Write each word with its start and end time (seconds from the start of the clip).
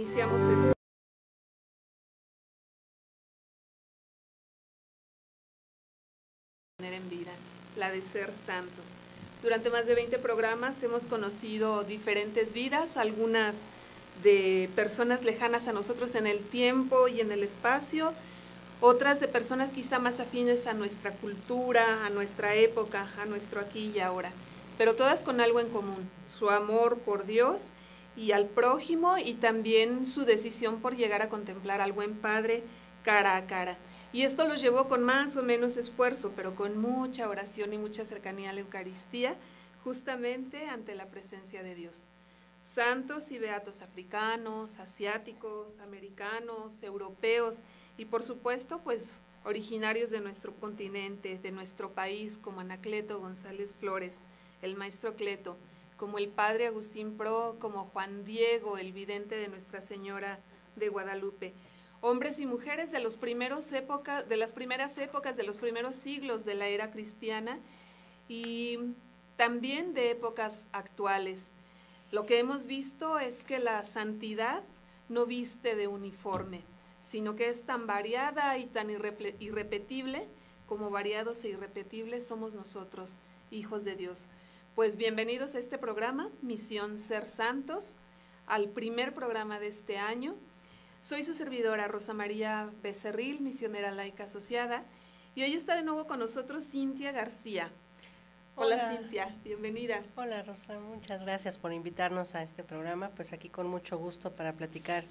Iniciamos 0.00 0.42
esta 0.42 0.72
en 6.78 7.10
vida, 7.10 7.32
la 7.76 7.90
de 7.90 8.00
ser 8.00 8.32
santos. 8.46 8.86
Durante 9.42 9.68
más 9.68 9.84
de 9.84 9.94
20 9.94 10.18
programas 10.18 10.82
hemos 10.82 11.04
conocido 11.06 11.84
diferentes 11.84 12.54
vidas, 12.54 12.96
algunas 12.96 13.58
de 14.22 14.70
personas 14.74 15.22
lejanas 15.22 15.68
a 15.68 15.74
nosotros 15.74 16.14
en 16.14 16.26
el 16.26 16.38
tiempo 16.38 17.06
y 17.06 17.20
en 17.20 17.30
el 17.30 17.42
espacio, 17.42 18.14
otras 18.80 19.20
de 19.20 19.28
personas 19.28 19.70
quizá 19.70 19.98
más 19.98 20.18
afines 20.18 20.66
a 20.66 20.72
nuestra 20.72 21.10
cultura, 21.10 22.06
a 22.06 22.08
nuestra 22.08 22.54
época, 22.54 23.10
a 23.20 23.26
nuestro 23.26 23.60
aquí 23.60 23.92
y 23.94 24.00
ahora, 24.00 24.32
pero 24.78 24.96
todas 24.96 25.22
con 25.22 25.42
algo 25.42 25.60
en 25.60 25.68
común, 25.68 26.08
su 26.26 26.48
amor 26.48 26.96
por 27.00 27.26
Dios 27.26 27.70
y 28.16 28.32
al 28.32 28.46
prójimo 28.46 29.18
y 29.18 29.34
también 29.34 30.04
su 30.04 30.24
decisión 30.24 30.80
por 30.80 30.96
llegar 30.96 31.22
a 31.22 31.28
contemplar 31.28 31.80
al 31.80 31.92
buen 31.92 32.16
Padre 32.16 32.64
cara 33.04 33.36
a 33.36 33.46
cara. 33.46 33.78
Y 34.12 34.22
esto 34.22 34.46
lo 34.46 34.56
llevó 34.56 34.88
con 34.88 35.02
más 35.04 35.36
o 35.36 35.42
menos 35.42 35.76
esfuerzo, 35.76 36.32
pero 36.34 36.54
con 36.54 36.80
mucha 36.80 37.28
oración 37.28 37.72
y 37.72 37.78
mucha 37.78 38.04
cercanía 38.04 38.50
a 38.50 38.52
la 38.52 38.60
Eucaristía, 38.60 39.36
justamente 39.84 40.66
ante 40.66 40.94
la 40.94 41.06
presencia 41.06 41.62
de 41.62 41.74
Dios. 41.74 42.08
Santos 42.62 43.30
y 43.30 43.38
beatos 43.38 43.82
africanos, 43.82 44.78
asiáticos, 44.78 45.78
americanos, 45.78 46.82
europeos 46.82 47.60
y 47.96 48.04
por 48.04 48.22
supuesto 48.22 48.80
pues 48.84 49.02
originarios 49.44 50.10
de 50.10 50.20
nuestro 50.20 50.54
continente, 50.54 51.38
de 51.38 51.52
nuestro 51.52 51.92
país, 51.92 52.38
como 52.38 52.60
Anacleto 52.60 53.18
González 53.20 53.72
Flores, 53.72 54.18
el 54.60 54.76
maestro 54.76 55.14
Cleto, 55.14 55.56
como 56.00 56.16
el 56.16 56.28
padre 56.28 56.66
Agustín 56.66 57.18
Pro, 57.18 57.58
como 57.60 57.84
Juan 57.84 58.24
Diego, 58.24 58.78
el 58.78 58.94
vidente 58.94 59.34
de 59.34 59.48
Nuestra 59.48 59.82
Señora 59.82 60.40
de 60.74 60.88
Guadalupe. 60.88 61.52
Hombres 62.00 62.38
y 62.38 62.46
mujeres 62.46 62.90
de, 62.90 63.00
las 63.00 63.16
primeras 63.16 63.70
épocas, 63.70 64.26
de 64.26 65.42
los 65.44 65.58
primeros 65.58 65.96
siglos 65.96 66.46
de 66.46 66.54
la 66.54 66.68
era 66.68 66.90
cristiana 66.90 67.58
y 68.28 68.78
también 69.36 69.92
de 69.92 70.10
épocas 70.12 70.66
actuales. 70.72 71.44
Lo 72.10 72.24
que 72.24 72.38
hemos 72.38 72.64
visto 72.64 73.18
es 73.18 73.42
que 73.42 73.58
la 73.58 73.82
santidad 73.82 74.62
no 75.10 75.26
viste 75.26 75.76
de 75.76 75.86
uniforme, 75.86 76.62
sino 77.02 77.36
que 77.36 77.50
es 77.50 77.66
tan 77.66 77.86
variada 77.86 78.56
y 78.56 78.68
tan 78.68 78.88
irrepetible 78.88 80.28
como 80.64 80.88
variados 80.88 81.44
e 81.44 81.50
irrepetibles 81.50 82.26
somos 82.26 82.54
nosotros, 82.54 83.18
hijos 83.50 83.84
de 83.84 83.96
Dios. 83.96 84.28
Pues 84.80 84.96
bienvenidos 84.96 85.54
a 85.54 85.58
este 85.58 85.76
programa, 85.76 86.30
Misión 86.40 86.98
Ser 86.98 87.26
Santos, 87.26 87.98
al 88.46 88.70
primer 88.70 89.12
programa 89.12 89.60
de 89.60 89.68
este 89.68 89.98
año. 89.98 90.34
Soy 91.02 91.22
su 91.22 91.34
servidora 91.34 91.86
Rosa 91.86 92.14
María 92.14 92.70
Becerril, 92.82 93.42
misionera 93.42 93.90
laica 93.90 94.24
asociada, 94.24 94.84
y 95.34 95.42
hoy 95.42 95.52
está 95.52 95.74
de 95.74 95.82
nuevo 95.82 96.06
con 96.06 96.18
nosotros 96.18 96.64
Cintia 96.64 97.12
García. 97.12 97.68
Hola, 98.56 98.96
Cintia, 98.96 99.36
bienvenida. 99.44 100.00
Hola 100.16 100.42
Rosa, 100.44 100.80
muchas 100.80 101.24
gracias 101.24 101.58
por 101.58 101.74
invitarnos 101.74 102.34
a 102.34 102.42
este 102.42 102.64
programa, 102.64 103.10
pues 103.10 103.34
aquí 103.34 103.50
con 103.50 103.66
mucho 103.66 103.98
gusto 103.98 104.32
para 104.32 104.54
platicar 104.54 105.04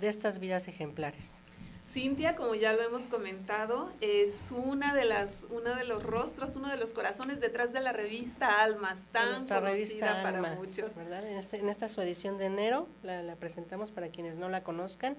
de 0.00 0.08
estas 0.08 0.38
vidas 0.38 0.66
ejemplares. 0.66 1.40
Cintia, 1.88 2.36
como 2.36 2.54
ya 2.54 2.72
lo 2.72 2.82
hemos 2.82 3.08
comentado, 3.08 3.90
es 4.00 4.50
una 4.52 4.94
de 4.94 5.04
las, 5.04 5.44
uno 5.50 5.74
de 5.74 5.84
los 5.84 6.04
rostros, 6.04 6.54
uno 6.54 6.68
de 6.68 6.76
los 6.76 6.92
corazones 6.92 7.40
detrás 7.40 7.72
de 7.72 7.80
la 7.80 7.92
revista 7.92 8.62
Almas, 8.62 9.02
tan 9.10 9.32
Nuestra 9.32 9.60
conocida 9.60 10.22
para 10.22 10.54
muchos. 10.54 10.94
¿verdad? 10.94 11.26
En, 11.26 11.36
este, 11.36 11.58
en 11.58 11.68
esta 11.68 11.88
su 11.88 12.00
edición 12.00 12.38
de 12.38 12.46
enero 12.46 12.86
la, 13.02 13.34
presentamos 13.34 13.90
para 13.90 14.08
quienes 14.08 14.36
no 14.36 14.48
la 14.48 14.62
conozcan. 14.62 15.16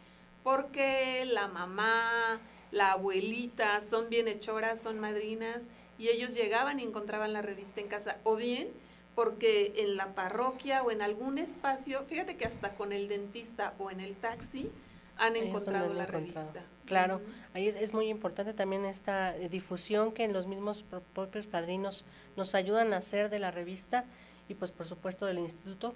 porque 0.43 1.25
la 1.25 1.47
mamá, 1.47 2.39
la 2.71 2.93
abuelita 2.93 3.79
son 3.81 4.09
bienhechoras, 4.09 4.81
son 4.81 4.99
madrinas, 4.99 5.67
y 5.97 6.09
ellos 6.09 6.33
llegaban 6.33 6.79
y 6.79 6.83
encontraban 6.83 7.33
la 7.33 7.41
revista 7.41 7.81
en 7.81 7.87
casa, 7.87 8.17
o 8.23 8.35
bien 8.35 8.69
porque 9.17 9.73
en 9.77 9.97
la 9.97 10.13
parroquia 10.13 10.83
o 10.83 10.91
en 10.91 11.01
algún 11.01 11.39
espacio, 11.39 12.03
fíjate 12.03 12.37
que 12.37 12.45
hasta 12.45 12.75
con 12.75 12.91
el 12.91 13.07
dentista 13.07 13.73
o 13.79 13.89
en 13.89 13.99
el 13.99 14.15
taxi 14.15 14.69
han 15.17 15.35
encontrado 15.35 15.91
la 15.91 16.05
revista. 16.05 16.63
Claro, 16.85 17.19
ahí 17.55 17.67
es, 17.67 17.93
muy 17.95 18.09
importante 18.09 18.53
también 18.53 18.85
esta 18.85 19.31
difusión 19.33 20.11
que 20.11 20.27
los 20.27 20.45
mismos 20.45 20.85
propios 21.15 21.47
padrinos 21.47 22.05
nos 22.35 22.53
ayudan 22.53 22.93
a 22.93 22.97
hacer 22.97 23.31
de 23.31 23.39
la 23.39 23.49
revista 23.49 24.05
y 24.49 24.53
pues 24.53 24.71
por 24.71 24.85
supuesto 24.85 25.25
del 25.25 25.39
instituto. 25.39 25.95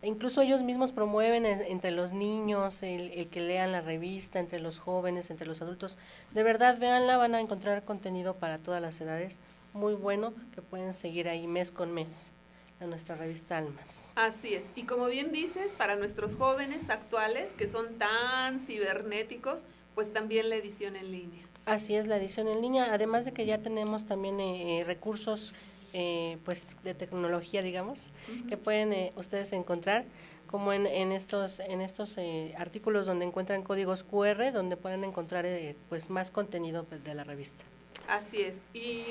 E 0.00 0.06
incluso 0.06 0.40
ellos 0.40 0.62
mismos 0.62 0.92
promueven 0.92 1.46
entre 1.46 1.90
los 1.90 2.12
niños 2.12 2.84
el, 2.84 3.10
el, 3.10 3.26
que 3.30 3.40
lean 3.40 3.72
la 3.72 3.80
revista, 3.80 4.38
entre 4.38 4.60
los 4.60 4.78
jóvenes, 4.78 5.30
entre 5.30 5.48
los 5.48 5.60
adultos. 5.60 5.98
De 6.32 6.44
verdad, 6.44 6.78
véanla, 6.78 7.16
van 7.16 7.34
a 7.34 7.40
encontrar 7.40 7.84
contenido 7.84 8.36
para 8.36 8.58
todas 8.58 8.80
las 8.80 9.00
edades, 9.00 9.40
muy 9.72 9.94
bueno, 9.94 10.34
que 10.54 10.62
pueden 10.62 10.92
seguir 10.92 11.28
ahí 11.28 11.48
mes 11.48 11.72
con 11.72 11.92
mes 11.92 12.32
a 12.80 12.86
nuestra 12.86 13.14
revista 13.14 13.58
Almas. 13.58 14.12
Así 14.16 14.54
es. 14.54 14.64
Y 14.74 14.84
como 14.84 15.06
bien 15.06 15.32
dices, 15.32 15.72
para 15.72 15.96
nuestros 15.96 16.36
jóvenes 16.36 16.90
actuales 16.90 17.54
que 17.54 17.68
son 17.68 17.98
tan 17.98 18.58
cibernéticos, 18.58 19.66
pues 19.94 20.12
también 20.12 20.48
la 20.48 20.56
edición 20.56 20.96
en 20.96 21.12
línea. 21.12 21.44
Así 21.66 21.94
es, 21.94 22.06
la 22.06 22.16
edición 22.16 22.48
en 22.48 22.62
línea, 22.62 22.92
además 22.92 23.24
de 23.24 23.32
que 23.32 23.44
ya 23.44 23.58
tenemos 23.58 24.06
también 24.06 24.40
eh, 24.40 24.80
eh, 24.80 24.84
recursos 24.84 25.52
eh, 25.92 26.38
pues 26.44 26.76
de 26.82 26.94
tecnología, 26.94 27.62
digamos, 27.62 28.10
que 28.48 28.56
pueden 28.56 29.12
ustedes 29.16 29.52
encontrar 29.52 30.04
como 30.46 30.72
en, 30.72 30.86
en 30.86 31.12
estos 31.12 31.60
en 31.60 31.80
estos 31.80 32.16
artículos 32.56 33.06
donde 33.06 33.24
encuentran 33.24 33.62
códigos 33.62 34.04
QR, 34.04 34.52
donde 34.52 34.76
pueden 34.76 35.04
encontrar 35.04 35.46
pues 35.88 36.08
más 36.10 36.30
contenido 36.30 36.84
pues, 36.84 37.04
de 37.04 37.14
la 37.14 37.24
revista. 37.24 37.64
Así 38.08 38.40
es. 38.40 38.58
Y 38.72 39.04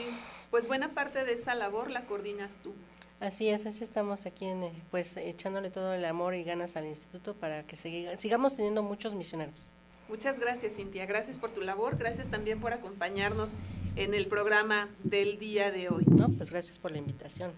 pues 0.52 0.68
buena 0.68 0.90
parte 0.94 1.24
de 1.24 1.34
esa 1.34 1.54
labor 1.56 1.92
la 1.92 2.06
coordinas 2.06 2.58
tú. 2.64 2.74
Así 3.20 3.50
es, 3.50 3.66
así 3.66 3.84
estamos 3.84 4.26
aquí 4.26 4.46
en, 4.46 4.72
pues 4.92 5.18
echándole 5.18 5.70
todo 5.70 5.94
el 5.94 6.06
amor 6.06 6.36
y 6.36 6.44
ganas 6.44 6.78
al 6.78 6.86
instituto 6.86 7.34
para 7.34 7.64
que 7.64 7.76
sigamos 7.76 8.56
teniendo 8.56 8.82
muchos 8.82 9.14
misioneros. 9.14 9.74
Muchas 10.08 10.40
gracias, 10.40 10.78
Cintia. 10.78 11.06
Gracias 11.06 11.38
por 11.38 11.52
tu 11.52 11.62
labor. 11.62 11.98
Gracias 11.98 12.30
también 12.30 12.60
por 12.60 12.74
acompañarnos 12.74 13.52
en 13.96 14.14
el 14.14 14.28
programa 14.28 14.90
del 15.04 15.38
día 15.38 15.70
de 15.70 15.90
hoy. 15.90 16.04
No, 16.08 16.30
pues 16.30 16.50
gracias 16.50 16.80
por 16.80 16.92
la 16.92 16.98
invitación. 16.98 17.52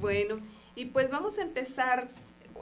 Bueno, 0.00 0.40
y 0.74 0.86
pues 0.86 1.10
vamos 1.10 1.38
a 1.38 1.42
empezar 1.42 2.08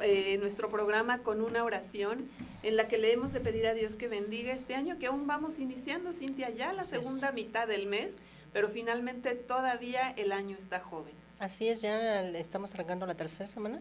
eh, 0.03 0.39
nuestro 0.39 0.71
programa 0.71 1.23
con 1.23 1.41
una 1.41 1.65
oración 1.65 2.29
en 2.63 2.77
la 2.77 2.87
que 2.87 2.99
le 2.99 3.13
hemos 3.13 3.33
de 3.33 3.41
pedir 3.41 3.67
a 3.67 3.75
Dios 3.75 3.97
que 3.97 4.09
bendiga 4.09 4.53
este 4.53 4.75
año, 4.75 4.99
que 4.99 5.07
aún 5.07 5.27
vamos 5.27 5.59
iniciando, 5.59 6.13
Cintia, 6.13 6.51
ya 6.51 6.73
la 6.73 6.83
segunda 6.83 7.33
mitad 7.33 7.67
del 7.67 7.87
mes, 7.87 8.17
pero 8.53 8.69
finalmente 8.69 9.35
todavía 9.35 10.11
el 10.11 10.33
año 10.33 10.57
está 10.57 10.81
joven. 10.81 11.20
Así 11.41 11.69
es, 11.69 11.81
ya 11.81 12.21
estamos 12.23 12.75
arrancando 12.75 13.07
la 13.07 13.15
tercera 13.15 13.47
semana, 13.47 13.81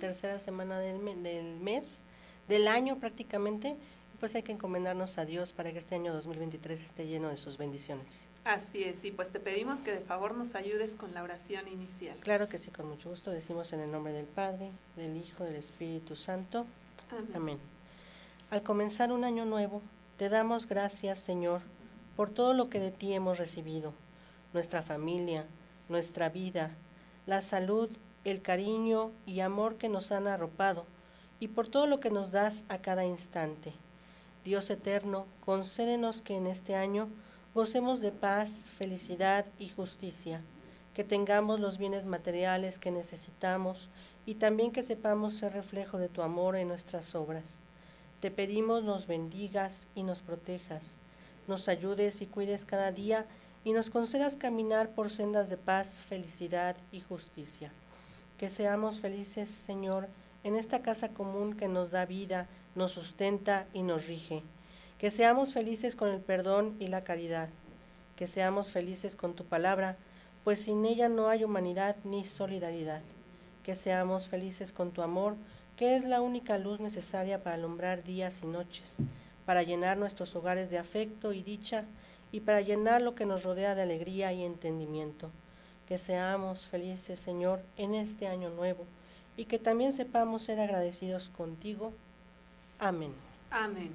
tercera 0.00 0.40
semana 0.40 0.80
del, 0.80 1.22
del 1.22 1.60
mes, 1.60 2.02
del 2.48 2.66
año 2.66 2.98
prácticamente, 2.98 3.76
pues 4.18 4.34
hay 4.34 4.42
que 4.42 4.50
encomendarnos 4.50 5.16
a 5.18 5.24
Dios 5.24 5.52
para 5.52 5.70
que 5.70 5.78
este 5.78 5.94
año 5.94 6.12
2023 6.12 6.82
esté 6.82 7.06
lleno 7.06 7.28
de 7.28 7.36
sus 7.36 7.56
bendiciones. 7.56 8.28
Así 8.42 8.82
es, 8.82 9.04
y 9.04 9.12
pues 9.12 9.30
te 9.30 9.38
pedimos 9.38 9.80
que 9.80 9.92
de 9.92 10.00
favor 10.00 10.34
nos 10.34 10.56
ayudes 10.56 10.96
con 10.96 11.14
la 11.14 11.22
oración 11.22 11.68
inicial. 11.68 12.16
Claro 12.18 12.48
que 12.48 12.58
sí, 12.58 12.72
con 12.72 12.88
mucho 12.88 13.10
gusto 13.10 13.30
decimos 13.30 13.72
en 13.72 13.78
el 13.78 13.92
nombre 13.92 14.12
del 14.12 14.26
Padre, 14.26 14.72
del 14.96 15.16
Hijo, 15.16 15.44
del 15.44 15.54
Espíritu 15.54 16.16
Santo. 16.16 16.66
Amén. 17.12 17.30
Amén. 17.32 17.58
Al 18.50 18.64
comenzar 18.64 19.12
un 19.12 19.22
año 19.22 19.44
nuevo, 19.44 19.82
te 20.16 20.28
damos 20.28 20.66
gracias, 20.66 21.20
Señor, 21.20 21.60
por 22.16 22.30
todo 22.30 22.54
lo 22.54 22.68
que 22.70 22.80
de 22.80 22.90
ti 22.90 23.12
hemos 23.12 23.38
recibido, 23.38 23.92
nuestra 24.52 24.82
familia, 24.82 25.46
nuestra 25.88 26.28
vida, 26.28 26.70
la 27.26 27.42
salud, 27.42 27.90
el 28.24 28.42
cariño 28.42 29.12
y 29.24 29.40
amor 29.40 29.76
que 29.76 29.88
nos 29.88 30.12
han 30.12 30.26
arropado, 30.26 30.84
y 31.38 31.48
por 31.48 31.68
todo 31.68 31.86
lo 31.86 32.00
que 32.00 32.10
nos 32.10 32.30
das 32.30 32.64
a 32.68 32.78
cada 32.78 33.04
instante. 33.04 33.72
Dios 34.44 34.70
eterno, 34.70 35.26
concédenos 35.44 36.22
que 36.22 36.36
en 36.36 36.46
este 36.46 36.74
año 36.74 37.08
gocemos 37.54 38.00
de 38.00 38.12
paz, 38.12 38.70
felicidad 38.76 39.46
y 39.58 39.68
justicia, 39.68 40.40
que 40.94 41.04
tengamos 41.04 41.60
los 41.60 41.78
bienes 41.78 42.06
materiales 42.06 42.78
que 42.78 42.90
necesitamos 42.90 43.88
y 44.24 44.36
también 44.36 44.72
que 44.72 44.82
sepamos 44.82 45.34
ser 45.34 45.52
reflejo 45.52 45.98
de 45.98 46.08
tu 46.08 46.22
amor 46.22 46.56
en 46.56 46.68
nuestras 46.68 47.14
obras. 47.14 47.58
Te 48.20 48.30
pedimos 48.30 48.82
nos 48.82 49.06
bendigas 49.06 49.88
y 49.94 50.02
nos 50.02 50.22
protejas, 50.22 50.96
nos 51.48 51.68
ayudes 51.68 52.22
y 52.22 52.26
cuides 52.26 52.64
cada 52.64 52.92
día 52.92 53.26
y 53.66 53.72
nos 53.72 53.90
concedas 53.90 54.36
caminar 54.36 54.90
por 54.90 55.10
sendas 55.10 55.50
de 55.50 55.56
paz, 55.56 56.00
felicidad 56.08 56.76
y 56.92 57.00
justicia. 57.00 57.72
Que 58.38 58.48
seamos 58.48 59.00
felices, 59.00 59.50
Señor, 59.50 60.06
en 60.44 60.54
esta 60.54 60.82
casa 60.82 61.08
común 61.08 61.56
que 61.56 61.66
nos 61.66 61.90
da 61.90 62.06
vida, 62.06 62.46
nos 62.76 62.92
sustenta 62.92 63.66
y 63.72 63.82
nos 63.82 64.06
rige. 64.06 64.44
Que 64.98 65.10
seamos 65.10 65.52
felices 65.52 65.96
con 65.96 66.10
el 66.10 66.20
perdón 66.20 66.76
y 66.78 66.86
la 66.86 67.02
caridad. 67.02 67.48
Que 68.14 68.28
seamos 68.28 68.70
felices 68.70 69.16
con 69.16 69.34
tu 69.34 69.44
palabra, 69.44 69.96
pues 70.44 70.60
sin 70.60 70.86
ella 70.86 71.08
no 71.08 71.28
hay 71.28 71.42
humanidad 71.42 71.96
ni 72.04 72.22
solidaridad. 72.22 73.02
Que 73.64 73.74
seamos 73.74 74.28
felices 74.28 74.72
con 74.72 74.92
tu 74.92 75.02
amor, 75.02 75.34
que 75.74 75.96
es 75.96 76.04
la 76.04 76.20
única 76.20 76.56
luz 76.56 76.78
necesaria 76.78 77.42
para 77.42 77.56
alumbrar 77.56 78.04
días 78.04 78.42
y 78.44 78.46
noches, 78.46 78.98
para 79.44 79.64
llenar 79.64 79.96
nuestros 79.96 80.36
hogares 80.36 80.70
de 80.70 80.78
afecto 80.78 81.32
y 81.32 81.42
dicha, 81.42 81.84
y 82.32 82.40
para 82.40 82.60
llenar 82.60 83.02
lo 83.02 83.14
que 83.14 83.26
nos 83.26 83.42
rodea 83.44 83.74
de 83.74 83.82
alegría 83.82 84.32
y 84.32 84.42
entendimiento. 84.42 85.30
Que 85.88 85.98
seamos 85.98 86.66
felices, 86.66 87.18
Señor, 87.18 87.60
en 87.76 87.94
este 87.94 88.26
año 88.26 88.50
nuevo, 88.50 88.84
y 89.36 89.44
que 89.44 89.58
también 89.58 89.92
sepamos 89.92 90.42
ser 90.42 90.58
agradecidos 90.60 91.28
contigo 91.28 91.92
Amén. 92.78 93.14
Amén. 93.50 93.90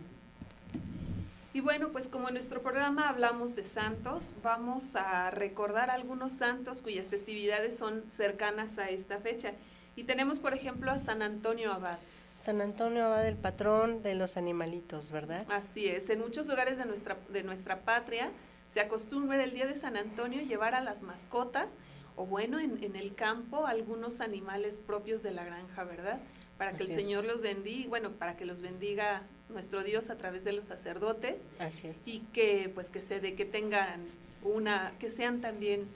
Y 1.53 1.59
bueno, 1.59 1.89
pues 1.89 2.07
como 2.07 2.29
en 2.29 2.33
nuestro 2.33 2.61
programa 2.61 3.09
hablamos 3.09 3.55
de 3.55 3.63
santos, 3.63 4.31
vamos 4.41 4.95
a 4.95 5.29
recordar 5.31 5.89
algunos 5.89 6.31
santos 6.31 6.81
cuyas 6.81 7.09
festividades 7.09 7.77
son 7.77 8.09
cercanas 8.09 8.77
a 8.77 8.89
esta 8.89 9.19
fecha. 9.19 9.53
Y 9.95 10.05
tenemos, 10.05 10.39
por 10.39 10.53
ejemplo, 10.53 10.89
a 10.89 10.97
San 10.97 11.21
Antonio 11.21 11.73
Abad. 11.73 11.97
San 12.35 12.61
Antonio 12.61 13.05
Abad, 13.05 13.27
el 13.27 13.35
patrón 13.35 14.03
de 14.03 14.15
los 14.15 14.37
animalitos, 14.37 15.11
¿verdad? 15.11 15.45
Así 15.49 15.87
es. 15.87 16.09
En 16.09 16.19
muchos 16.19 16.47
lugares 16.47 16.77
de 16.77 16.85
nuestra, 16.85 17.17
de 17.29 17.43
nuestra 17.43 17.81
patria 17.81 18.31
se 18.67 18.79
acostumbra 18.79 19.43
el 19.43 19.53
día 19.53 19.67
de 19.67 19.75
San 19.75 19.97
Antonio 19.97 20.41
llevar 20.41 20.75
a 20.75 20.81
las 20.81 21.03
mascotas 21.03 21.75
o 22.15 22.25
bueno, 22.25 22.59
en, 22.59 22.83
en 22.83 22.95
el 22.95 23.15
campo 23.15 23.67
algunos 23.67 24.21
animales 24.21 24.77
propios 24.77 25.23
de 25.23 25.31
la 25.31 25.45
granja, 25.45 25.83
¿verdad? 25.83 26.19
para 26.61 26.77
que 26.77 26.83
el 26.83 26.91
Señor 26.91 27.25
los 27.25 27.41
bendiga, 27.41 27.89
bueno, 27.89 28.11
para 28.11 28.37
que 28.37 28.45
los 28.45 28.61
bendiga 28.61 29.23
nuestro 29.49 29.81
Dios 29.81 30.11
a 30.11 30.17
través 30.19 30.43
de 30.43 30.53
los 30.53 30.65
sacerdotes. 30.65 31.47
Así 31.57 31.87
es. 31.87 32.07
Y 32.07 32.19
que 32.33 32.69
pues 32.71 32.91
que 32.91 33.01
se 33.01 33.19
de 33.19 33.33
que 33.33 33.45
tengan 33.45 34.05
una, 34.43 34.93
que 34.99 35.09
sean 35.09 35.41
también 35.41 35.87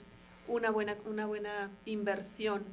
una 0.48 0.72
buena, 0.72 0.96
una 1.06 1.24
buena 1.24 1.70
inversión 1.84 2.64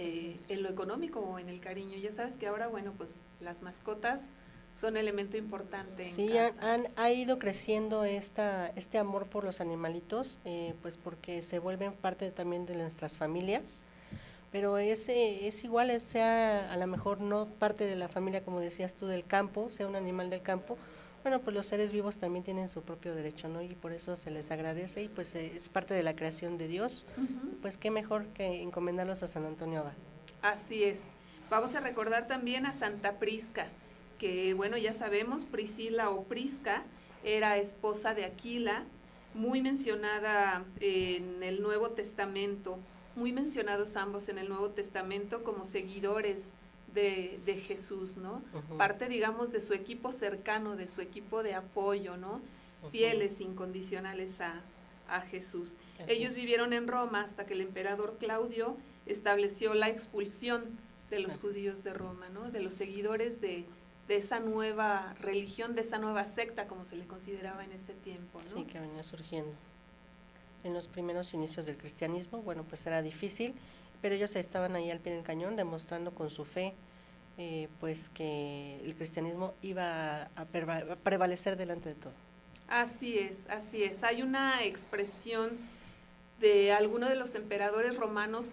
eh, 0.00 0.36
en 0.48 0.62
lo 0.62 0.68
económico 0.68 1.20
o 1.20 1.38
en 1.38 1.48
el 1.48 1.60
cariño. 1.60 1.96
Ya 1.98 2.12
sabes 2.12 2.34
que 2.34 2.46
ahora, 2.46 2.68
bueno, 2.68 2.92
pues 2.96 3.20
las 3.40 3.62
mascotas 3.62 4.32
son 4.72 4.96
elemento 4.96 5.36
importante. 5.36 6.02
Sí, 6.04 6.30
Han, 6.36 6.88
ha 6.96 7.10
ido 7.10 7.38
creciendo 7.38 8.04
esta, 8.04 8.68
este 8.76 8.98
amor 8.98 9.26
por 9.26 9.44
los 9.44 9.60
animalitos, 9.60 10.38
eh, 10.44 10.74
pues 10.82 10.96
porque 10.96 11.42
se 11.42 11.58
vuelven 11.58 11.92
parte 11.92 12.30
también 12.30 12.66
de 12.66 12.76
nuestras 12.76 13.16
familias 13.16 13.82
pero 14.52 14.78
ese 14.78 15.46
es 15.46 15.62
igual, 15.64 15.98
sea 16.00 16.72
a 16.72 16.76
lo 16.76 16.86
mejor 16.86 17.20
no 17.20 17.46
parte 17.46 17.86
de 17.86 17.96
la 17.96 18.08
familia, 18.08 18.44
como 18.44 18.60
decías 18.60 18.94
tú, 18.94 19.06
del 19.06 19.24
campo, 19.24 19.70
sea 19.70 19.86
un 19.86 19.96
animal 19.96 20.28
del 20.30 20.42
campo, 20.42 20.76
bueno, 21.22 21.40
pues 21.40 21.54
los 21.54 21.66
seres 21.66 21.92
vivos 21.92 22.18
también 22.18 22.44
tienen 22.44 22.68
su 22.68 22.82
propio 22.82 23.14
derecho, 23.14 23.48
¿no? 23.48 23.62
Y 23.62 23.68
por 23.68 23.92
eso 23.92 24.16
se 24.16 24.30
les 24.30 24.50
agradece 24.50 25.02
y 25.02 25.08
pues 25.08 25.34
eh, 25.34 25.52
es 25.54 25.68
parte 25.68 25.94
de 25.94 26.02
la 26.02 26.14
creación 26.14 26.58
de 26.58 26.68
Dios. 26.68 27.06
Pues 27.62 27.76
qué 27.76 27.90
mejor 27.90 28.26
que 28.28 28.62
encomendarlos 28.62 29.22
a 29.22 29.26
San 29.26 29.44
Antonio 29.44 29.80
Abad. 29.80 29.92
Así 30.42 30.84
es. 30.84 31.00
Vamos 31.50 31.74
a 31.74 31.80
recordar 31.80 32.26
también 32.26 32.64
a 32.64 32.72
Santa 32.72 33.18
Prisca, 33.18 33.66
que 34.18 34.54
bueno, 34.54 34.76
ya 34.78 34.92
sabemos, 34.92 35.44
Priscila 35.44 36.10
o 36.10 36.24
Prisca 36.24 36.84
era 37.24 37.56
esposa 37.58 38.14
de 38.14 38.24
Aquila, 38.24 38.84
muy 39.34 39.60
mencionada 39.60 40.64
en 40.80 41.42
el 41.42 41.60
Nuevo 41.62 41.90
Testamento 41.90 42.78
muy 43.20 43.32
mencionados 43.32 43.96
ambos 43.96 44.28
en 44.28 44.38
el 44.38 44.48
Nuevo 44.48 44.70
Testamento 44.70 45.42
como 45.42 45.64
seguidores 45.64 46.50
de, 46.94 47.40
de 47.44 47.54
Jesús, 47.54 48.16
¿no? 48.16 48.42
Parte, 48.76 49.08
digamos, 49.08 49.52
de 49.52 49.60
su 49.60 49.72
equipo 49.74 50.12
cercano, 50.12 50.76
de 50.76 50.86
su 50.88 51.00
equipo 51.00 51.42
de 51.42 51.54
apoyo, 51.54 52.16
¿no? 52.16 52.40
Fieles, 52.90 53.40
incondicionales 53.40 54.40
a, 54.40 54.62
a 55.08 55.20
Jesús. 55.20 55.76
Ellos 56.06 56.34
vivieron 56.34 56.72
en 56.72 56.88
Roma 56.88 57.22
hasta 57.22 57.46
que 57.46 57.54
el 57.54 57.60
emperador 57.60 58.16
Claudio 58.18 58.76
estableció 59.06 59.74
la 59.74 59.88
expulsión 59.88 60.64
de 61.10 61.20
los 61.20 61.38
judíos 61.38 61.82
de 61.82 61.92
Roma, 61.92 62.28
¿no? 62.28 62.50
De 62.50 62.60
los 62.60 62.74
seguidores 62.74 63.40
de, 63.40 63.64
de 64.08 64.16
esa 64.16 64.40
nueva 64.40 65.14
religión, 65.20 65.74
de 65.74 65.82
esa 65.82 65.98
nueva 65.98 66.24
secta, 66.26 66.68
como 66.68 66.84
se 66.84 66.96
le 66.96 67.06
consideraba 67.06 67.64
en 67.64 67.72
ese 67.72 67.94
tiempo, 67.94 68.38
¿no? 68.38 68.44
Sí, 68.44 68.64
que 68.64 68.78
venía 68.80 69.02
surgiendo 69.02 69.52
en 70.62 70.74
los 70.74 70.88
primeros 70.88 71.32
inicios 71.34 71.66
del 71.66 71.76
cristianismo, 71.76 72.42
bueno, 72.42 72.64
pues 72.64 72.86
era 72.86 73.02
difícil, 73.02 73.54
pero 74.00 74.14
ellos 74.14 74.34
estaban 74.36 74.76
ahí 74.76 74.90
al 74.90 75.00
pie 75.00 75.14
del 75.14 75.22
cañón 75.22 75.56
demostrando 75.56 76.12
con 76.12 76.30
su 76.30 76.44
fe 76.44 76.74
eh, 77.42 77.68
pues 77.80 78.10
que 78.10 78.78
el 78.84 78.94
cristianismo 78.94 79.54
iba 79.62 80.24
a, 80.36 80.44
prevalecer 81.02 81.56
delante 81.56 81.88
de 81.88 81.94
todo. 81.94 82.12
Así 82.68 83.18
es, 83.18 83.48
así 83.48 83.82
es. 83.82 84.02
Hay 84.02 84.20
una 84.20 84.62
expresión 84.62 85.56
de 86.38 86.72
alguno 86.72 87.08
de 87.08 87.16
los 87.16 87.34
emperadores 87.34 87.96
romanos, 87.96 88.48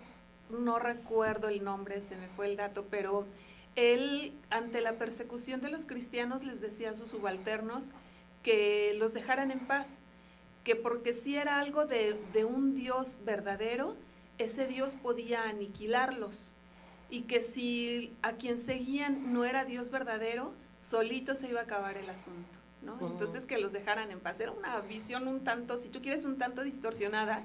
no 0.49 0.79
recuerdo 0.79 1.49
el 1.49 1.65
nombre, 1.65 1.99
se 1.99 2.15
me 2.15 2.29
fue 2.29 2.45
el 2.45 2.55
dato, 2.55 2.85
pero 2.89 3.25
él 3.75 4.33
ante 4.49 4.79
la 4.79 4.93
persecución 4.93 5.59
de 5.61 5.69
los 5.69 5.85
cristianos 5.85 6.45
les 6.45 6.61
decía 6.61 6.91
a 6.91 6.93
sus 6.93 7.09
subalternos 7.09 7.85
que 8.41 8.93
los 8.97 9.13
dejaran 9.13 9.51
en 9.51 9.67
paz, 9.67 9.97
que 10.63 10.77
porque 10.77 11.13
si 11.13 11.35
era 11.35 11.59
algo 11.59 11.85
de, 11.85 12.17
un 12.45 12.73
Dios 12.73 13.17
verdadero, 13.25 13.97
ese 14.37 14.67
Dios 14.67 14.95
podía 14.95 15.43
aniquilarlos 15.49 16.53
y 17.09 17.21
que 17.21 17.41
si 17.41 18.15
a 18.21 18.33
quien 18.33 18.57
seguían 18.57 19.33
no 19.33 19.45
era 19.45 19.65
Dios 19.65 19.89
verdadero, 19.89 20.53
solito 20.79 21.35
se 21.35 21.49
iba 21.49 21.61
a 21.61 21.63
acabar 21.63 21.97
el 21.97 22.09
asunto, 22.09 22.59
¿no? 22.81 22.97
Oh. 22.99 23.07
Entonces 23.07 23.45
que 23.45 23.57
los 23.57 23.71
dejaran 23.71 24.11
en 24.11 24.19
paz. 24.19 24.39
Era 24.39 24.51
una 24.51 24.79
visión 24.81 25.27
un 25.27 25.43
tanto, 25.43 25.77
si 25.77 25.89
tú 25.89 26.01
quieres, 26.01 26.25
un 26.25 26.37
tanto 26.37 26.63
distorsionada, 26.63 27.43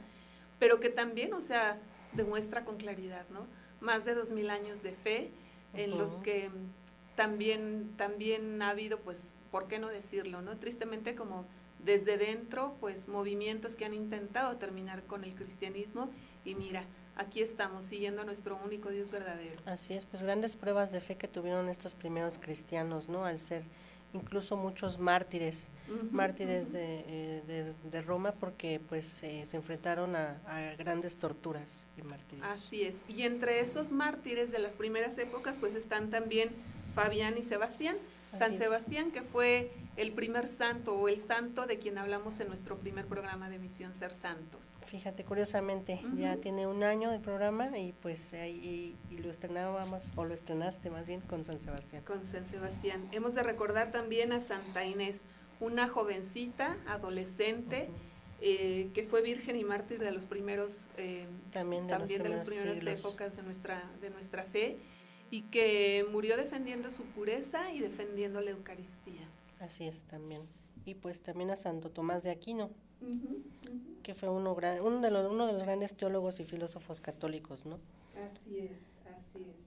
pero 0.58 0.80
que 0.80 0.88
también, 0.88 1.32
o 1.32 1.40
sea, 1.40 1.78
demuestra 2.12 2.64
con 2.64 2.76
claridad, 2.76 3.26
¿no? 3.30 3.46
Más 3.80 4.04
de 4.04 4.14
dos 4.14 4.32
mil 4.32 4.50
años 4.50 4.82
de 4.82 4.92
fe 4.92 5.30
en 5.74 5.96
los 5.96 6.16
que 6.16 6.50
también, 7.16 7.94
también 7.96 8.60
ha 8.62 8.70
habido, 8.70 9.00
pues, 9.00 9.32
¿por 9.52 9.68
qué 9.68 9.78
no 9.78 9.88
decirlo, 9.88 10.42
no? 10.42 10.56
Tristemente 10.56 11.14
como 11.14 11.46
desde 11.84 12.16
dentro, 12.16 12.74
pues 12.80 13.06
movimientos 13.06 13.76
que 13.76 13.84
han 13.84 13.94
intentado 13.94 14.56
terminar 14.56 15.04
con 15.04 15.22
el 15.22 15.34
cristianismo 15.34 16.10
y 16.44 16.56
mira, 16.56 16.84
aquí 17.16 17.42
estamos 17.42 17.84
siguiendo 17.84 18.22
a 18.22 18.24
nuestro 18.24 18.58
único 18.64 18.88
Dios 18.90 19.10
verdadero. 19.10 19.60
Así 19.66 19.94
es, 19.94 20.06
pues 20.06 20.22
grandes 20.22 20.56
pruebas 20.56 20.90
de 20.90 21.00
fe 21.00 21.16
que 21.16 21.28
tuvieron 21.28 21.68
estos 21.68 21.94
primeros 21.94 22.38
cristianos, 22.38 23.08
¿no? 23.08 23.24
Al 23.24 23.38
ser 23.38 23.64
incluso 24.14 24.56
muchos 24.56 24.98
mártires, 24.98 25.70
mártires 26.10 26.72
eh, 26.74 27.74
de, 27.90 28.02
Roma, 28.02 28.32
porque 28.32 28.80
pues 28.88 29.22
eh, 29.22 29.44
se 29.46 29.56
enfrentaron 29.56 30.14
a, 30.16 30.38
grandes 30.78 31.16
torturas 31.16 31.86
y 31.96 32.02
mártires. 32.02 32.44
Así 32.44 32.82
es, 32.82 32.98
y 33.08 33.22
entre 33.22 33.60
esos 33.60 33.90
mártires 33.90 34.50
de 34.50 34.58
las 34.58 34.74
primeras 34.74 35.16
épocas, 35.18 35.56
pues 35.58 35.74
están 35.74 36.10
también 36.10 36.50
Fabián 36.94 37.38
y 37.38 37.42
Sebastián, 37.42 37.96
San 38.38 38.56
Sebastián, 38.56 39.10
que 39.10 39.22
fue 39.22 39.70
el 39.96 40.12
primer 40.12 40.46
santo 40.46 40.94
o 40.94 41.08
el 41.08 41.20
santo 41.20 41.66
de 41.66 41.78
quien 41.78 41.98
hablamos 41.98 42.40
en 42.40 42.48
nuestro 42.48 42.78
primer 42.78 43.06
programa 43.06 43.50
de 43.50 43.58
Misión 43.58 43.92
Ser 43.92 44.12
Santos. 44.12 44.78
Fíjate, 44.86 45.24
curiosamente, 45.24 46.00
ya 46.16 46.36
tiene 46.36 46.66
un 46.66 46.82
año 46.82 47.12
el 47.12 47.20
programa 47.20 47.76
y 47.78 47.92
pues 47.92 48.32
ahí 48.32 48.96
y, 49.10 49.18
lo 49.18 49.30
estrenábamos, 49.30 50.12
o 50.16 50.24
lo 50.24 50.34
estrenaste 50.34 50.90
más 50.90 51.06
bien 51.06 51.20
con 51.20 51.44
San 51.44 51.60
Sebastián. 51.60 52.02
Con 52.04 52.24
San 52.24 52.46
Sebastián. 52.46 53.06
Hemos 53.12 53.34
de 53.34 53.42
recordar 53.42 53.92
también 53.92 54.32
a 54.32 54.40
Santa 54.40 54.84
Inés, 54.84 55.22
una 55.60 55.88
jovencita, 55.88 56.78
adolescente, 56.86 57.88
eh, 58.40 58.90
que 58.94 59.04
fue 59.04 59.22
virgen 59.22 59.56
y 59.56 59.64
mártir 59.64 60.00
de 60.00 60.10
los 60.10 60.24
primeros, 60.24 60.90
eh, 60.96 61.26
también 61.52 61.86
de, 61.86 61.92
también 61.92 62.22
de 62.22 62.28
las 62.30 62.44
primeras 62.44 62.82
épocas 62.82 63.36
de 63.36 63.42
nuestra, 63.42 63.84
de 64.00 64.10
nuestra 64.10 64.42
fe 64.42 64.78
y 65.32 65.40
que 65.44 66.06
murió 66.12 66.36
defendiendo 66.36 66.90
su 66.90 67.04
pureza 67.04 67.72
y 67.72 67.80
defendiendo 67.80 68.42
la 68.42 68.50
Eucaristía. 68.50 69.26
Así 69.60 69.84
es 69.88 70.02
también. 70.02 70.42
Y 70.84 70.94
pues 70.94 71.22
también 71.22 71.50
a 71.50 71.56
Santo 71.56 71.88
Tomás 71.88 72.22
de 72.22 72.30
Aquino, 72.30 72.68
que 74.02 74.14
fue 74.14 74.28
uno, 74.28 74.52
uno, 74.52 75.00
de 75.00 75.10
los, 75.10 75.32
uno 75.32 75.46
de 75.46 75.54
los 75.54 75.62
grandes 75.62 75.96
teólogos 75.96 76.38
y 76.38 76.44
filósofos 76.44 77.00
católicos, 77.00 77.64
¿no? 77.64 77.78
Así 78.14 78.58
es, 78.58 78.80
así 79.16 79.38
es. 79.38 79.66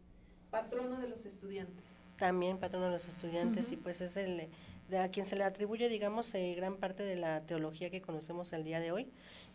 Patrono 0.52 1.00
de 1.00 1.10
los 1.10 1.26
estudiantes. 1.26 2.04
También 2.20 2.60
patrono 2.60 2.86
de 2.86 2.92
los 2.92 3.08
estudiantes 3.08 3.72
y 3.72 3.76
pues 3.76 4.02
es 4.02 4.18
el 4.18 4.48
de 4.88 5.00
a 5.00 5.10
quien 5.10 5.26
se 5.26 5.36
le 5.36 5.46
atribuye, 5.46 5.90
digamos, 5.90 6.36
eh, 6.36 6.54
gran 6.56 6.78
parte 6.78 7.02
de 7.02 7.16
la 7.16 7.42
teología 7.42 7.90
que 7.90 8.04
conocemos 8.04 8.54
el 8.54 8.64
día 8.64 8.80
de 8.80 8.92
hoy, 8.92 9.08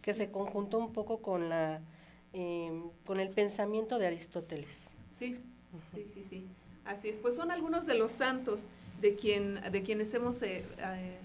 que 0.02 0.12
se 0.12 0.32
conjuntó 0.32 0.78
un 0.78 0.92
poco 0.92 1.22
con 1.22 1.48
la 1.48 1.80
em, 2.32 2.90
con 3.06 3.20
el 3.20 3.30
pensamiento 3.30 4.00
de 4.00 4.08
Aristóteles. 4.08 4.96
Sí, 5.12 5.38
sí, 5.94 6.06
sí, 6.06 6.24
sí. 6.24 6.46
Así 6.84 7.08
es. 7.08 7.16
Pues 7.16 7.34
son 7.34 7.50
algunos 7.50 7.86
de 7.86 7.94
los 7.94 8.10
santos 8.10 8.66
de 9.00 9.16
quien 9.16 9.60
de 9.70 9.82
quienes 9.82 10.12
hemos 10.14 10.42
eh, 10.42 10.64
eh, 10.78 11.20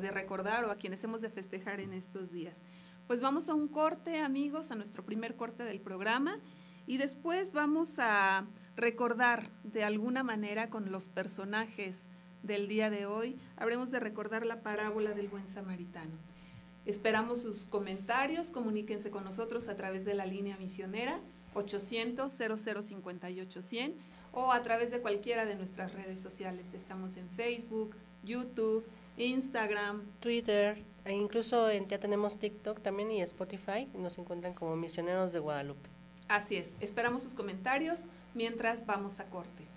de 0.00 0.10
recordar 0.10 0.64
o 0.64 0.70
a 0.70 0.76
quienes 0.76 1.02
hemos 1.04 1.20
de 1.20 1.30
festejar 1.30 1.80
en 1.80 1.92
estos 1.92 2.32
días. 2.32 2.60
Pues 3.06 3.20
vamos 3.20 3.48
a 3.48 3.54
un 3.54 3.68
corte, 3.68 4.20
amigos, 4.20 4.70
a 4.70 4.76
nuestro 4.76 5.04
primer 5.04 5.36
corte 5.36 5.64
del 5.64 5.80
programa 5.80 6.38
y 6.86 6.96
después 6.96 7.52
vamos 7.52 7.98
a 7.98 8.46
recordar 8.76 9.50
de 9.62 9.84
alguna 9.84 10.22
manera 10.22 10.70
con 10.70 10.90
los 10.90 11.08
personajes 11.08 12.02
del 12.42 12.68
día 12.68 12.88
de 12.90 13.06
hoy, 13.06 13.36
habremos 13.56 13.90
de 13.90 14.00
recordar 14.00 14.46
la 14.46 14.62
parábola 14.62 15.12
del 15.12 15.28
buen 15.28 15.46
samaritano. 15.46 16.16
Esperamos 16.86 17.42
sus 17.42 17.64
comentarios, 17.64 18.50
comuníquense 18.50 19.10
con 19.10 19.24
nosotros 19.24 19.68
a 19.68 19.76
través 19.76 20.04
de 20.04 20.14
la 20.14 20.24
línea 20.24 20.56
misionera 20.56 21.20
800 21.54 22.30
0058 22.32 23.62
100 23.62 23.94
o 24.32 24.52
a 24.52 24.62
través 24.62 24.90
de 24.90 25.00
cualquiera 25.00 25.44
de 25.44 25.56
nuestras 25.56 25.92
redes 25.92 26.20
sociales. 26.20 26.74
Estamos 26.74 27.16
en 27.16 27.28
Facebook, 27.30 27.96
YouTube, 28.22 28.84
Instagram, 29.16 30.02
Twitter, 30.20 30.82
e 31.04 31.12
incluso 31.12 31.68
en, 31.68 31.88
ya 31.88 31.98
tenemos 31.98 32.38
TikTok 32.38 32.80
también 32.80 33.10
y 33.10 33.20
Spotify. 33.22 33.88
nos 33.94 34.18
encuentran 34.18 34.54
como 34.54 34.76
Misioneros 34.76 35.32
de 35.32 35.40
Guadalupe. 35.40 35.88
Así 36.28 36.56
es. 36.56 36.72
Esperamos 36.80 37.22
sus 37.22 37.34
comentarios 37.34 38.04
mientras 38.34 38.86
vamos 38.86 39.18
a 39.18 39.24
corte. 39.24 39.69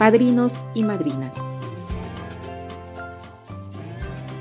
Padrinos 0.00 0.54
y 0.72 0.82
madrinas. 0.82 1.34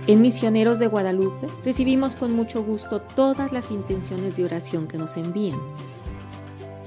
En 0.07 0.21
Misioneros 0.21 0.79
de 0.79 0.87
Guadalupe 0.87 1.49
recibimos 1.65 2.15
con 2.15 2.31
mucho 2.31 2.63
gusto 2.63 3.01
todas 3.01 3.51
las 3.51 3.69
intenciones 3.69 4.37
de 4.37 4.45
oración 4.45 4.87
que 4.87 4.97
nos 4.97 5.17
envían. 5.17 5.59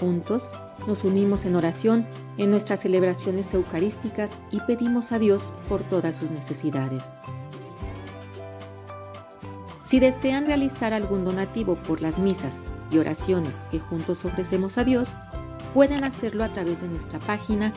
Juntos 0.00 0.48
nos 0.86 1.04
unimos 1.04 1.44
en 1.44 1.54
oración 1.54 2.06
en 2.38 2.50
nuestras 2.50 2.80
celebraciones 2.80 3.52
eucarísticas 3.52 4.38
y 4.50 4.60
pedimos 4.60 5.12
a 5.12 5.18
Dios 5.18 5.50
por 5.68 5.82
todas 5.82 6.14
sus 6.14 6.30
necesidades. 6.30 7.02
Si 9.86 10.00
desean 10.00 10.46
realizar 10.46 10.94
algún 10.94 11.26
donativo 11.26 11.74
por 11.74 12.00
las 12.00 12.18
misas 12.18 12.58
y 12.90 12.96
oraciones 12.96 13.60
que 13.70 13.80
juntos 13.80 14.24
ofrecemos 14.24 14.78
a 14.78 14.84
Dios, 14.84 15.12
pueden 15.74 16.04
hacerlo 16.04 16.42
a 16.42 16.48
través 16.48 16.80
de 16.80 16.88
nuestra 16.88 17.18
página 17.18 17.74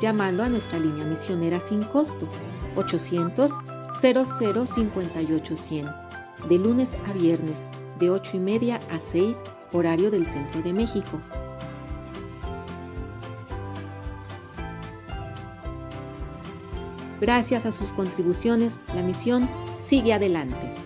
llamando 0.00 0.42
a 0.42 0.48
nuestra 0.48 0.78
línea 0.78 1.04
misionera 1.04 1.60
sin 1.60 1.82
costo 1.84 2.26
800 2.76 3.52
0058 4.00 5.56
100 5.56 5.88
de 6.48 6.58
lunes 6.58 6.92
a 7.08 7.12
viernes 7.12 7.62
de 7.98 8.10
8 8.10 8.36
y 8.36 8.40
media 8.40 8.80
a 8.90 9.00
6 9.00 9.36
horario 9.72 10.10
del 10.10 10.26
centro 10.26 10.62
de 10.62 10.72
México. 10.72 11.20
Gracias 17.20 17.64
a 17.64 17.72
sus 17.72 17.92
contribuciones, 17.92 18.76
la 18.94 19.02
misión 19.02 19.48
sigue 19.80 20.12
adelante. 20.12 20.83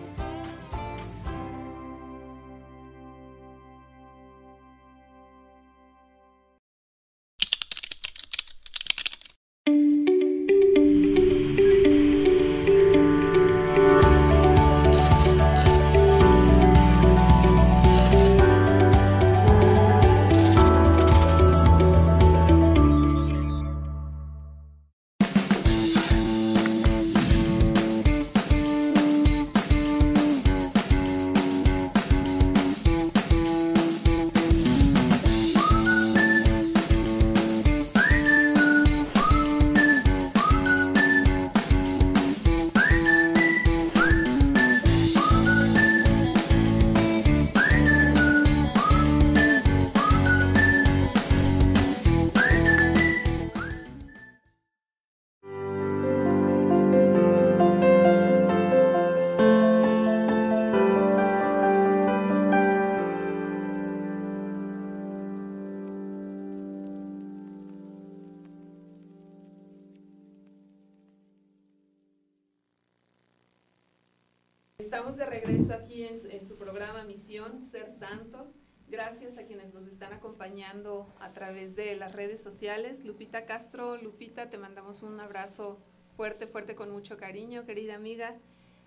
En, 76.25 76.47
su 76.47 76.57
programa 76.57 77.05
Misión 77.05 77.61
Ser 77.71 77.93
Santos. 77.99 78.55
Gracias 78.89 79.37
a 79.37 79.45
quienes 79.45 79.75
nos 79.75 79.87
están 79.87 80.13
acompañando 80.13 81.15
a 81.21 81.33
través 81.33 81.77
de 81.77 81.95
las 81.97 82.13
redes 82.13 82.43
sociales. 82.43 83.05
Lupita 83.05 83.45
Castro, 83.45 83.97
Lupita, 83.97 84.49
te 84.49 84.59
mandamos 84.59 85.03
un 85.03 85.21
abrazo 85.21 85.79
fuerte, 86.17 86.47
fuerte, 86.47 86.75
con 86.75 86.91
mucho 86.91 87.17
cariño, 87.17 87.65
querida 87.65 87.95
amiga. 87.95 88.37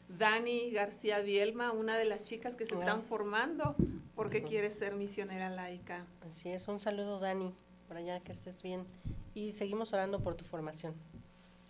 Dani 0.09 0.71
García 0.71 1.19
Bielma, 1.19 1.71
una 1.71 1.97
de 1.97 2.05
las 2.05 2.23
chicas 2.23 2.55
que 2.55 2.65
se 2.65 2.73
están 2.73 3.03
formando 3.03 3.75
porque 4.15 4.43
quiere 4.43 4.71
ser 4.71 4.95
misionera 4.95 5.49
laica. 5.49 6.05
Así 6.27 6.49
es, 6.49 6.67
un 6.67 6.79
saludo 6.79 7.19
Dani, 7.19 7.53
por 7.87 7.97
allá 7.97 8.19
que 8.19 8.31
estés 8.31 8.61
bien. 8.61 8.85
Y 9.33 9.53
seguimos 9.53 9.93
orando 9.93 10.19
por 10.21 10.35
tu 10.35 10.43
formación. 10.43 10.95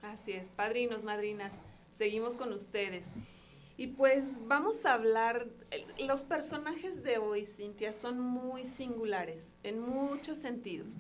Así 0.01 0.31
es, 0.31 0.47
padrinos, 0.49 1.03
madrinas, 1.03 1.53
seguimos 1.97 2.35
con 2.35 2.53
ustedes. 2.53 3.05
Y 3.81 3.87
pues 3.87 4.23
vamos 4.47 4.85
a 4.85 4.93
hablar, 4.93 5.47
los 5.97 6.23
personajes 6.23 7.01
de 7.01 7.17
hoy, 7.17 7.45
Cintia, 7.45 7.93
son 7.93 8.19
muy 8.19 8.63
singulares 8.63 9.55
en 9.63 9.79
muchos 9.79 10.37
sentidos. 10.37 10.97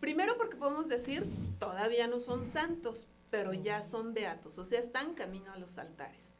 Primero 0.00 0.38
porque 0.38 0.56
podemos 0.56 0.88
decir, 0.88 1.26
todavía 1.58 2.06
no 2.06 2.18
son 2.18 2.46
santos, 2.46 3.06
pero 3.28 3.52
ya 3.52 3.82
son 3.82 4.14
beatos, 4.14 4.56
o 4.56 4.64
sea, 4.64 4.80
están 4.80 5.12
camino 5.12 5.52
a 5.52 5.58
los 5.58 5.76
altares. 5.76 6.32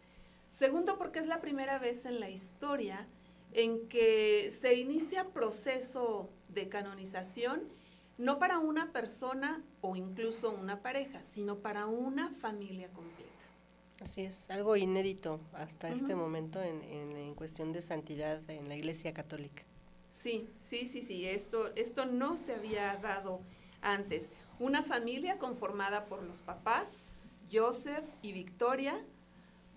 Segundo 0.53 0.97
porque 0.97 1.19
es 1.19 1.27
la 1.27 1.43
primera 1.43 1.79
vez 1.79 2.07
en 2.07 2.19
la 2.19 2.31
historia 2.31 3.07
en 3.53 3.91
que 3.91 4.51
se 4.51 4.73
inicia 4.73 5.35
proceso 5.35 6.31
de 6.49 6.71
canonización 6.71 7.69
no 8.17 8.39
para 8.39 8.59
una 8.59 8.91
persona 8.91 9.63
o 9.83 9.97
incluso 9.97 10.51
una 10.51 10.81
pareja, 10.81 11.23
sino 11.25 11.59
para 11.59 11.85
una 11.85 12.31
familia 12.31 12.91
completa. 12.95 13.38
Así 14.01 14.23
es, 14.23 14.49
algo 14.51 14.77
inédito 14.77 15.41
hasta 15.53 15.89
este 15.91 16.15
momento 16.15 16.63
en, 16.63 16.83
en, 16.83 17.35
cuestión 17.35 17.73
de 17.73 17.81
santidad 17.81 18.49
en 18.49 18.69
la 18.69 18.77
Iglesia 18.77 19.13
Católica. 19.13 19.65
Sí, 20.13 20.49
sí, 20.63 20.87
sí, 20.87 21.03
sí, 21.03 21.27
esto, 21.27 21.75
esto 21.75 22.07
no 22.07 22.37
se 22.37 22.55
había 22.55 22.97
dado 22.97 23.41
antes. 23.83 24.31
Una 24.61 24.83
familia 24.83 25.39
conformada 25.39 26.07
por 26.07 26.23
los 26.23 26.43
papás, 26.43 26.99
Joseph 27.53 28.05
y 28.23 28.33
Victoria, 28.33 29.05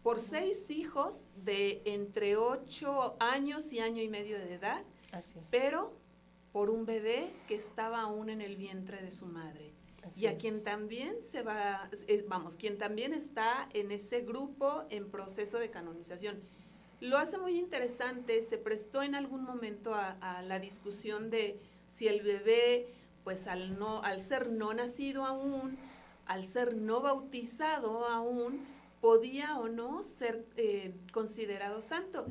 por 0.03 0.19
seis 0.19 0.69
hijos 0.69 1.15
de 1.43 1.81
entre 1.85 2.37
ocho 2.37 3.15
años 3.19 3.71
y 3.71 3.79
año 3.79 4.01
y 4.01 4.07
medio 4.07 4.37
de 4.37 4.55
edad, 4.55 4.83
pero 5.49 5.93
por 6.51 6.69
un 6.69 6.85
bebé 6.85 7.31
que 7.47 7.55
estaba 7.55 8.01
aún 8.01 8.29
en 8.29 8.41
el 8.41 8.55
vientre 8.55 9.01
de 9.01 9.11
su 9.11 9.25
madre. 9.25 9.70
Y 10.15 10.25
a 10.27 10.37
quien 10.37 10.63
también 10.63 11.21
se 11.21 11.41
va, 11.41 11.89
vamos, 12.27 12.55
quien 12.55 12.77
también 12.77 13.13
está 13.13 13.69
en 13.73 13.91
ese 13.91 14.21
grupo 14.21 14.83
en 14.89 15.09
proceso 15.09 15.57
de 15.57 15.69
canonización. 15.69 16.39
Lo 16.99 17.17
hace 17.17 17.37
muy 17.37 17.57
interesante, 17.57 18.41
se 18.43 18.57
prestó 18.57 19.01
en 19.01 19.15
algún 19.15 19.43
momento 19.43 19.95
a, 19.95 20.11
a 20.21 20.41
la 20.43 20.59
discusión 20.59 21.29
de 21.29 21.59
si 21.87 22.07
el 22.07 22.21
bebé, 22.21 22.93
pues 23.23 23.47
al, 23.47 23.77
no, 23.77 24.01
al 24.03 24.21
ser 24.23 24.49
no 24.49 24.73
nacido 24.73 25.25
aún, 25.25 25.77
al 26.25 26.45
ser 26.45 26.75
no 26.75 27.01
bautizado 27.01 28.07
aún, 28.07 28.65
podía 29.01 29.57
o 29.57 29.67
no 29.67 30.03
ser 30.03 30.45
eh, 30.55 30.93
considerado 31.11 31.81
santo. 31.81 32.25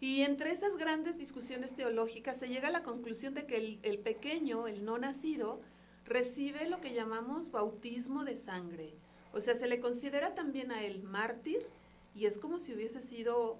Y 0.00 0.22
entre 0.22 0.50
esas 0.50 0.76
grandes 0.76 1.18
discusiones 1.18 1.74
teológicas 1.74 2.38
se 2.38 2.48
llega 2.48 2.68
a 2.68 2.72
la 2.72 2.82
conclusión 2.82 3.34
de 3.34 3.46
que 3.46 3.78
el, 3.82 3.98
pequeño, 3.98 4.66
el 4.66 4.84
no 4.84 4.98
nacido, 4.98 5.60
recibe 6.08 6.68
lo 6.68 6.80
que 6.80 6.94
llamamos 6.94 7.50
bautismo 7.50 8.24
de 8.24 8.36
sangre. 8.36 8.94
O 9.32 9.40
sea, 9.40 9.54
se 9.54 9.66
le 9.66 9.80
considera 9.80 10.34
también 10.34 10.72
a 10.72 10.82
él 10.82 11.02
mártir 11.02 11.66
y 12.14 12.26
es 12.26 12.38
como 12.38 12.58
si 12.58 12.74
hubiese 12.74 13.00
sido 13.00 13.58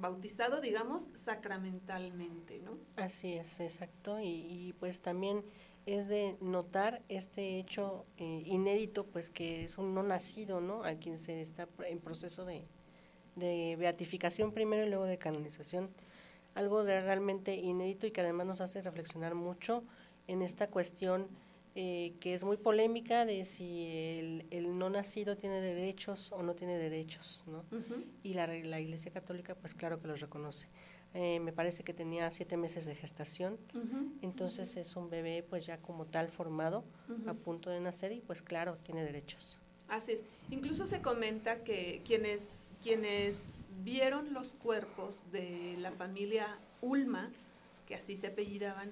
bautizado, 0.00 0.60
digamos, 0.60 1.08
sacramentalmente, 1.14 2.60
¿no? 2.60 2.78
Así 2.96 3.34
es, 3.34 3.60
exacto. 3.60 4.18
Y, 4.20 4.74
pues 4.80 5.00
también 5.00 5.44
es 5.84 6.08
de 6.08 6.36
notar 6.40 7.02
este 7.08 7.58
hecho 7.58 8.06
eh, 8.16 8.42
inédito, 8.46 9.04
pues 9.04 9.30
que 9.30 9.64
es 9.64 9.78
un 9.78 9.94
no 9.94 10.02
nacido, 10.02 10.60
¿no? 10.60 10.84
A 10.84 10.94
quien 10.94 11.18
se 11.18 11.42
está 11.42 11.68
en 11.86 11.98
proceso 11.98 12.44
de, 12.44 12.64
beatificación 13.34 14.52
primero 14.52 14.86
y 14.86 14.88
luego 14.88 15.04
de 15.04 15.18
canonización. 15.18 15.90
Algo 16.54 16.84
de 16.84 17.00
realmente 17.00 17.54
inédito 17.54 18.06
y 18.06 18.10
que 18.10 18.20
además 18.20 18.46
nos 18.46 18.60
hace 18.60 18.82
reflexionar 18.82 19.34
mucho 19.34 19.84
en 20.26 20.42
esta 20.42 20.68
cuestión 20.68 21.28
eh, 21.74 22.14
que 22.20 22.34
es 22.34 22.44
muy 22.44 22.56
polémica 22.56 23.24
de 23.24 23.44
si 23.44 23.86
el, 24.50 24.78
no 24.78 24.90
nacido 24.90 25.36
tiene 25.36 25.60
derechos 25.60 26.30
o 26.32 26.42
no 26.42 26.54
tiene 26.54 26.76
derechos, 26.76 27.44
¿no? 27.46 27.64
Y 28.22 28.34
la, 28.34 28.46
la 28.46 28.80
Iglesia 28.80 29.10
Católica, 29.10 29.54
pues 29.54 29.74
claro 29.74 30.00
que 30.00 30.08
los 30.08 30.20
reconoce. 30.20 30.68
Eh, 31.14 31.40
me 31.40 31.52
parece 31.52 31.82
que 31.82 31.92
tenía 31.92 32.30
siete 32.30 32.56
meses 32.56 32.86
de 32.86 32.94
gestación, 32.94 33.58
entonces 34.22 34.76
es 34.76 34.96
un 34.96 35.10
bebé 35.10 35.42
pues 35.42 35.66
ya 35.66 35.76
como 35.76 36.06
tal 36.06 36.28
formado, 36.28 36.84
a 37.26 37.34
punto 37.34 37.68
de 37.68 37.80
nacer 37.80 38.12
y 38.12 38.20
pues 38.20 38.40
claro, 38.40 38.78
tiene 38.82 39.04
derechos. 39.04 39.58
Así 39.88 40.12
es. 40.12 40.20
Incluso 40.50 40.86
se 40.86 41.02
comenta 41.02 41.64
que 41.64 42.00
quienes, 42.06 42.74
quienes 42.82 43.66
vieron 43.84 44.32
los 44.32 44.54
cuerpos 44.54 45.30
de 45.32 45.76
la 45.78 45.92
familia 45.92 46.58
Ulma, 46.80 47.30
que 47.86 47.94
así 47.94 48.16
se 48.16 48.28
apellidaban, 48.28 48.90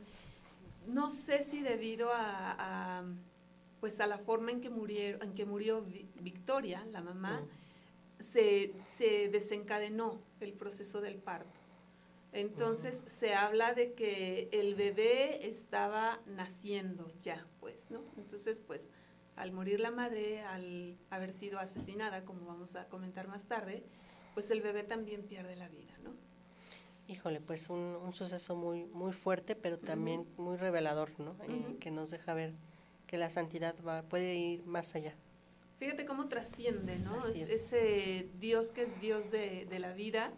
no 0.87 1.11
sé 1.11 1.43
si 1.43 1.61
debido 1.61 2.11
a, 2.13 3.05
pues 3.81 4.01
a 4.01 4.07
la 4.07 4.19
forma 4.19 4.51
en 4.51 4.61
que 4.61 4.71
murieron, 4.71 5.23
en 5.23 5.35
que 5.35 5.45
murió 5.45 5.85
Victoria, 6.21 6.85
la 6.87 7.03
mamá, 7.03 7.47
se, 8.19 8.75
se 8.87 9.29
desencadenó 9.29 10.21
el 10.41 10.53
proceso 10.53 11.01
del 11.01 11.17
parto. 11.17 11.59
Entonces 12.33 13.03
se 13.07 13.35
habla 13.35 13.75
de 13.75 13.95
que 13.95 14.49
el 14.53 14.77
bebé 14.77 15.49
estaba 15.49 16.21
naciendo 16.27 17.13
ya, 17.21 17.47
pues, 17.59 17.91
¿no? 17.91 18.05
Entonces, 18.17 18.61
pues, 18.61 18.93
al 19.35 19.53
morir 19.53 19.81
la 19.81 19.91
madre, 19.91 20.43
al 20.43 20.97
haber 21.09 21.33
sido 21.33 21.59
asesinada, 21.59 22.25
como 22.25 22.47
vamos 22.47 22.77
a 22.77 22.89
comentar 22.89 23.27
más 23.27 23.47
tarde, 23.47 23.85
pues 24.35 24.51
el 24.51 24.61
bebé 24.61 24.85
también 24.85 25.25
pierde 25.25 25.57
la 25.57 25.69
vida, 25.69 25.97
¿no? 26.05 26.15
Híjole, 27.11 27.41
pues 27.41 27.69
un, 27.71 28.13
suceso 28.13 28.55
muy, 28.55 28.85
muy 28.87 29.13
fuerte, 29.13 29.57
pero 29.57 29.79
también 29.79 30.27
muy 30.37 30.57
revelador, 30.57 31.11
¿no? 31.19 31.37
Eh, 31.43 31.77
que 31.81 31.91
nos 31.91 32.11
deja 32.11 32.35
ver 32.35 32.55
que 33.07 33.19
la 33.19 33.31
santidad 33.31 33.75
va, 33.87 34.03
puede 34.03 34.37
ir 34.37 34.65
más 34.65 34.95
allá. 34.95 35.15
Fíjate 35.79 36.07
cómo 36.07 36.29
trasciende, 36.29 36.99
¿no? 36.99 37.19
Ese 37.27 38.29
Dios 38.39 38.71
que 38.71 38.83
es 38.83 39.01
Dios 39.01 39.31
de, 39.31 39.67
de 39.67 39.79
la 39.81 39.93
vida 39.93 40.33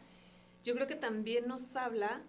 yo 0.65 0.75
creo 0.75 0.87
que 0.87 0.95
también 0.95 1.49
nos 1.49 1.75
habla 1.77 2.23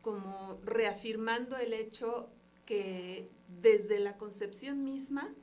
como 0.00 0.58
reafirmando 0.64 1.56
el 1.56 1.72
hecho 1.72 2.30
que 2.64 3.28
desde 3.60 3.98
la 3.98 4.16
concepción 4.16 4.82
misma 4.82 5.34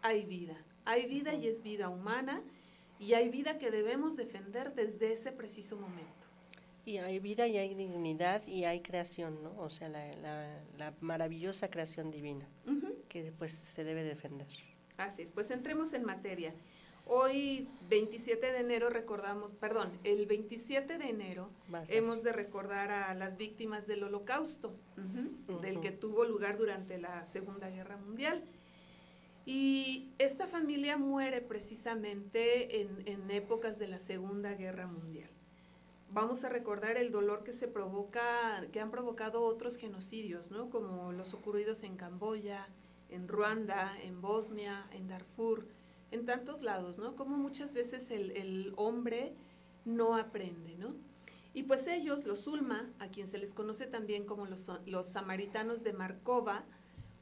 hay 0.00 0.24
vida. 0.24 0.56
Hay 0.84 1.06
vida 1.06 1.34
y 1.34 1.46
es 1.46 1.62
vida 1.62 1.88
humana 1.88 2.42
y 2.98 3.14
hay 3.14 3.28
vida 3.28 3.58
que 3.58 3.70
debemos 3.70 4.16
defender 4.16 4.74
desde 4.74 5.12
ese 5.12 5.32
preciso 5.32 5.76
momento. 5.76 6.21
Y 6.84 6.98
hay 6.98 7.20
vida 7.20 7.46
y 7.46 7.58
hay 7.58 7.74
dignidad 7.74 8.46
y 8.46 8.64
hay 8.64 8.80
creación, 8.80 9.42
¿no? 9.42 9.54
O 9.58 9.70
sea, 9.70 9.88
la, 9.88 10.94
maravillosa 11.00 11.70
creación 11.70 12.10
divina 12.10 12.48
que 13.08 13.32
pues 13.38 13.52
se 13.52 13.84
debe 13.84 14.02
defender. 14.02 14.48
Así 14.96 15.22
es, 15.22 15.32
pues 15.32 15.50
entremos 15.50 15.92
en 15.92 16.04
materia. 16.04 16.54
Hoy, 17.06 17.68
27 17.88 18.52
de 18.52 18.58
enero, 18.60 18.88
recordamos, 18.88 19.52
perdón, 19.52 19.90
el 20.04 20.26
27 20.26 20.98
de 20.98 21.08
enero 21.08 21.50
hemos 21.90 22.22
de 22.22 22.32
recordar 22.32 22.90
a 22.90 23.12
las 23.14 23.36
víctimas 23.36 23.86
del 23.86 24.04
holocausto, 24.04 24.74
del 25.60 25.80
que 25.80 25.90
tuvo 25.90 26.24
lugar 26.24 26.58
durante 26.58 26.98
la 26.98 27.24
Segunda 27.24 27.68
Guerra 27.70 27.96
Mundial. 27.96 28.44
Y 29.44 30.12
esta 30.18 30.46
familia 30.46 30.96
muere 30.96 31.40
precisamente 31.40 32.80
en, 32.80 33.02
en, 33.06 33.28
épocas 33.32 33.78
de 33.80 33.88
la 33.88 33.98
Segunda 33.98 34.54
Guerra 34.54 34.86
Mundial. 34.86 35.30
Vamos 36.12 36.44
a 36.44 36.50
recordar 36.50 36.98
el 36.98 37.10
dolor 37.10 37.42
que 37.42 37.54
se 37.54 37.68
provoca, 37.68 38.66
que 38.70 38.80
han 38.80 38.90
provocado 38.90 39.42
otros 39.42 39.76
genocidios, 39.76 40.50
¿no? 40.50 40.68
Como 40.68 41.10
los 41.12 41.32
ocurridos 41.32 41.84
en 41.84 41.96
Camboya, 41.96 42.68
en 43.08 43.28
Ruanda, 43.28 43.96
en 44.02 44.20
Bosnia, 44.20 44.86
en 44.92 45.08
Darfur, 45.08 45.66
en 46.10 46.26
tantos 46.26 46.60
lados, 46.60 46.98
¿no? 46.98 47.16
Como 47.16 47.38
muchas 47.38 47.72
veces 47.72 48.10
el, 48.10 48.74
hombre 48.76 49.32
no 49.86 50.14
aprende, 50.14 50.76
¿no? 50.76 50.94
Y 51.54 51.62
pues 51.62 51.86
ellos, 51.86 52.26
los 52.26 52.46
Ulma, 52.46 52.90
a 52.98 53.08
quien 53.08 53.26
se 53.26 53.38
les 53.38 53.54
conoce 53.54 53.86
también 53.86 54.26
como 54.26 54.44
los, 54.44 54.70
los 54.84 55.06
samaritanos 55.06 55.82
de 55.82 55.94
Markova, 55.94 56.64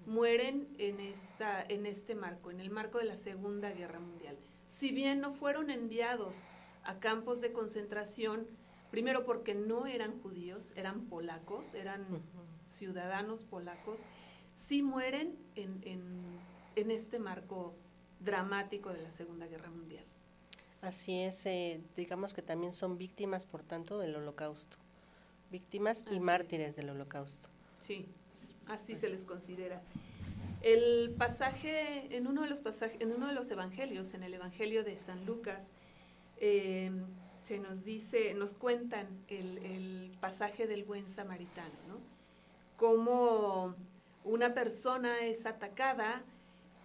mueren 0.05 0.67
en, 0.79 0.99
esta, 0.99 1.63
en 1.63 1.87
este 1.87 2.17
marco, 2.17 2.51
en 2.51 2.59
el 2.59 2.71
marco 2.71 2.99
de 2.99 3.05
la 3.05 3.17
Segunda 3.17 3.71
Guerra 3.71 4.01
Mundial. 4.01 4.37
Si 4.69 4.91
bien 4.91 5.21
no 5.21 5.31
fueron 5.31 5.71
enviados 5.71 6.49
a 6.83 6.99
campos 6.99 7.41
de 7.41 7.53
concentración, 7.53 8.49
primero 8.91 9.25
porque 9.25 9.55
no 9.55 9.87
eran 9.87 10.21
judíos, 10.21 10.73
eran 10.77 11.03
polacos, 11.07 11.75
eran 11.75 12.07
ciudadanos 12.65 13.45
polacos, 13.45 14.05
sí 14.55 14.83
mueren 14.83 15.37
en, 15.55 15.81
en, 15.85 16.23
en 16.77 16.91
este 16.91 17.19
marco 17.19 17.75
dramático 18.21 18.93
de 18.93 19.03
la 19.03 19.11
Segunda 19.11 19.47
Guerra 19.47 19.71
Mundial. 19.71 20.05
Así 20.83 21.21
es, 21.21 21.45
eh, 21.47 21.81
digamos 21.95 22.33
que 22.33 22.43
también 22.43 22.73
son 22.73 22.97
víctimas, 22.97 23.45
por 23.45 23.63
tanto, 23.63 23.99
del 23.99 24.17
holocausto. 24.17 24.79
Víctimas 25.51 26.05
y 26.11 26.21
mártires 26.21 26.77
del 26.77 26.91
holocausto. 26.91 27.49
Sí, 27.81 28.07
así 28.67 28.97
se 28.97 29.11
les 29.11 29.25
considera. 29.25 29.83
El 30.63 31.15
pasaje, 31.19 32.17
en 32.17 32.27
uno 32.27 32.43
de 32.43 32.49
los 32.49 32.61
pasajes, 32.61 33.01
en 33.01 33.13
uno 33.13 33.27
de 33.27 33.35
los 33.35 33.51
evangelios, 33.51 34.15
en 34.15 34.23
el 34.23 34.35
Evangelio 34.35 34.85
de 34.85 34.97
San 34.99 35.25
Lucas, 35.27 35.71
em, 36.39 37.05
se 37.43 37.59
nos 37.59 37.85
dice, 37.85 38.35
nos 38.35 38.55
cuentan 38.55 39.07
el, 39.29 39.59
el, 39.59 40.17
pasaje 40.21 40.67
del 40.67 40.85
buen 40.85 41.09
samaritano, 41.09 41.75
¿no? 41.89 41.99
Cómo 42.77 43.75
una 44.25 44.55
persona 44.55 45.21
es 45.21 45.47
atacada 45.47 46.25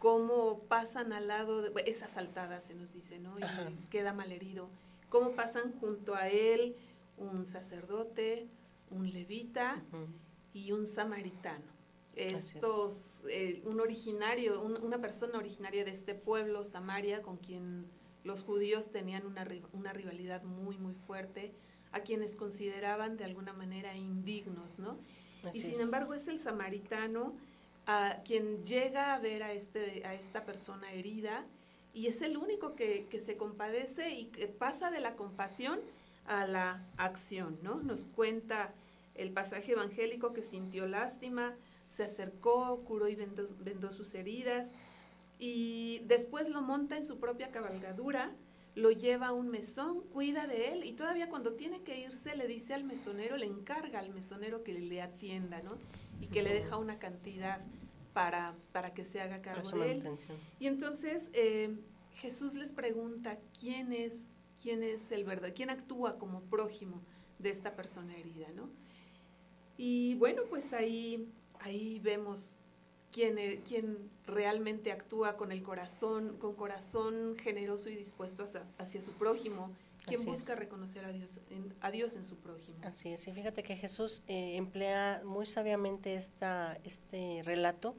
cómo 0.05 0.59
pasan 0.67 1.13
al 1.13 1.27
lado, 1.27 1.63
de, 1.63 1.71
es 1.87 2.03
asaltada, 2.03 2.61
se 2.61 2.75
nos 2.75 2.93
dice, 2.93 3.17
¿no? 3.17 3.37
Y 3.39 3.87
queda 3.89 4.13
malherido. 4.13 4.69
Cómo 5.09 5.31
pasan 5.31 5.73
junto 5.79 6.13
a 6.13 6.29
él 6.29 6.75
un 7.17 7.45
sacerdote, 7.45 8.47
un 8.91 9.11
levita 9.11 9.83
y 10.53 10.71
un 10.71 10.85
samaritano. 10.85 11.65
Estos, 12.15 13.23
eh, 13.29 13.63
un 13.65 13.79
originario, 13.81 14.61
una 14.61 15.01
persona 15.01 15.39
originaria 15.39 15.83
de 15.83 15.91
este 15.91 16.13
pueblo, 16.13 16.63
Samaria, 16.63 17.23
con 17.23 17.37
quien 17.37 17.87
los 18.25 18.43
judíos 18.43 18.91
tenían 18.91 19.25
una, 19.25 19.47
una 19.71 19.93
rivalidad 19.93 20.43
muy, 20.43 20.77
muy 20.77 20.95
fuerte, 20.95 21.53
a 21.91 22.01
quienes 22.01 22.35
consideraban 22.35 23.15
de 23.15 23.23
alguna 23.23 23.53
manera 23.53 23.95
indignos, 23.95 24.79
¿no? 24.79 24.97
Así 25.43 25.59
y 25.59 25.61
sin 25.61 25.75
es. 25.75 25.79
embargo 25.79 26.13
es 26.13 26.27
el 26.27 26.39
samaritano 26.39 27.37
a 27.85 28.21
quien 28.25 28.65
llega 28.65 29.13
a 29.13 29.19
ver 29.19 29.43
a, 29.43 29.53
este, 29.53 30.05
a 30.05 30.13
esta 30.15 30.43
persona 30.43 30.91
herida 30.91 31.45
y 31.93 32.07
es 32.07 32.21
el 32.21 32.35
único 32.35 32.75
que, 32.75 33.05
que 33.09 33.19
se 33.19 33.37
compadece 33.37 34.09
y 34.09 34.25
que 34.25 34.47
pasa 34.47 34.91
de 34.91 34.99
la 34.99 35.15
compasión 35.15 35.79
a 36.25 36.47
la 36.47 36.83
acción, 36.97 37.59
¿no? 37.61 37.75
Nos 37.75 38.07
cuenta 38.07 38.73
el 39.13 39.31
pasaje 39.31 39.73
evangélico 39.73 40.33
que 40.33 40.41
sintió 40.41 40.87
lástima, 40.87 41.55
se 41.87 42.03
acercó, 42.03 42.81
curó 42.85 43.07
y 43.07 43.15
vendó, 43.15 43.45
vendó 43.59 43.91
sus 43.91 44.15
heridas 44.15 44.73
y 45.39 46.01
después 46.05 46.49
lo 46.49 46.61
monta 46.61 46.97
en 46.97 47.03
su 47.03 47.19
propia 47.19 47.51
cabalgadura, 47.51 48.33
lo 48.75 48.91
lleva 48.91 49.27
a 49.27 49.33
un 49.33 49.49
mesón, 49.49 50.01
cuida 50.11 50.47
de 50.47 50.73
él 50.73 50.83
y 50.83 50.93
todavía 50.93 51.29
cuando 51.29 51.53
tiene 51.53 51.81
que 51.81 51.99
irse 51.99 52.35
le 52.35 52.47
dice 52.47 52.73
al 52.73 52.83
mesonero, 52.83 53.37
le 53.37 53.45
encarga 53.45 53.99
al 53.99 54.09
mesonero 54.09 54.63
que 54.63 54.73
le 54.73 55.01
atienda, 55.01 55.61
¿no? 55.61 55.77
Y 56.19 56.27
que 56.27 56.43
le 56.43 56.53
deja 56.53 56.77
una 56.77 56.99
cantidad 56.99 57.61
para, 58.13 58.55
para 58.71 58.93
que 58.93 59.05
se 59.05 59.21
haga 59.21 59.41
cargo 59.41 59.69
de 59.79 59.91
él. 59.91 60.09
Y 60.59 60.67
entonces 60.67 61.29
eh, 61.33 61.77
Jesús 62.15 62.53
les 62.53 62.73
pregunta 62.73 63.39
quién 63.59 63.93
es, 63.93 64.31
quién 64.61 64.83
es 64.83 65.11
el 65.11 65.23
verdad, 65.23 65.53
quién 65.55 65.69
actúa 65.69 66.17
como 66.17 66.41
prójimo 66.41 67.01
de 67.39 67.49
esta 67.49 67.75
persona 67.75 68.15
herida, 68.15 68.47
¿no? 68.53 68.69
Y 69.77 70.15
bueno, 70.15 70.43
pues 70.49 70.71
ahí, 70.73 71.29
ahí 71.59 71.99
vemos 71.99 72.57
quién, 73.15 73.37
e- 73.37 73.61
quién 73.65 74.09
realmente 74.27 74.91
actúa 74.91 75.37
con 75.37 75.53
el 75.53 75.63
corazón, 75.63 76.37
con 76.37 76.53
corazón 76.55 77.37
generoso 77.41 77.89
y 77.89 77.95
dispuesto 77.95 78.43
hacia, 78.43 78.63
hacia 78.77 78.99
su 79.01 79.11
prójimo, 79.11 79.71
quien 80.05 80.19
Así 80.19 80.29
busca 80.29 80.51
es. 80.53 80.59
reconocer 80.59 81.05
a 81.05 81.13
Dios, 81.13 81.39
en, 81.49 81.73
a 81.79 81.91
Dios 81.91 82.17
en 82.17 82.25
su 82.25 82.35
prójimo. 82.35 82.77
Así 82.83 83.13
es, 83.13 83.25
y 83.27 83.31
fíjate 83.31 83.63
que 83.63 83.77
Jesús 83.77 84.21
eh, 84.27 84.57
emplea 84.57 85.21
muy 85.23 85.45
sabiamente 85.45 86.13
esta, 86.15 86.77
este 86.83 87.41
relato 87.45 87.95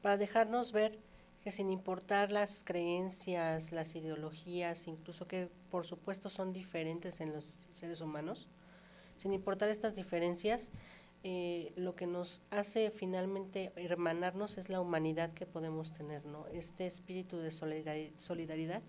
para 0.00 0.16
dejarnos 0.16 0.70
ver 0.70 1.00
que 1.42 1.50
sin 1.50 1.68
importar 1.70 2.30
las 2.30 2.62
creencias, 2.64 3.72
las 3.72 3.96
ideologías, 3.96 4.86
incluso 4.86 5.26
que 5.26 5.48
por 5.70 5.84
supuesto 5.84 6.28
son 6.28 6.52
diferentes 6.52 7.20
en 7.20 7.32
los 7.32 7.58
seres 7.72 8.00
humanos, 8.00 8.48
sin 9.16 9.32
importar 9.32 9.68
estas 9.70 9.96
diferencias, 9.96 10.72
eh, 11.28 11.72
lo 11.74 11.96
que 11.96 12.06
nos 12.06 12.40
hace 12.50 12.92
finalmente 12.92 13.72
hermanarnos 13.74 14.58
es 14.58 14.68
la 14.68 14.80
humanidad 14.80 15.32
que 15.34 15.44
podemos 15.44 15.92
tener, 15.92 16.24
¿no? 16.24 16.46
Este 16.52 16.86
espíritu 16.86 17.38
de 17.38 17.48
solidari- 17.50 18.12
solidaridad 18.16 18.80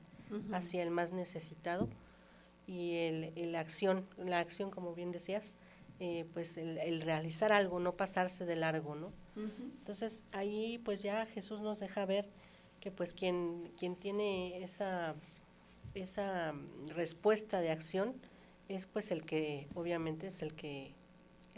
hacia 0.53 0.83
el 0.83 0.91
más 0.91 1.13
necesitado 1.13 1.89
y 2.67 2.95
el, 2.97 3.31
el 3.35 3.55
acción, 3.55 4.05
la 4.17 4.37
acción 4.39 4.69
como 4.69 4.93
bien 4.93 5.11
decías, 5.11 5.55
eh, 5.99 6.25
pues 6.33 6.57
el, 6.57 6.77
el 6.77 7.01
realizar 7.01 7.51
algo, 7.51 7.79
no 7.79 7.93
pasarse 7.95 8.45
de 8.45 8.55
largo, 8.55 8.93
¿no? 8.93 9.11
Entonces 9.79 10.23
ahí 10.31 10.77
pues 10.85 11.01
ya 11.01 11.25
Jesús 11.25 11.61
nos 11.61 11.79
deja 11.79 12.05
ver 12.05 12.29
que 12.81 12.91
pues 12.91 13.15
quien, 13.15 13.71
quien 13.79 13.95
tiene 13.95 14.61
esa, 14.63 15.15
esa 15.95 16.53
mm, 16.53 16.89
respuesta 16.89 17.61
de 17.61 17.71
acción 17.71 18.13
es 18.69 18.85
pues 18.85 19.09
el 19.11 19.23
que 19.25 19.67
obviamente 19.73 20.27
es 20.27 20.41
el 20.43 20.53
que, 20.53 20.93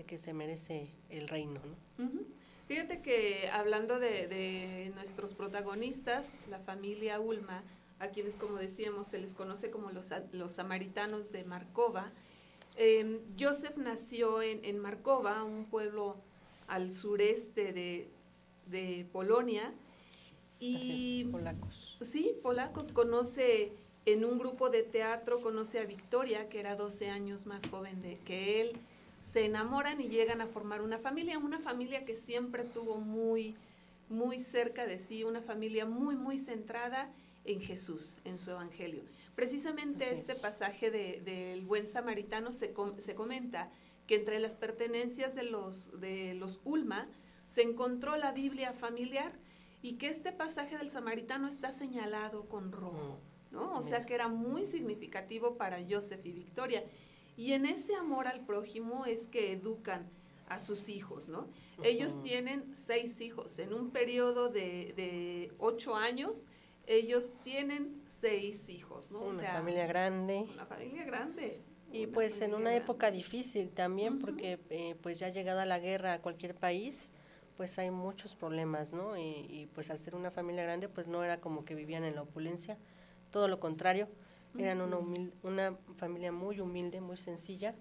que 0.04 0.18
se 0.18 0.34
merece 0.34 0.90
el 1.10 1.28
reino, 1.28 1.60
¿no? 1.98 2.10
Fíjate 2.68 3.02
que 3.02 3.50
hablando 3.52 4.00
de, 4.00 4.28
de 4.28 4.92
nuestros 4.96 5.34
protagonistas, 5.34 6.36
la 6.48 6.60
familia 6.60 7.20
Ulma, 7.20 7.64
a 8.00 8.10
quienes 8.10 8.36
como 8.36 8.58
decíamos 8.58 9.08
se 9.08 9.20
les 9.20 9.34
conoce 9.34 9.72
como 9.72 9.92
los, 9.92 10.12
los 10.32 10.52
samaritanos 10.52 11.32
de 11.32 11.44
Markova, 11.44 12.12
eh, 12.76 13.20
Joseph 13.38 13.78
nació 13.78 14.42
en, 14.42 14.64
en 14.64 14.80
Markova, 14.80 15.44
un 15.44 15.66
pueblo 15.66 16.18
al 16.68 16.92
sureste 16.92 17.74
de, 17.74 18.10
de 18.68 19.06
Polonia, 19.12 19.74
y 20.60 21.24
polacos. 21.26 21.98
Sí, 22.02 22.36
polacos. 22.44 22.92
Conoce 22.92 23.72
en 24.06 24.26
un 24.26 24.38
grupo 24.38 24.70
de 24.70 24.84
teatro, 24.84 25.42
conoce 25.42 25.80
a 25.80 25.86
Victoria, 25.86 26.50
que 26.50 26.60
era 26.60 26.76
12 26.76 27.10
años 27.10 27.46
más 27.46 27.68
joven 27.68 28.02
de, 28.02 28.18
que 28.20 28.62
él. 28.62 28.78
Se 29.22 29.46
enamoran 29.46 30.02
y 30.02 30.08
llegan 30.08 30.42
a 30.42 30.48
formar 30.48 30.82
una 30.82 30.98
familia, 30.98 31.38
una 31.38 31.60
familia 31.60 32.06
que 32.06 32.16
siempre 32.16 32.64
tuvo 32.64 32.98
muy, 32.98 33.56
muy 34.10 34.40
cerca 34.40 34.86
de 34.86 34.98
sí, 34.98 35.24
una 35.24 35.42
familia 35.42 35.86
muy, 35.86 36.16
muy 36.16 36.40
centrada 36.40 37.12
en 37.46 37.62
Jesús, 37.62 38.18
en 38.26 38.38
su 38.38 38.52
evangelio. 38.52 39.04
Precisamente 39.36 40.06
Así 40.06 40.14
este 40.16 40.32
es. 40.34 40.40
pasaje 40.40 40.92
de- 40.92 41.22
del 41.22 41.62
buen 41.62 41.88
samaritano 41.88 42.52
se, 42.52 42.74
com- 42.74 42.98
se 43.00 43.16
comenta 43.16 43.70
que 44.08 44.16
entre 44.16 44.40
las 44.40 44.56
pertenencias 44.56 45.36
de 45.36 45.44
los, 45.44 46.00
de 46.00 46.34
los 46.34 46.60
Ulma 46.66 47.08
se 47.48 47.62
encontró 47.62 48.16
la 48.18 48.32
Biblia 48.32 48.74
familiar 48.74 49.32
y 49.82 49.94
que 49.94 50.08
este 50.08 50.32
pasaje 50.32 50.78
del 50.78 50.90
samaritano 50.90 51.48
está 51.48 51.72
señalado 51.72 52.46
con 52.50 52.72
rojo, 52.72 53.20
¿no? 53.52 53.78
O 53.78 53.82
sea 53.82 54.06
que 54.06 54.14
era 54.16 54.28
muy 54.28 54.66
significativo 54.66 55.56
para 55.56 55.78
Joseph 55.88 56.26
y 56.26 56.32
Victoria. 56.34 56.84
Y 57.40 57.54
en 57.54 57.66
ese 57.66 57.96
amor 57.96 58.28
al 58.28 58.42
prójimo 58.42 59.06
es 59.06 59.26
que 59.26 59.54
educan 59.54 60.10
a 60.50 60.60
sus 60.60 60.90
hijos, 60.90 61.30
¿no? 61.30 61.48
Ellos 61.84 62.22
tienen 62.22 62.76
seis 62.76 63.22
hijos. 63.22 63.60
En 63.60 63.74
un 63.74 63.92
periodo 63.92 64.50
de, 64.50 64.92
de 64.98 65.54
ocho 65.58 65.96
años, 65.96 66.48
ellos 66.86 67.30
tienen 67.46 68.04
seis 68.08 68.68
hijos, 68.68 69.10
¿no? 69.10 69.20
O 69.20 69.30
Una 69.30 69.40
sea, 69.40 69.54
familia 69.54 69.88
grande. 69.88 70.48
Una 70.54 70.66
familia 70.66 71.06
grande. 71.06 71.62
Y 71.94 72.08
una 72.08 72.14
pues 72.14 72.42
en 72.42 72.56
una 72.56 72.72
grande. 72.72 72.84
época 72.84 73.10
difícil 73.10 73.70
también, 73.70 74.20
porque 74.20 74.60
eh, 74.70 74.98
pues 75.02 75.18
ya 75.18 75.30
llegada 75.30 75.66
la 75.66 75.80
guerra 75.80 76.16
a 76.16 76.22
cualquier 76.22 76.56
país, 76.56 77.14
pues 77.56 77.80
hay 77.80 77.90
muchos 77.90 78.36
problemas, 78.36 78.92
¿no? 78.92 79.18
Y, 79.18 79.46
y, 79.50 79.70
pues 79.74 79.90
al 79.92 79.98
ser 79.98 80.14
una 80.14 80.30
familia 80.30 80.64
grande, 80.64 80.90
pues 80.90 81.08
no 81.08 81.24
era 81.24 81.40
como 81.40 81.64
que 81.64 81.74
vivían 81.74 82.04
en 82.04 82.16
la 82.16 82.24
opulencia, 82.24 82.78
todo 83.32 83.48
lo 83.48 83.62
contrario, 83.62 84.10
eran 84.58 84.82
una, 84.82 84.98
una 85.44 85.78
familia 85.98 86.32
muy 86.32 86.60
humilde, 86.60 87.02
muy 87.02 87.18
sencilla, 87.18 87.76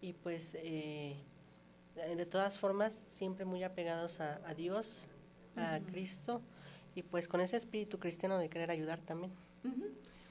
y 0.00 0.12
pues 0.14 0.56
eh, 0.58 1.16
de 1.94 2.26
todas 2.26 2.58
formas 2.58 3.04
siempre 3.08 3.44
muy 3.44 3.62
apegados 3.62 4.20
a, 4.20 4.40
a 4.46 4.54
Dios, 4.54 5.06
a. 5.56 5.80
Cristo, 5.80 6.40
y 6.94 7.02
pues 7.02 7.28
con 7.28 7.40
ese 7.40 7.56
espíritu 7.56 7.98
cristiano 7.98 8.38
de 8.38 8.48
querer 8.48 8.70
ayudar 8.70 9.00
también. 9.00 9.32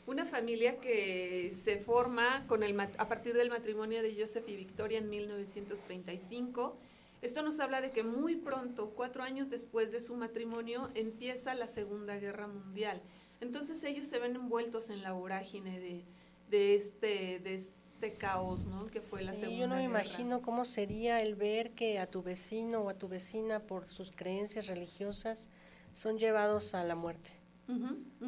Una 0.07 0.25
familia 0.25 0.79
que 0.79 1.53
se 1.53 1.77
forma 1.77 2.45
con 2.47 2.63
el, 2.63 2.79
a 2.79 3.07
partir 3.07 3.35
del 3.35 3.49
matrimonio 3.49 4.01
de 4.01 4.15
Joseph 4.19 4.47
y 4.47 4.55
Victoria 4.55 4.97
en 4.97 5.09
1935. 5.09 6.77
Esto 7.21 7.43
nos 7.43 7.59
habla 7.59 7.81
de 7.81 7.91
que 7.91 8.03
muy 8.03 8.35
pronto, 8.37 8.91
cuatro 8.95 9.23
años 9.23 9.49
después 9.49 9.91
de 9.91 10.01
su 10.01 10.15
matrimonio, 10.15 10.89
empieza 10.95 11.53
la 11.53 11.67
Segunda 11.67 12.17
Guerra 12.17 12.47
Mundial. 12.47 13.01
Entonces 13.41 13.83
ellos 13.83 14.07
se 14.07 14.19
ven 14.19 14.35
envueltos 14.35 14.89
en 14.89 15.01
la 15.01 15.13
vorágine 15.13 15.79
de, 15.79 16.05
de, 16.49 16.75
este, 16.75 17.39
de 17.39 17.55
este 17.55 18.17
caos, 18.17 18.65
¿no? 18.65 18.87
Que 18.87 19.01
fue 19.01 19.21
la 19.23 19.33
Sí, 19.33 19.39
Segunda 19.41 19.59
yo 19.61 19.67
no 19.67 19.75
me 19.75 19.81
Guerra. 19.81 19.85
imagino 19.85 20.41
cómo 20.41 20.65
sería 20.65 21.21
el 21.21 21.35
ver 21.35 21.71
que 21.71 21.99
a 21.99 22.07
tu 22.09 22.21
vecino 22.23 22.81
o 22.81 22.89
a 22.89 22.97
tu 22.97 23.07
vecina 23.07 23.59
por 23.61 23.89
sus 23.89 24.11
creencias 24.11 24.67
religiosas 24.67 25.49
son 25.93 26.17
llevados 26.17 26.73
a 26.73 26.83
la 26.83 26.95
muerte, 26.95 27.29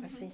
así. 0.03 0.33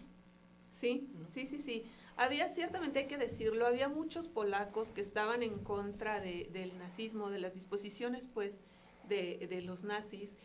Sí, 0.71 1.09
sí, 1.27 1.45
sí, 1.45 1.59
sí. 1.59 1.83
Había, 2.15 2.47
ciertamente 2.47 2.99
hay 2.99 3.07
que 3.07 3.17
decirlo, 3.17 3.65
había 3.67 3.89
muchos 3.89 4.27
polacos 4.27 4.91
que 4.91 5.01
estaban 5.01 5.43
en 5.43 5.59
contra 5.63 6.19
de- 6.19 6.49
del 6.51 6.77
nazismo, 6.77 7.29
de 7.29 7.39
las 7.39 7.53
disposiciones, 7.53 8.27
pues, 8.27 8.59
de, 9.07 9.47
de 9.49 9.61
los 9.61 9.83
nazis, 9.83 10.37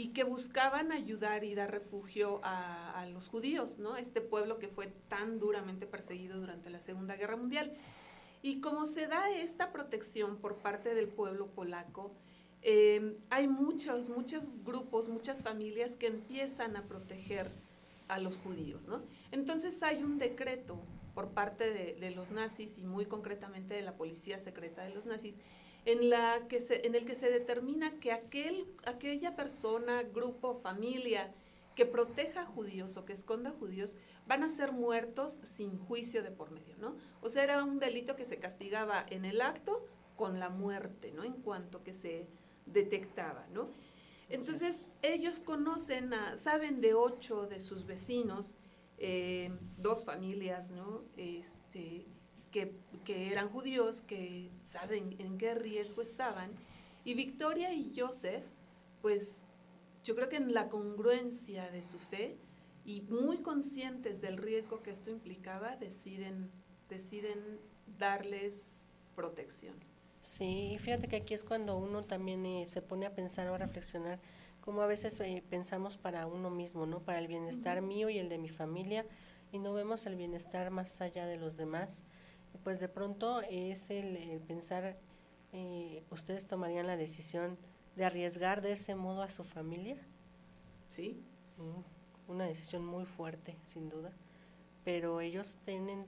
y 0.00 0.14
que 0.14 0.24
buscaban 0.24 0.92
ayudar 0.92 1.44
y 1.44 1.54
dar 1.54 1.70
refugio 1.70 2.40
a, 2.42 3.06
los 3.12 3.28
judíos, 3.28 3.78
¿no? 3.78 3.98
Este 3.98 4.22
pueblo 4.22 4.58
que 4.58 4.68
fue 4.68 4.86
tan 5.08 5.38
duramente 5.38 5.84
perseguido 5.84 6.40
durante 6.40 6.70
la 6.70 6.80
Segunda 6.80 7.16
Guerra 7.16 7.36
Mundial. 7.36 7.74
Y 8.40 8.62
como 8.62 8.86
se 8.86 9.08
da 9.08 9.28
esta 9.30 9.72
protección 9.72 10.38
por 10.38 10.56
parte 10.56 10.94
del 10.94 11.08
pueblo 11.08 11.48
polaco, 11.48 12.12
eh, 12.62 13.18
hay 13.28 13.46
muchos, 13.46 14.08
muchos 14.08 14.64
grupos, 14.64 15.10
muchas 15.10 15.42
familias 15.42 15.98
que 15.98 16.06
empiezan 16.06 16.78
a 16.78 16.84
proteger 16.84 17.50
a 18.08 18.18
los 18.18 18.38
judíos, 18.38 18.86
¿no? 18.86 19.02
Entonces 19.32 19.82
hay 19.82 20.02
un 20.02 20.18
decreto 20.18 20.78
por 21.14 21.28
parte 21.28 21.70
de, 21.70 21.94
de 22.00 22.10
los 22.12 22.30
nazis 22.30 22.78
y 22.78 22.84
muy 22.84 23.04
concretamente 23.04 23.74
de 23.74 23.82
la 23.82 23.98
policía 23.98 24.38
secreta 24.38 24.82
de 24.82 24.94
los 24.94 25.04
nazis, 25.04 25.36
en, 25.92 26.10
la 26.10 26.46
que 26.48 26.60
se, 26.60 26.86
en 26.86 26.94
el 26.94 27.04
que 27.04 27.14
se 27.14 27.30
determina 27.30 27.98
que 28.00 28.12
aquel, 28.12 28.66
aquella 28.84 29.36
persona, 29.36 30.02
grupo, 30.02 30.54
familia 30.54 31.32
que 31.74 31.86
proteja 31.86 32.42
a 32.42 32.46
judíos 32.46 32.96
o 32.96 33.04
que 33.04 33.12
esconda 33.12 33.50
a 33.50 33.54
judíos 33.54 33.96
van 34.26 34.42
a 34.42 34.48
ser 34.48 34.72
muertos 34.72 35.38
sin 35.42 35.78
juicio 35.78 36.22
de 36.22 36.30
por 36.30 36.50
medio, 36.50 36.76
¿no? 36.78 36.96
O 37.22 37.28
sea, 37.28 37.42
era 37.42 37.64
un 37.64 37.78
delito 37.78 38.16
que 38.16 38.24
se 38.24 38.38
castigaba 38.38 39.04
en 39.08 39.24
el 39.24 39.40
acto 39.40 39.86
con 40.16 40.38
la 40.38 40.50
muerte, 40.50 41.12
¿no? 41.12 41.24
En 41.24 41.34
cuanto 41.34 41.82
que 41.82 41.94
se 41.94 42.26
detectaba, 42.66 43.46
¿no? 43.52 43.70
Entonces, 44.28 44.84
ellos 45.02 45.40
conocen, 45.40 46.12
a, 46.14 46.36
saben 46.36 46.80
de 46.80 46.94
ocho 46.94 47.46
de 47.46 47.58
sus 47.58 47.84
vecinos, 47.86 48.54
eh, 48.98 49.50
dos 49.76 50.04
familias, 50.04 50.70
¿no? 50.70 51.02
Este, 51.16 52.06
que, 52.50 52.72
que 53.04 53.32
eran 53.32 53.48
judíos, 53.48 54.02
que 54.02 54.50
saben 54.62 55.16
en 55.18 55.38
qué 55.38 55.54
riesgo 55.54 56.02
estaban. 56.02 56.50
Y 57.04 57.14
Victoria 57.14 57.72
y 57.72 57.92
Joseph, 57.96 58.44
pues 59.02 59.40
yo 60.04 60.14
creo 60.14 60.28
que 60.28 60.36
en 60.36 60.52
la 60.54 60.68
congruencia 60.68 61.70
de 61.70 61.82
su 61.82 61.98
fe 61.98 62.36
y 62.84 63.02
muy 63.02 63.38
conscientes 63.38 64.20
del 64.20 64.36
riesgo 64.36 64.82
que 64.82 64.90
esto 64.90 65.10
implicaba, 65.10 65.76
deciden, 65.76 66.50
deciden 66.88 67.60
darles 67.98 68.90
protección. 69.14 69.74
Sí, 70.20 70.76
fíjate 70.78 71.08
que 71.08 71.16
aquí 71.16 71.34
es 71.34 71.44
cuando 71.44 71.78
uno 71.78 72.02
también 72.02 72.44
eh, 72.44 72.66
se 72.66 72.82
pone 72.82 73.06
a 73.06 73.14
pensar 73.14 73.48
o 73.48 73.54
a 73.54 73.58
reflexionar, 73.58 74.20
como 74.60 74.82
a 74.82 74.86
veces 74.86 75.18
eh, 75.20 75.42
pensamos 75.48 75.96
para 75.96 76.26
uno 76.26 76.50
mismo, 76.50 76.84
¿no? 76.86 77.00
Para 77.00 77.18
el 77.18 77.26
bienestar 77.26 77.80
mío 77.80 78.10
y 78.10 78.18
el 78.18 78.28
de 78.28 78.38
mi 78.38 78.50
familia, 78.50 79.06
y 79.52 79.58
no 79.58 79.72
vemos 79.72 80.06
el 80.06 80.16
bienestar 80.16 80.70
más 80.70 81.00
allá 81.00 81.26
de 81.26 81.36
los 81.36 81.56
demás. 81.56 82.04
Pues 82.64 82.80
de 82.80 82.88
pronto 82.88 83.40
es 83.42 83.90
el, 83.90 84.40
pensar, 84.46 84.98
eh, 85.52 86.02
¿ustedes 86.10 86.46
tomarían 86.46 86.86
la 86.86 86.96
decisión 86.96 87.56
de 87.96 88.04
arriesgar 88.04 88.60
de 88.60 88.72
ese 88.72 88.94
modo 88.94 89.22
a 89.22 89.30
su 89.30 89.44
familia? 89.44 89.96
Sí. 90.88 91.22
Mm, 91.56 92.30
una 92.30 92.44
decisión 92.44 92.84
muy 92.84 93.06
fuerte, 93.06 93.56
sin 93.64 93.88
duda, 93.88 94.12
pero 94.84 95.20
ellos 95.20 95.58
tienen 95.64 96.06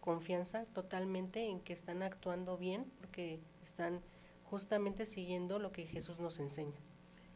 confianza 0.00 0.64
totalmente 0.64 1.46
en 1.46 1.60
que 1.60 1.72
están 1.72 2.02
actuando 2.02 2.56
bien 2.56 2.90
porque 2.98 3.40
están 3.62 4.00
justamente 4.44 5.06
siguiendo 5.06 5.58
lo 5.58 5.70
que 5.70 5.86
Jesús 5.86 6.18
nos 6.18 6.40
enseña. 6.40 6.80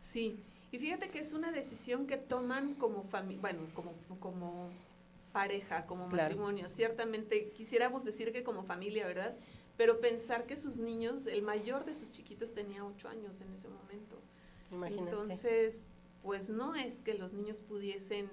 Sí, 0.00 0.40
y 0.72 0.78
fíjate 0.78 1.10
que 1.10 1.20
es 1.20 1.32
una 1.32 1.52
decisión 1.52 2.06
que 2.06 2.16
toman 2.16 2.74
como 2.74 3.02
familia, 3.04 3.40
bueno, 3.40 3.60
como, 3.74 3.92
como 4.18 4.70
pareja, 5.35 5.85
como 5.85 6.07
matrimonio. 6.07 6.68
Ciertamente 6.68 7.51
quisiéramos 7.51 8.05
decir 8.05 8.33
que 8.33 8.44
como 8.44 8.62
familia, 8.62 9.05
¿verdad? 9.07 9.37
Pero 9.77 10.01
pensar 10.01 10.47
que 10.47 10.57
sus 10.57 10.77
niños, 10.77 11.27
el 11.27 11.42
mayor 11.42 11.85
de 11.85 11.92
sus 11.92 12.12
chiquitos 12.12 12.55
tenía 12.55 12.85
ocho 12.85 13.09
años 13.09 13.40
en 13.40 13.53
ese 13.53 13.68
momento. 13.68 14.16
Imagínate. 14.70 15.11
Entonces, 15.11 15.87
pues 16.23 16.51
no 16.51 16.77
es 16.77 17.01
que 17.01 17.14
los 17.14 17.33
niños 17.33 17.61
pudiesen 17.61 18.31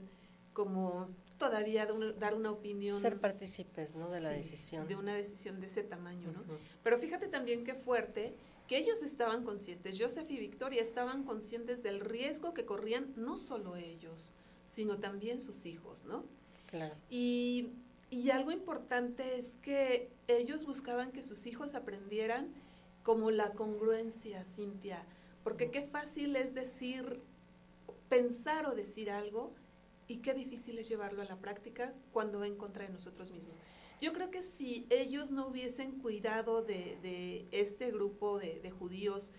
como 0.53 1.09
todavía 1.39 1.87
dar 2.19 2.35
una 2.35 2.51
opinión. 2.51 2.95
Ser 3.01 3.19
partícipes, 3.19 3.95
¿no? 3.95 4.07
De 4.11 4.21
la 4.21 4.29
decisión. 4.29 4.87
De 4.87 4.95
una 4.95 5.15
decisión 5.15 5.59
de 5.59 5.65
ese 5.65 5.81
tamaño, 5.81 6.31
¿no? 6.31 6.43
Pero 6.83 6.99
fíjate 6.99 7.27
también 7.27 7.63
qué 7.63 7.73
fuerte 7.73 8.35
que 8.67 8.77
ellos 8.77 9.01
estaban 9.01 9.43
conscientes, 9.43 9.97
Joseph 9.99 10.29
y 10.29 10.37
Victoria 10.37 10.83
estaban 10.83 11.23
conscientes 11.23 11.81
del 11.81 11.99
riesgo 11.99 12.53
que 12.53 12.63
corrían 12.63 13.11
no 13.15 13.37
solo 13.37 13.75
ellos, 13.75 14.33
sino 14.67 14.99
también 14.99 15.41
sus 15.41 15.65
hijos, 15.65 16.05
¿no? 16.05 16.23
Claro. 16.71 16.95
Y, 17.09 17.73
y 18.09 18.29
algo 18.31 18.51
importante 18.51 19.37
es 19.37 19.55
que 19.61 20.09
ellos 20.27 20.65
buscaban 20.65 21.11
que 21.11 21.21
sus 21.21 21.45
hijos 21.45 21.75
aprendieran 21.75 22.49
como 23.03 23.31
la 23.31 23.51
congruencia, 23.53 24.43
Cintia, 24.45 25.05
porque 25.43 25.71
qué 25.71 25.83
fácil 25.83 26.35
es 26.35 26.53
decir, 26.53 27.21
pensar 28.09 28.65
o 28.65 28.75
decir 28.75 29.09
algo 29.09 29.53
y 30.07 30.17
qué 30.17 30.33
difícil 30.33 30.77
es 30.77 30.89
llevarlo 30.89 31.21
a 31.21 31.25
la 31.25 31.37
práctica 31.37 31.93
cuando 32.11 32.39
va 32.39 32.47
en 32.47 32.57
contra 32.57 32.85
de 32.85 32.91
nosotros 32.91 33.31
mismos. 33.31 33.59
Yo 34.01 34.13
creo 34.13 34.31
que 34.31 34.43
si 34.43 34.87
ellos 34.89 35.31
no 35.31 35.47
hubiesen 35.47 35.99
cuidado 35.99 36.63
de, 36.63 37.47
este 37.51 37.91
grupo 37.91 38.39
de, 38.39 38.71
judíos, 38.71 39.31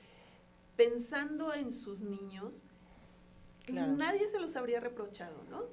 pensando 0.77 1.53
en 1.53 1.73
sus 1.73 2.03
niños, 2.03 2.65
nadie 3.69 4.29
se 4.29 4.39
los 4.39 4.57
habría 4.57 4.81
reprochado, 4.81 5.45
¿no? 5.51 5.65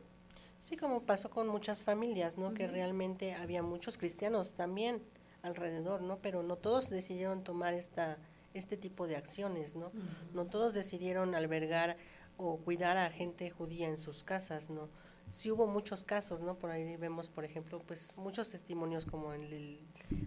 Sí, 0.60 0.76
como 0.76 1.04
pasó 1.04 1.30
con 1.30 1.48
muchas 1.48 1.86
familias, 1.86 2.38
¿no? 2.38 2.54
Que 2.54 2.68
realmente 2.68 3.34
había 3.34 3.64
muchos 3.64 3.98
cristianos 3.98 4.54
también 4.54 5.02
alrededor, 5.42 6.02
¿no? 6.02 6.18
Pero 6.18 6.44
no 6.44 6.58
todos 6.58 6.90
decidieron 6.90 7.46
tomar 7.46 7.74
esta, 7.74 8.18
este 8.54 8.76
tipo 8.76 9.08
de 9.08 9.16
acciones, 9.16 9.76
¿no? 9.76 9.92
No 10.34 10.46
todos 10.46 10.74
decidieron 10.74 11.34
albergar 11.34 11.96
o 12.38 12.58
cuidar 12.58 12.98
a 12.98 13.10
gente 13.10 13.50
judía 13.50 13.88
en 13.88 13.98
sus 13.98 14.24
casas, 14.24 14.70
¿no? 14.70 14.90
Sí 15.30 15.50
hubo 15.50 15.66
muchos 15.66 16.04
casos, 16.04 16.42
¿no? 16.42 16.56
Por 16.56 16.72
ahí 16.72 16.98
vemos, 16.98 17.30
por 17.30 17.46
ejemplo, 17.46 17.82
pues 17.86 18.14
muchos 18.18 18.50
testimonios 18.50 19.06
como 19.06 19.34
en 19.34 19.42
el 19.42 19.80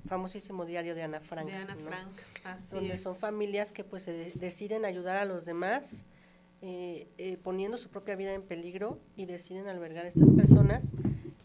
famosísimo 0.07 0.65
diario 0.65 0.95
de 0.95 1.03
Ana 1.03 1.21
Frank. 1.21 1.47
De 1.47 1.57
Ana 1.57 1.77
Frank, 1.77 2.09
así 2.45 2.69
Donde 2.71 2.97
son 2.97 3.17
familias 3.17 3.73
que 3.73 3.85
pues 3.85 4.05
se 4.05 4.33
deciden 4.35 4.87
ayudar 4.87 5.19
a 5.19 5.27
los 5.27 5.45
demás, 5.45 6.07
eh, 6.65 7.09
eh, 7.19 7.39
poniendo 7.43 7.77
su 7.77 7.89
propia 7.89 8.15
vida 8.15 8.33
en 8.33 8.43
peligro 8.43 9.01
y 9.17 9.27
deciden 9.27 9.67
albergar 9.67 10.05
a 10.05 10.09
estas 10.09 10.31
personas 10.31 10.93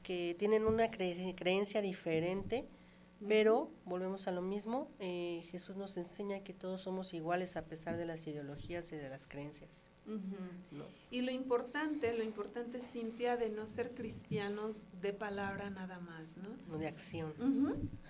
que 0.04 0.36
tienen 0.38 0.66
una 0.66 0.92
creencia 0.92 1.82
diferente, 1.82 2.68
pero 3.28 3.72
volvemos 3.86 4.28
a 4.28 4.32
lo 4.32 4.44
mismo, 4.44 4.92
eh, 5.00 5.44
Jesús 5.50 5.76
nos 5.76 5.98
enseña 5.98 6.42
que 6.42 6.54
todos 6.54 6.82
somos 6.82 7.16
iguales 7.16 7.58
a 7.58 7.66
pesar 7.66 7.98
de 7.98 8.06
las 8.06 8.28
ideologías 8.28 8.92
y 8.92 8.98
de 8.98 9.10
las 9.10 9.26
creencias. 9.26 9.90
Y 11.10 11.22
lo 11.22 11.32
importante, 11.32 12.16
lo 12.16 12.24
importante, 12.24 12.80
Cintia, 12.80 13.38
de 13.38 13.50
no 13.50 13.68
ser 13.68 13.96
cristianos 13.96 14.86
de 15.02 15.14
palabra 15.14 15.72
nada 15.72 16.00
más, 16.00 16.38
¿no? 16.38 16.78
De 16.78 16.88
acción. 16.88 17.34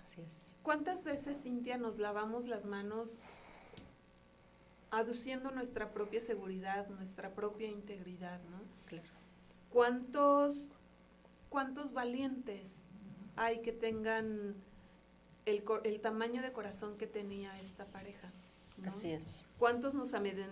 Así 0.03 0.21
es. 0.21 0.55
¿Cuántas 0.61 1.05
veces, 1.05 1.41
Cintia, 1.41 1.77
nos 1.77 1.97
lavamos 1.99 2.45
las 2.45 2.65
manos 2.65 3.19
aduciendo 4.91 5.51
nuestra 5.51 5.91
propia 5.91 6.21
seguridad, 6.21 6.87
nuestra 6.89 7.33
propia 7.33 7.67
integridad, 7.67 8.41
¿no? 8.49 8.61
Claro. 8.85 9.09
¿Cuántos, 9.69 10.69
cuántos 11.49 11.93
valientes 11.93 12.83
hay 13.35 13.61
que 13.61 13.73
tengan 13.73 14.55
el, 15.45 15.63
el 15.83 15.99
tamaño 15.99 16.41
de 16.41 16.51
corazón 16.51 16.97
que 16.97 17.07
tenía 17.07 17.59
esta 17.59 17.85
pareja? 17.85 18.31
Así 18.85 19.11
es. 19.11 19.47
¿Cuántos 19.57 19.93
nos, 19.93 20.11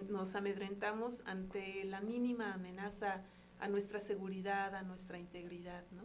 nos 0.10 0.36
amedrentamos 0.36 1.22
ante 1.26 1.84
la 1.86 2.02
mínima 2.02 2.54
amenaza 2.54 3.22
a 3.60 3.68
nuestra 3.68 4.00
seguridad, 4.00 4.76
a 4.76 4.84
nuestra 4.84 5.18
integridad, 5.18 5.84
¿no? 5.92 6.04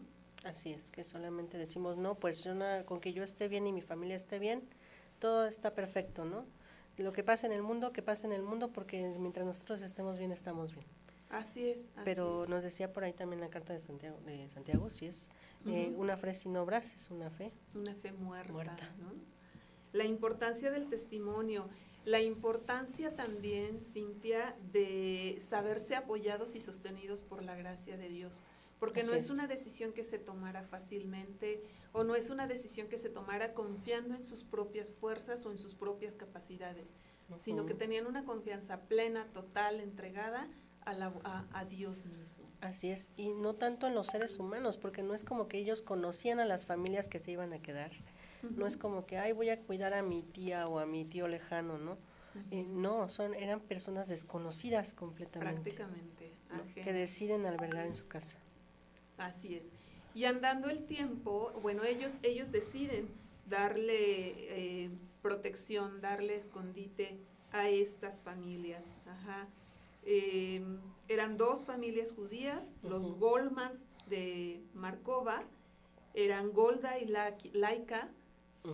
Así 0.48 0.72
es, 0.72 0.90
que 0.90 1.04
solamente 1.04 1.58
decimos, 1.58 1.96
no, 1.96 2.14
pues 2.14 2.48
con 2.86 3.00
que 3.00 3.12
yo 3.12 3.22
esté 3.22 3.48
bien 3.48 3.66
y 3.66 3.72
mi 3.72 3.82
familia 3.82 4.16
esté 4.16 4.38
bien, 4.38 4.62
todo 5.18 5.46
está 5.46 5.74
perfecto, 5.74 6.24
¿no? 6.24 6.46
Lo 6.96 7.12
que 7.12 7.22
pasa 7.22 7.46
en 7.46 7.52
el 7.52 7.62
mundo, 7.62 7.92
que 7.92 8.02
pasa 8.02 8.26
en 8.26 8.32
el 8.32 8.42
mundo, 8.42 8.72
porque 8.72 9.14
mientras 9.18 9.46
nosotros 9.46 9.82
estemos 9.82 10.18
bien, 10.18 10.32
estamos 10.32 10.74
bien. 10.74 10.86
Así 11.30 11.68
es. 11.68 11.90
Pero 12.04 12.44
nos 12.48 12.62
decía 12.62 12.92
por 12.92 13.04
ahí 13.04 13.12
también 13.12 13.40
la 13.40 13.48
carta 13.48 13.72
de 13.72 13.80
Santiago, 13.80 14.18
de 14.26 14.48
Santiago 14.48 14.90
si 14.90 15.06
es 15.06 15.28
eh, 15.66 15.94
una 15.96 16.16
fe 16.16 16.34
sin 16.34 16.56
obras, 16.56 16.92
es 16.94 17.10
una 17.10 17.30
fe. 17.30 17.52
Una 17.74 17.94
fe 17.94 18.12
muerta, 18.12 18.52
muerta. 18.52 18.94
¿no? 18.98 19.12
La 19.92 20.04
importancia 20.04 20.70
del 20.70 20.88
testimonio 20.88 21.68
la 22.04 22.20
importancia 22.20 23.14
también, 23.14 23.80
Cintia, 23.80 24.56
de 24.72 25.38
saberse 25.46 25.96
apoyados 25.96 26.56
y 26.56 26.60
sostenidos 26.60 27.20
por 27.20 27.42
la 27.42 27.54
gracia 27.54 27.98
de 27.98 28.08
Dios, 28.08 28.40
porque 28.80 29.04
no 29.04 29.14
es, 29.14 29.30
una 29.30 29.46
decisión 29.46 29.92
que 29.92 30.04
se 30.04 30.18
tomara 30.18 30.64
fácilmente 30.64 31.62
o 31.92 32.02
no 32.02 32.16
es 32.16 32.30
una 32.30 32.46
decisión 32.46 32.88
que 32.88 32.98
se 32.98 33.08
tomara 33.08 33.54
confiando 33.54 34.14
en 34.14 34.24
sus 34.24 34.42
propias 34.42 34.92
fuerzas 34.92 35.46
o 35.46 35.52
en 35.52 35.58
sus 35.58 35.74
propias 35.74 36.16
capacidades, 36.16 36.94
sino 37.36 37.66
que 37.66 37.74
tenían 37.74 38.06
una 38.06 38.24
confianza 38.24 38.80
plena, 38.88 39.26
total, 39.32 39.78
entregada 39.78 40.48
a, 40.80 40.94
la, 40.94 41.12
a, 41.52 41.64
Dios 41.66 42.06
mismo. 42.06 42.50
Así 42.60 42.90
es, 42.90 43.10
y 43.16 43.28
no 43.28 43.54
tanto 43.54 43.86
en 43.86 43.94
los 43.94 44.08
seres 44.08 44.38
humanos, 44.38 44.78
porque 44.78 45.02
no 45.02 45.14
es 45.14 45.22
como 45.22 45.46
que 45.46 45.58
ellos 45.58 45.82
conocían 45.82 46.40
a 46.40 46.44
las 46.44 46.66
familias 46.66 47.06
que 47.06 47.20
se 47.20 47.30
iban 47.30 47.52
a 47.52 47.60
quedar 47.60 47.92
no 48.42 48.66
es 48.66 48.76
como 48.76 49.06
que, 49.06 49.18
ay, 49.18 49.32
voy 49.32 49.50
a 49.50 49.60
cuidar 49.60 49.94
a 49.94 50.02
mi 50.02 50.22
tía 50.22 50.68
o 50.68 50.78
a 50.78 50.86
mi 50.86 51.04
tío 51.04 51.28
lejano, 51.28 51.78
¿no? 51.78 51.98
Eh, 52.50 52.62
no, 52.62 53.08
son, 53.08 53.34
eran 53.34 53.60
personas 53.60 54.08
desconocidas 54.08 54.94
completamente. 54.94 55.72
Prácticamente. 55.72 56.32
Que 56.74 56.92
deciden 56.92 57.46
albergar 57.46 57.86
en 57.86 57.94
su 57.94 58.08
casa. 58.08 58.38
Así 59.20 59.54
es. 59.54 59.70
Y 60.14 60.24
andando 60.24 60.68
el 60.68 60.84
tiempo, 60.86 61.52
bueno, 61.62 61.84
ellos, 61.84 62.14
ellos 62.22 62.50
deciden 62.50 63.08
darle 63.46 64.84
eh, 64.84 64.90
protección, 65.22 66.00
darle 66.00 66.36
escondite 66.36 67.18
a 67.52 67.68
estas 67.68 68.20
familias. 68.20 68.94
Ajá. 69.06 69.46
Em, 70.04 70.80
eran 71.08 71.36
dos 71.36 71.64
familias 71.64 72.12
judías, 72.12 72.72
los 72.82 73.18
Goldman 73.18 73.78
de 74.08 74.62
Markova, 74.74 75.44
eran 76.14 76.52
Golda 76.52 76.98
y 76.98 77.06
Laika, 77.52 78.10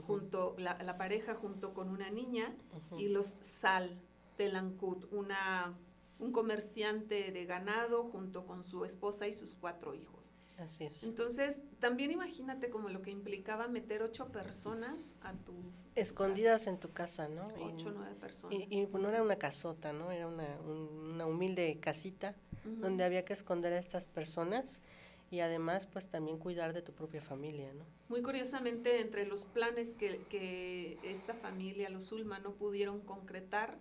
junto 0.07 0.55
la, 0.59 0.97
pareja 0.97 1.35
junto 1.35 1.75
con 1.75 1.91
una 1.91 2.11
niña 2.11 2.55
y 2.97 3.09
los 3.09 3.35
Sal 3.41 3.99
de 4.39 4.49
Lankut, 4.49 5.13
una 5.13 5.77
un 6.19 6.33
comerciante 6.33 7.31
de 7.31 7.45
ganado 7.45 8.05
junto 8.05 8.47
con 8.47 8.65
su 8.65 8.85
esposa 8.85 9.27
y 9.27 9.35
sus 9.35 9.55
cuatro 9.55 9.95
hijos. 9.95 10.33
Así 10.59 10.85
es. 10.85 11.05
Entonces, 11.05 11.61
también 11.81 12.11
imagínate 12.11 12.71
como 12.71 12.89
lo 12.89 13.03
que 13.03 13.11
implicaba 13.11 13.69
meter 13.69 14.03
ocho 14.03 14.33
personas 14.33 15.13
a 15.21 15.35
tu... 15.35 15.53
Escondidas 15.95 16.67
en 16.67 16.79
tu 16.79 16.93
casa, 16.93 17.29
¿no? 17.29 17.49
Ocho, 17.61 17.93
nueve 17.95 18.15
personas. 18.15 18.59
Y, 18.71 18.87
pues, 18.87 19.03
no 19.03 19.11
era 19.11 19.23
una 19.23 19.37
casota, 19.37 19.93
¿no? 19.93 20.11
Era 20.11 20.27
una, 20.27 20.59
una 20.61 21.27
humilde 21.27 21.79
casita 21.81 22.35
donde 22.65 23.05
había 23.05 23.25
que 23.25 23.33
esconder 23.33 23.73
a 23.75 23.79
estas 23.79 24.07
personas 24.07 24.83
y 25.31 25.41
además 25.41 25.87
pues 25.87 26.09
también 26.09 26.39
cuidar 26.39 26.73
de 26.73 26.83
tu 26.83 26.93
propia 26.93 27.21
familia, 27.21 27.73
¿no? 27.75 27.85
Muy 28.09 28.23
curiosamente, 28.23 29.01
entre 29.01 29.27
los 29.27 29.45
planes 29.45 29.95
que, 29.95 30.21
que 30.29 30.99
esta 31.03 31.35
familia, 31.35 31.91
los 31.91 32.09
Zulma, 32.09 32.39
no 32.39 32.53
pudieron 32.53 33.01
concretar, 33.01 33.79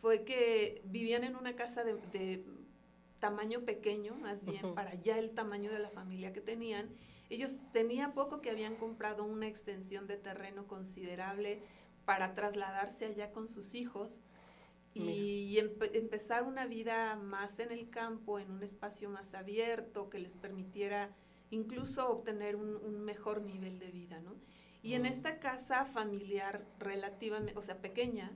fue 0.00 0.24
que 0.24 0.82
vivían 0.84 1.24
en 1.24 1.36
una 1.36 1.56
casa 1.56 1.84
de, 1.84 2.44
tamaño 3.18 3.62
pequeño, 3.62 4.14
más 4.14 4.44
bien, 4.44 4.74
para 4.74 4.94
ya 4.94 5.18
el 5.18 5.30
tamaño 5.30 5.70
de 5.72 5.78
la 5.78 5.88
familia 5.88 6.32
que 6.32 6.40
tenían. 6.40 6.90
Ellos 7.30 7.58
tenían 7.72 8.12
poco 8.12 8.40
que 8.40 8.50
habían 8.50 8.76
comprado 8.76 9.24
una 9.24 9.48
extensión 9.48 10.06
de 10.06 10.16
terreno 10.16 10.66
considerable 10.66 11.62
para 12.04 12.34
trasladarse 12.34 13.06
allá 13.06 13.32
con 13.32 13.48
sus 13.48 13.74
hijos 13.74 14.20
y 14.94 15.58
empezar 15.58 16.44
una 16.44 16.66
vida 16.66 17.16
más 17.16 17.58
en 17.58 17.70
el 17.70 17.90
campo, 17.90 18.38
en 18.38 18.50
un 18.50 18.62
espacio 18.62 19.10
más 19.10 19.34
abierto 19.34 20.08
que 20.08 20.18
les 20.18 20.36
permitiera 20.36 21.14
incluso 21.50 22.08
obtener 22.08 22.56
un, 22.56 23.04
mejor 23.04 23.42
nivel 23.42 23.78
de 23.78 23.90
vida, 23.90 24.20
¿no? 24.20 24.34
Y 24.82 24.94
en 24.94 25.04
esta 25.04 25.38
casa 25.38 25.84
familiar 25.84 26.64
relativamente, 26.78 27.58
o 27.58 27.62
sea, 27.62 27.80
pequeña, 27.80 28.32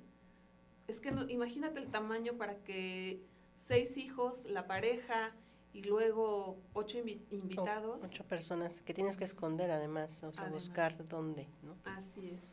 es 0.91 1.01
que 1.01 1.15
imagínate 1.29 1.81
el 1.81 1.89
tamaño 1.89 2.35
para 2.37 2.57
que 2.63 3.23
seis 3.57 3.97
hijos, 3.97 4.45
la 4.45 4.67
pareja 4.67 5.35
y 5.73 5.83
luego 5.83 6.59
ocho 6.73 6.99
invitados. 6.99 8.03
ocho 8.05 8.25
personas 8.25 8.81
que 8.81 8.93
tienes 8.93 9.17
que 9.17 9.25
esconder 9.25 9.71
además, 9.71 10.23
o 10.25 10.33
sea, 10.33 10.49
buscar 10.49 10.93
dónde, 11.09 11.49
¿no? 11.63 11.77
Así 11.85 12.31
es. 12.31 12.49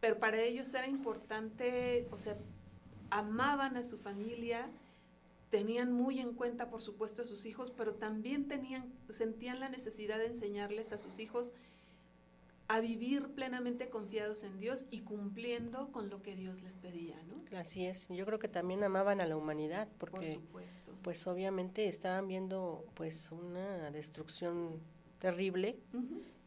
Pero 0.00 0.18
para 0.18 0.40
ellos 0.40 0.72
era 0.72 0.88
importante, 0.88 2.08
o 2.10 2.16
sea, 2.16 2.38
amaban 3.10 3.76
a 3.76 3.82
su 3.82 3.98
familia, 3.98 4.70
tenían 5.50 5.92
muy 5.92 6.20
en 6.20 6.32
cuenta, 6.32 6.70
por 6.70 6.80
supuesto, 6.80 7.22
a 7.22 7.24
sus 7.26 7.44
hijos, 7.44 7.70
pero 7.70 7.94
también 7.94 8.48
tenían, 8.48 8.94
sentían 9.10 9.60
la 9.60 9.68
necesidad 9.68 10.18
de 10.18 10.26
enseñarles 10.26 10.92
a 10.92 10.98
sus 10.98 11.18
hijos 11.18 11.52
a 12.70 12.78
vivir 12.78 13.30
plenamente 13.34 13.88
confiados 13.88 14.44
en 14.44 14.60
Dios 14.60 14.86
y 14.92 15.00
cumpliendo 15.00 15.90
con 15.90 16.08
lo 16.08 16.22
que 16.22 16.36
Dios 16.36 16.62
les 16.62 16.76
pedía, 16.76 17.16
¿no? 17.24 17.58
Así 17.58 17.84
es. 17.84 18.08
Yo 18.08 18.24
creo 18.24 18.38
que 18.38 18.46
también 18.46 18.84
amaban 18.84 19.20
a 19.20 19.26
la 19.26 19.36
humanidad, 19.36 19.88
porque, 19.98 20.38
pues 21.02 21.26
obviamente 21.26 21.88
estaban 21.88 22.28
viendo, 22.28 22.86
pues 22.94 23.32
una 23.32 23.90
destrucción 23.90 24.78
terrible 25.18 25.80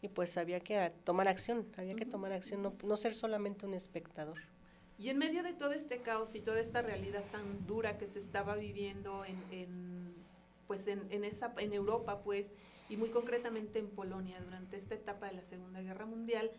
y 0.02 0.08
pues 0.08 0.38
había 0.38 0.62
que 0.62 0.94
tomar 1.04 1.28
acción, 1.28 1.68
había 1.76 1.96
que 1.96 2.06
tomar 2.06 2.32
acción, 2.32 2.62
no, 2.62 2.74
no 2.86 2.96
ser 2.96 3.14
solamente 3.14 3.66
un 3.66 3.74
espectador. 3.74 4.40
Y 4.98 5.10
en 5.10 5.18
medio 5.18 5.44
de 5.44 5.52
todo 5.52 5.74
este 5.74 5.98
caos 5.98 6.36
y 6.36 6.40
toda 6.40 6.62
esta 6.62 6.82
realidad 6.82 7.26
tan 7.34 7.68
dura 7.68 7.98
que 7.98 8.08
se 8.08 8.20
estaba 8.20 8.56
viviendo 8.56 9.26
en, 9.26 10.16
pues 10.68 10.88
en, 10.88 11.26
esa, 11.26 11.54
en 11.58 11.74
Europa, 11.74 12.24
pues, 12.24 12.54
y 12.90 12.98
muy 12.98 13.10
concretamente 13.10 13.80
en 13.80 13.90
Polonia 13.90 14.40
durante 14.42 14.78
esta 14.78 14.96
etapa 14.96 15.28
de 15.28 15.34
la 15.34 15.44
Segunda 15.44 15.82
Guerra 15.82 16.06
Mundial, 16.06 16.52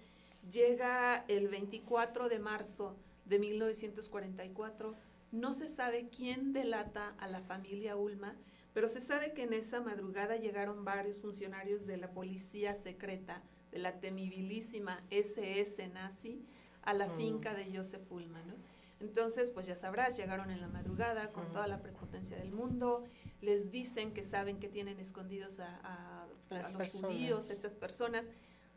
llega 0.51 1.25
el 1.29 1.49
24 1.49 2.29
de 2.29 2.39
marzo 2.39 2.97
de 3.25 3.39
1944. 3.39 4.95
No 5.33 5.53
se 5.55 5.69
sabe 5.69 6.09
quién 6.09 6.53
delata 6.53 7.15
a 7.19 7.29
la 7.29 7.41
familia 7.41 7.97
Ulma, 7.97 8.37
pero 8.73 8.89
se 8.89 9.01
sabe 9.01 9.33
que 9.33 9.45
en 9.45 9.53
esa 9.53 9.81
madrugada 9.81 10.37
llegaron 10.37 10.85
varios 10.85 11.21
funcionarios 11.21 11.87
de 11.87 11.97
la 11.97 12.11
policía 12.11 12.75
secreta, 12.75 13.43
de 13.71 13.79
la 13.79 14.01
temibilísima 14.01 15.03
SS 15.11 15.89
nazi, 15.89 16.45
a 16.83 16.93
la 16.93 17.09
mm. 17.09 17.17
finca 17.17 17.55
de 17.55 17.77
Joseph 17.77 18.11
Ullman. 18.11 18.47
¿no? 18.47 18.55
Entonces, 19.01 19.51
pues 19.51 19.67
ya 19.67 19.77
sabrás, 19.77 20.17
llegaron 20.17 20.51
en 20.51 20.61
la 20.61 20.69
madrugada 20.69 21.31
con 21.33 21.51
toda 21.53 21.67
la 21.67 21.81
prepotencia 21.83 22.37
del 22.37 22.53
mundo, 22.53 23.05
les 23.41 23.71
dicen 23.71 24.15
que 24.15 24.25
saben 24.25 24.59
que 24.59 24.69
tienen 24.69 24.99
escondidos 24.99 25.61
a, 25.61 26.14
los 26.51 27.01
judíos, 27.01 27.51
estas 27.51 27.75
personas, 27.75 28.27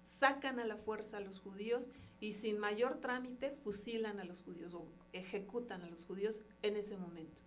sacan 0.05 0.59
a 0.59 0.65
la 0.65 0.77
fuerza 0.77 1.17
a 1.17 1.21
los 1.21 1.39
judíos 1.39 1.89
y 2.19 2.33
sin 2.33 2.57
mayor 2.57 2.99
trámite 2.99 3.51
fusilan 3.51 4.19
a 4.19 4.23
los 4.23 4.41
judíos 4.41 4.73
o 4.73 4.87
ejecutan 5.13 5.83
a 5.83 5.89
los 5.89 6.05
judíos 6.05 6.41
en 6.61 6.75
ese 6.75 6.97
momento. 6.97 7.37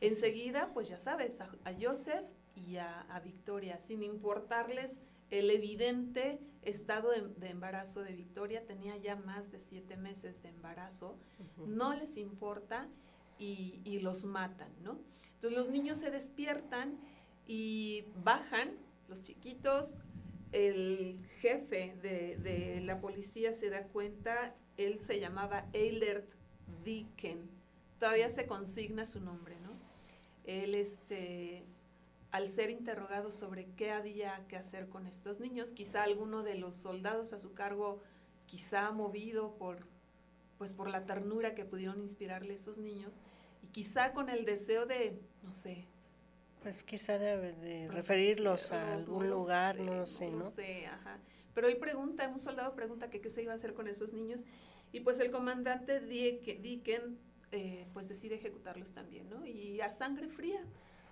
Enseguida, 0.00 0.70
pues 0.74 0.88
ya 0.88 0.98
sabes, 0.98 1.40
a, 1.40 1.50
Joseph 1.80 2.24
y 2.56 2.76
a 2.76 3.20
Victoria, 3.24 3.78
sin 3.78 4.02
importarles 4.02 4.98
el 5.32 5.50
evidente 5.50 6.38
estado 6.62 7.10
de, 7.10 7.48
embarazo 7.48 8.02
de 8.02 8.12
Victoria, 8.12 8.66
tenía 8.66 8.98
ya 8.98 9.16
más 9.16 9.50
de 9.50 9.60
siete 9.60 9.96
meses 9.96 10.42
de 10.42 10.50
embarazo, 10.50 11.16
no 11.66 11.94
les 11.94 12.18
importa 12.18 12.86
y, 13.38 13.98
los 14.00 14.26
matan, 14.26 14.70
¿no? 14.82 14.98
Entonces 15.34 15.58
los 15.58 15.70
niños 15.70 15.98
se 15.98 16.10
despiertan 16.10 16.98
y 17.46 18.04
bajan, 18.22 18.72
los 19.12 19.22
chiquitos, 19.22 19.94
el 20.52 21.20
jefe 21.42 21.94
de, 22.00 22.80
la 22.82 22.98
policía 22.98 23.52
se 23.52 23.68
da 23.68 23.84
cuenta, 23.84 24.54
él 24.78 25.02
se 25.02 25.20
llamaba 25.20 25.66
Eilert 25.74 26.32
Dicken, 26.82 27.50
todavía 27.98 28.30
se 28.30 28.46
consigna 28.46 29.04
su 29.04 29.20
nombre, 29.20 29.60
¿no? 29.60 29.70
Él 30.44 30.74
este, 30.74 31.62
al 32.30 32.48
ser 32.48 32.70
interrogado 32.70 33.30
sobre 33.30 33.66
qué 33.76 33.90
había 33.90 34.46
que 34.48 34.56
hacer 34.56 34.88
con 34.88 35.06
estos 35.06 35.40
niños, 35.40 35.74
quizá 35.74 36.04
alguno 36.04 36.42
de 36.42 36.54
los 36.54 36.74
soldados 36.74 37.34
a 37.34 37.38
su 37.38 37.52
cargo, 37.52 38.00
quizá 38.46 38.92
movido 38.92 39.56
por, 39.56 39.86
pues 40.56 40.72
por 40.72 40.88
la 40.88 41.04
ternura 41.04 41.54
que 41.54 41.66
pudieron 41.66 42.00
inspirarle 42.00 42.54
esos 42.54 42.78
niños, 42.78 43.20
y 43.62 43.66
quizá 43.66 44.14
con 44.14 44.30
el 44.30 44.46
deseo 44.46 44.86
de, 44.86 45.20
no 45.42 45.52
sé, 45.52 45.86
pues 46.62 46.82
quizá 46.84 47.18
de, 47.18 47.88
referirlos 47.90 48.72
a 48.72 48.94
algún 48.94 49.28
lugar, 49.28 49.78
no 49.78 49.94
lo 49.94 50.06
sé, 50.06 50.30
¿no? 50.30 50.38
No 50.38 50.50
sé, 50.50 50.86
ajá. 50.86 51.18
Pero 51.54 51.68
él 51.68 51.76
pregunta, 51.76 52.28
un 52.28 52.38
soldado 52.38 52.74
pregunta 52.74 53.10
que 53.10 53.20
qué 53.20 53.30
se 53.30 53.42
iba 53.42 53.52
a 53.52 53.56
hacer 53.56 53.74
con 53.74 53.88
esos 53.88 54.12
niños, 54.12 54.44
y 54.92 55.00
pues 55.00 55.20
el 55.20 55.30
comandante 55.30 56.00
Dicken, 56.00 57.18
eh, 57.50 57.86
pues 57.92 58.08
decide 58.08 58.36
ejecutarlos 58.36 58.92
también, 58.92 59.28
¿no? 59.28 59.44
Y 59.44 59.80
a 59.80 59.90
sangre 59.90 60.28
fría 60.28 60.64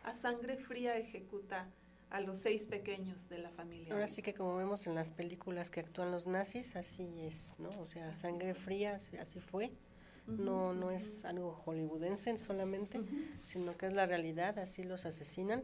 a 0.02 0.12
sangre 0.12 0.56
fría 0.56 0.96
ejecuta 0.96 1.68
a 2.10 2.20
los 2.20 2.38
seis 2.38 2.66
pequeños 2.66 3.28
de 3.28 3.38
la 3.38 3.50
familia. 3.50 3.92
Ahora 3.92 4.08
sí 4.08 4.22
que 4.22 4.34
como 4.34 4.56
vemos 4.56 4.86
en 4.86 4.94
las 4.94 5.12
películas 5.12 5.70
que 5.70 5.80
actúan 5.80 6.10
los 6.10 6.26
nazis, 6.26 6.74
así 6.74 7.08
es, 7.20 7.54
¿no? 7.58 7.68
O 7.78 7.86
sea, 7.86 8.12
sangre 8.12 8.54
fría, 8.54 8.96
así 8.96 9.40
fue. 9.40 9.72
No, 10.26 10.72
no 10.72 10.90
es 10.90 11.24
algo 11.24 11.52
hollywoodense 11.52 12.36
solamente, 12.38 13.00
sino 13.42 13.76
que 13.76 13.86
es 13.86 13.94
la 13.94 14.06
realidad, 14.06 14.58
así 14.58 14.82
los 14.82 15.06
asesinan, 15.06 15.62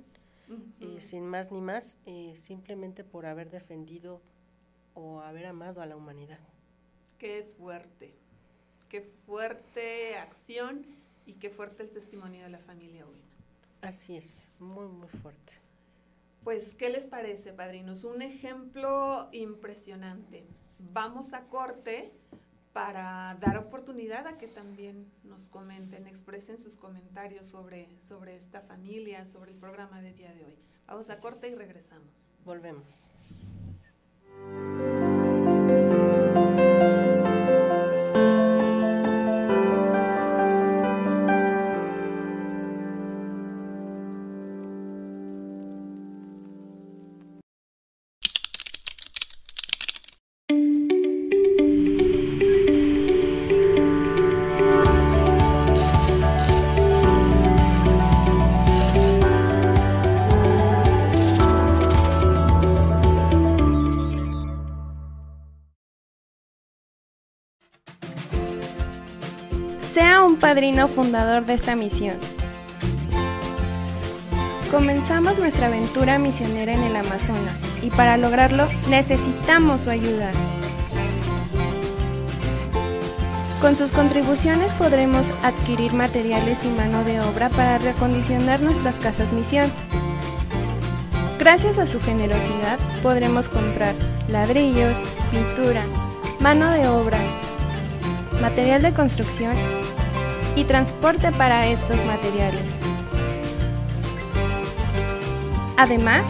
y 0.81 1.01
sin 1.01 1.27
más 1.27 1.51
ni 1.51 1.61
más, 1.61 1.99
y 2.07 2.35
simplemente 2.35 3.05
por 3.05 3.27
haber 3.27 3.51
defendido 3.51 4.21
o 4.95 5.21
haber 5.21 5.47
amado 5.47 5.81
a 5.83 5.87
la 5.87 5.97
humanidad. 5.97 6.39
Qué 7.19 7.43
fuerte, 7.43 8.15
qué 8.89 9.01
fuerte 9.01 10.17
acción 10.17 10.87
y 11.27 11.35
qué 11.35 11.51
fuerte 11.51 11.83
el 11.83 11.91
testimonio 11.91 12.45
de 12.45 12.51
la 12.51 12.59
familia 12.59 13.07
hoy. 13.07 13.21
Así 13.83 14.17
es, 14.17 14.51
muy, 14.59 14.87
muy 14.87 15.09
fuerte. 15.09 15.55
Pues, 16.45 16.75
¿qué 16.75 16.89
les 16.91 17.07
parece, 17.07 17.53
padrinos? 17.53 18.05
Un 18.05 18.23
ejemplo 18.23 19.29
impresionante. 19.33 20.45
Vamos 20.79 21.33
a 21.33 21.43
corte 21.49 22.13
para 22.77 23.35
dar 23.41 23.57
oportunidad 23.57 24.27
a 24.27 24.37
que 24.37 24.49
también 24.49 25.11
nos 25.25 25.49
comenten, 25.49 26.07
expresen 26.07 26.59
sus 26.59 26.77
comentarios 26.77 27.47
sobre, 27.47 27.89
sobre 27.99 28.37
esta 28.37 28.61
familia, 28.61 29.25
sobre 29.25 29.53
el 29.53 29.57
programa 29.57 30.03
de 30.03 30.13
día 30.13 30.35
de 30.35 30.45
hoy. 30.45 30.59
Vamos 30.87 31.09
a 31.09 31.17
corte 31.17 31.49
y 31.49 31.55
regresamos. 31.55 32.35
Volvemos. 32.45 33.15
Padrino 70.57 70.89
fundador 70.89 71.45
de 71.45 71.53
esta 71.53 71.77
misión. 71.77 72.17
Comenzamos 74.71 75.39
nuestra 75.39 75.67
aventura 75.67 76.19
misionera 76.19 76.73
en 76.73 76.83
el 76.83 76.97
Amazonas 76.97 77.55
y 77.83 77.91
para 77.91 78.17
lograrlo 78.17 78.67
necesitamos 78.89 79.83
su 79.83 79.91
ayuda. 79.91 80.31
Con 83.61 83.77
sus 83.77 83.93
contribuciones 83.93 84.73
podremos 84.73 85.27
adquirir 85.43 85.93
materiales 85.93 86.65
y 86.65 86.69
mano 86.69 87.05
de 87.05 87.21
obra 87.21 87.51
para 87.51 87.77
reacondicionar 87.77 88.63
nuestras 88.63 88.95
casas 88.95 89.35
misión. 89.35 89.71
Gracias 91.39 91.77
a 91.77 91.87
su 91.87 92.01
generosidad 92.01 92.79
podremos 93.03 93.51
comprar 93.51 93.95
ladrillos, 94.29 94.97
pintura, 95.31 95.85
mano 96.41 96.71
de 96.71 96.89
obra, 96.89 97.19
material 98.41 98.81
de 98.81 98.95
construcción 98.95 99.55
y 100.57 100.65
transporte 100.65 101.31
para 101.33 101.69
estos 101.69 102.05
materiales. 102.07 102.75
Además, 105.77 106.25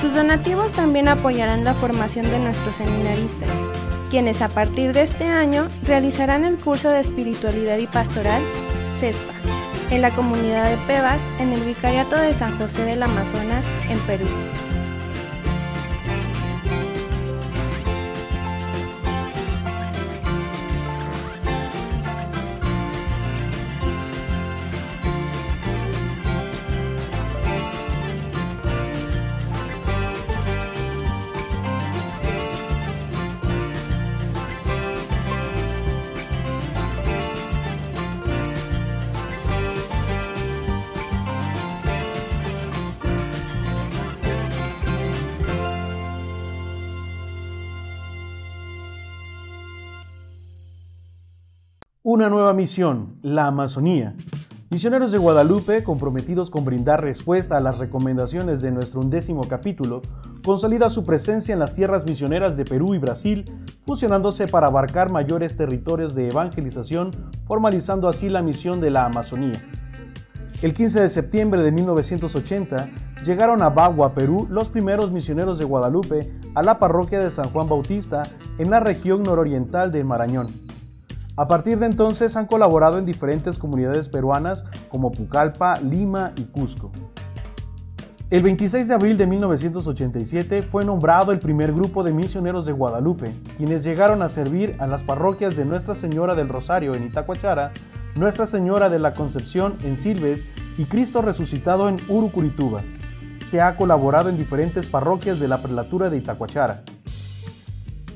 sus 0.00 0.14
donativos 0.14 0.72
también 0.72 1.08
apoyarán 1.08 1.62
la 1.62 1.74
formación 1.74 2.28
de 2.30 2.38
nuestros 2.38 2.76
seminaristas, 2.76 3.48
quienes 4.10 4.42
a 4.42 4.48
partir 4.48 4.92
de 4.92 5.02
este 5.02 5.24
año 5.24 5.68
realizarán 5.84 6.44
el 6.44 6.58
curso 6.58 6.88
de 6.88 7.00
espiritualidad 7.00 7.78
y 7.78 7.86
pastoral 7.86 8.42
CESPA 8.98 9.34
en 9.90 10.02
la 10.02 10.10
comunidad 10.10 10.70
de 10.70 10.76
Pebas 10.86 11.20
en 11.38 11.52
el 11.52 11.60
Vicariato 11.62 12.16
de 12.16 12.34
San 12.34 12.56
José 12.58 12.84
del 12.84 13.02
Amazonas 13.02 13.64
en 13.88 13.98
Perú. 14.00 14.26
Una 52.18 52.30
nueva 52.30 52.52
misión, 52.52 53.14
la 53.22 53.46
Amazonía. 53.46 54.12
Misioneros 54.70 55.12
de 55.12 55.18
Guadalupe, 55.18 55.84
comprometidos 55.84 56.50
con 56.50 56.64
brindar 56.64 57.00
respuesta 57.00 57.56
a 57.56 57.60
las 57.60 57.78
recomendaciones 57.78 58.60
de 58.60 58.72
nuestro 58.72 59.02
undécimo 59.02 59.42
capítulo, 59.42 60.02
consolida 60.44 60.90
su 60.90 61.04
presencia 61.04 61.52
en 61.52 61.60
las 61.60 61.74
tierras 61.74 62.06
misioneras 62.06 62.56
de 62.56 62.64
Perú 62.64 62.96
y 62.96 62.98
Brasil, 62.98 63.44
fusionándose 63.86 64.48
para 64.48 64.66
abarcar 64.66 65.12
mayores 65.12 65.56
territorios 65.56 66.16
de 66.16 66.26
evangelización, 66.26 67.12
formalizando 67.46 68.08
así 68.08 68.28
la 68.28 68.42
misión 68.42 68.80
de 68.80 68.90
la 68.90 69.04
Amazonía. 69.04 69.62
El 70.60 70.74
15 70.74 71.02
de 71.02 71.10
septiembre 71.10 71.62
de 71.62 71.70
1980, 71.70 72.88
llegaron 73.24 73.62
a 73.62 73.68
Bagua, 73.68 74.12
Perú, 74.12 74.48
los 74.50 74.68
primeros 74.70 75.12
misioneros 75.12 75.56
de 75.56 75.66
Guadalupe 75.66 76.32
a 76.56 76.64
la 76.64 76.80
parroquia 76.80 77.20
de 77.20 77.30
San 77.30 77.48
Juan 77.50 77.68
Bautista 77.68 78.24
en 78.58 78.70
la 78.70 78.80
región 78.80 79.22
nororiental 79.22 79.92
del 79.92 80.04
Marañón. 80.04 80.67
A 81.38 81.46
partir 81.46 81.78
de 81.78 81.86
entonces 81.86 82.34
han 82.34 82.48
colaborado 82.48 82.98
en 82.98 83.06
diferentes 83.06 83.58
comunidades 83.58 84.08
peruanas 84.08 84.64
como 84.88 85.12
Pucallpa, 85.12 85.78
Lima 85.80 86.32
y 86.34 86.46
Cusco. 86.46 86.90
El 88.28 88.42
26 88.42 88.88
de 88.88 88.94
abril 88.94 89.16
de 89.16 89.28
1987 89.28 90.62
fue 90.62 90.84
nombrado 90.84 91.30
el 91.30 91.38
primer 91.38 91.72
grupo 91.72 92.02
de 92.02 92.12
misioneros 92.12 92.66
de 92.66 92.72
Guadalupe, 92.72 93.32
quienes 93.56 93.84
llegaron 93.84 94.20
a 94.22 94.28
servir 94.28 94.74
a 94.80 94.88
las 94.88 95.04
parroquias 95.04 95.54
de 95.54 95.64
Nuestra 95.64 95.94
Señora 95.94 96.34
del 96.34 96.48
Rosario 96.48 96.92
en 96.96 97.04
Itacuachara, 97.04 97.70
Nuestra 98.16 98.46
Señora 98.46 98.90
de 98.90 98.98
la 98.98 99.14
Concepción 99.14 99.76
en 99.84 99.96
Silves 99.96 100.44
y 100.76 100.86
Cristo 100.86 101.22
Resucitado 101.22 101.88
en 101.88 101.98
Urucurituba. 102.08 102.82
Se 103.46 103.60
ha 103.60 103.76
colaborado 103.76 104.28
en 104.28 104.38
diferentes 104.38 104.88
parroquias 104.88 105.38
de 105.38 105.46
la 105.46 105.62
prelatura 105.62 106.10
de 106.10 106.16
Itacuachara. 106.16 106.82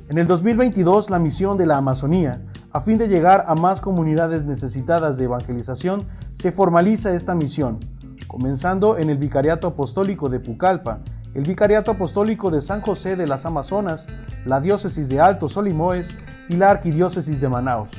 En 0.08 0.18
el 0.18 0.26
2022, 0.26 1.08
la 1.08 1.20
misión 1.20 1.56
de 1.56 1.66
la 1.66 1.76
Amazonía 1.76 2.40
a 2.72 2.80
fin 2.80 2.96
de 2.96 3.08
llegar 3.08 3.44
a 3.46 3.54
más 3.54 3.80
comunidades 3.80 4.44
necesitadas 4.44 5.16
de 5.16 5.24
evangelización, 5.24 6.04
se 6.32 6.52
formaliza 6.52 7.12
esta 7.12 7.34
misión, 7.34 7.78
comenzando 8.26 8.96
en 8.96 9.10
el 9.10 9.18
Vicariato 9.18 9.66
Apostólico 9.66 10.28
de 10.28 10.40
Pucallpa, 10.40 11.00
el 11.34 11.42
Vicariato 11.42 11.90
Apostólico 11.90 12.50
de 12.50 12.62
San 12.62 12.80
José 12.80 13.16
de 13.16 13.26
las 13.26 13.44
Amazonas, 13.44 14.06
la 14.46 14.60
Diócesis 14.60 15.08
de 15.08 15.20
Alto 15.20 15.48
Solimoes 15.48 16.08
y 16.48 16.56
la 16.56 16.70
Arquidiócesis 16.70 17.40
de 17.40 17.48
Manaos. 17.48 17.90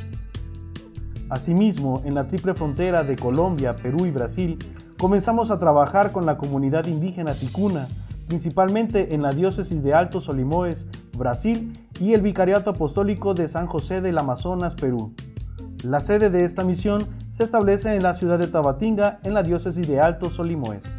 Asimismo, 1.30 2.02
en 2.06 2.16
la 2.16 2.28
triple 2.28 2.54
frontera 2.54 3.04
de 3.04 3.16
Colombia, 3.16 3.76
Perú 3.76 4.06
y 4.06 4.12
Brasil, 4.12 4.58
comenzamos 4.98 5.52
a 5.52 5.60
trabajar 5.60 6.12
con 6.12 6.26
la 6.26 6.38
comunidad 6.38 6.86
indígena 6.86 7.34
ticuna, 7.34 7.88
principalmente 8.28 9.14
en 9.14 9.22
la 9.22 9.30
diócesis 9.30 9.84
de 9.84 9.94
Alto 9.94 10.22
Solimoes, 10.22 10.88
Brasil, 11.18 11.74
y 12.00 12.14
el 12.14 12.22
Vicariato 12.22 12.72
Apostólico 12.72 13.34
de 13.34 13.48
San 13.48 13.68
José 13.68 14.02
del 14.02 14.18
Amazonas, 14.18 14.76
Perú. 14.76 15.14
La 15.84 16.00
sede 16.00 16.30
de 16.30 16.46
esta 16.46 16.64
misión 16.64 17.08
se 17.32 17.44
establece 17.44 17.94
en 17.94 18.04
la 18.04 18.14
ciudad 18.14 18.40
de 18.40 18.48
Tabatinga, 18.48 19.20
en 19.24 19.34
la 19.34 19.44
diócesis 19.44 19.88
de 19.88 20.00
Alto 20.00 20.30
Solimoes. 20.30 20.93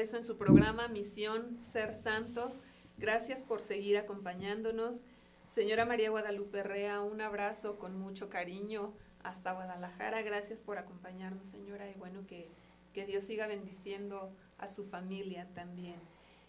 Regreso 0.00 0.16
en 0.16 0.24
su 0.24 0.38
programa 0.38 0.88
Misión 0.88 1.58
Ser 1.74 1.92
Santos. 1.92 2.60
Gracias 2.96 3.42
por 3.42 3.60
seguir 3.60 3.98
acompañándonos. 3.98 5.02
Señora 5.50 5.84
María 5.84 6.08
Guadalupe 6.08 6.62
Rea, 6.62 7.02
un 7.02 7.20
abrazo 7.20 7.78
con 7.78 7.98
mucho 7.98 8.30
cariño 8.30 8.94
hasta 9.22 9.52
Guadalajara. 9.52 10.22
Gracias 10.22 10.62
por 10.62 10.78
acompañarnos, 10.78 11.48
señora, 11.48 11.86
y 11.90 11.92
bueno, 11.98 12.26
que, 12.26 12.48
que 12.94 13.04
Dios 13.04 13.24
siga 13.24 13.46
bendiciendo 13.46 14.32
a 14.56 14.68
su 14.68 14.86
familia 14.86 15.46
también. 15.54 15.96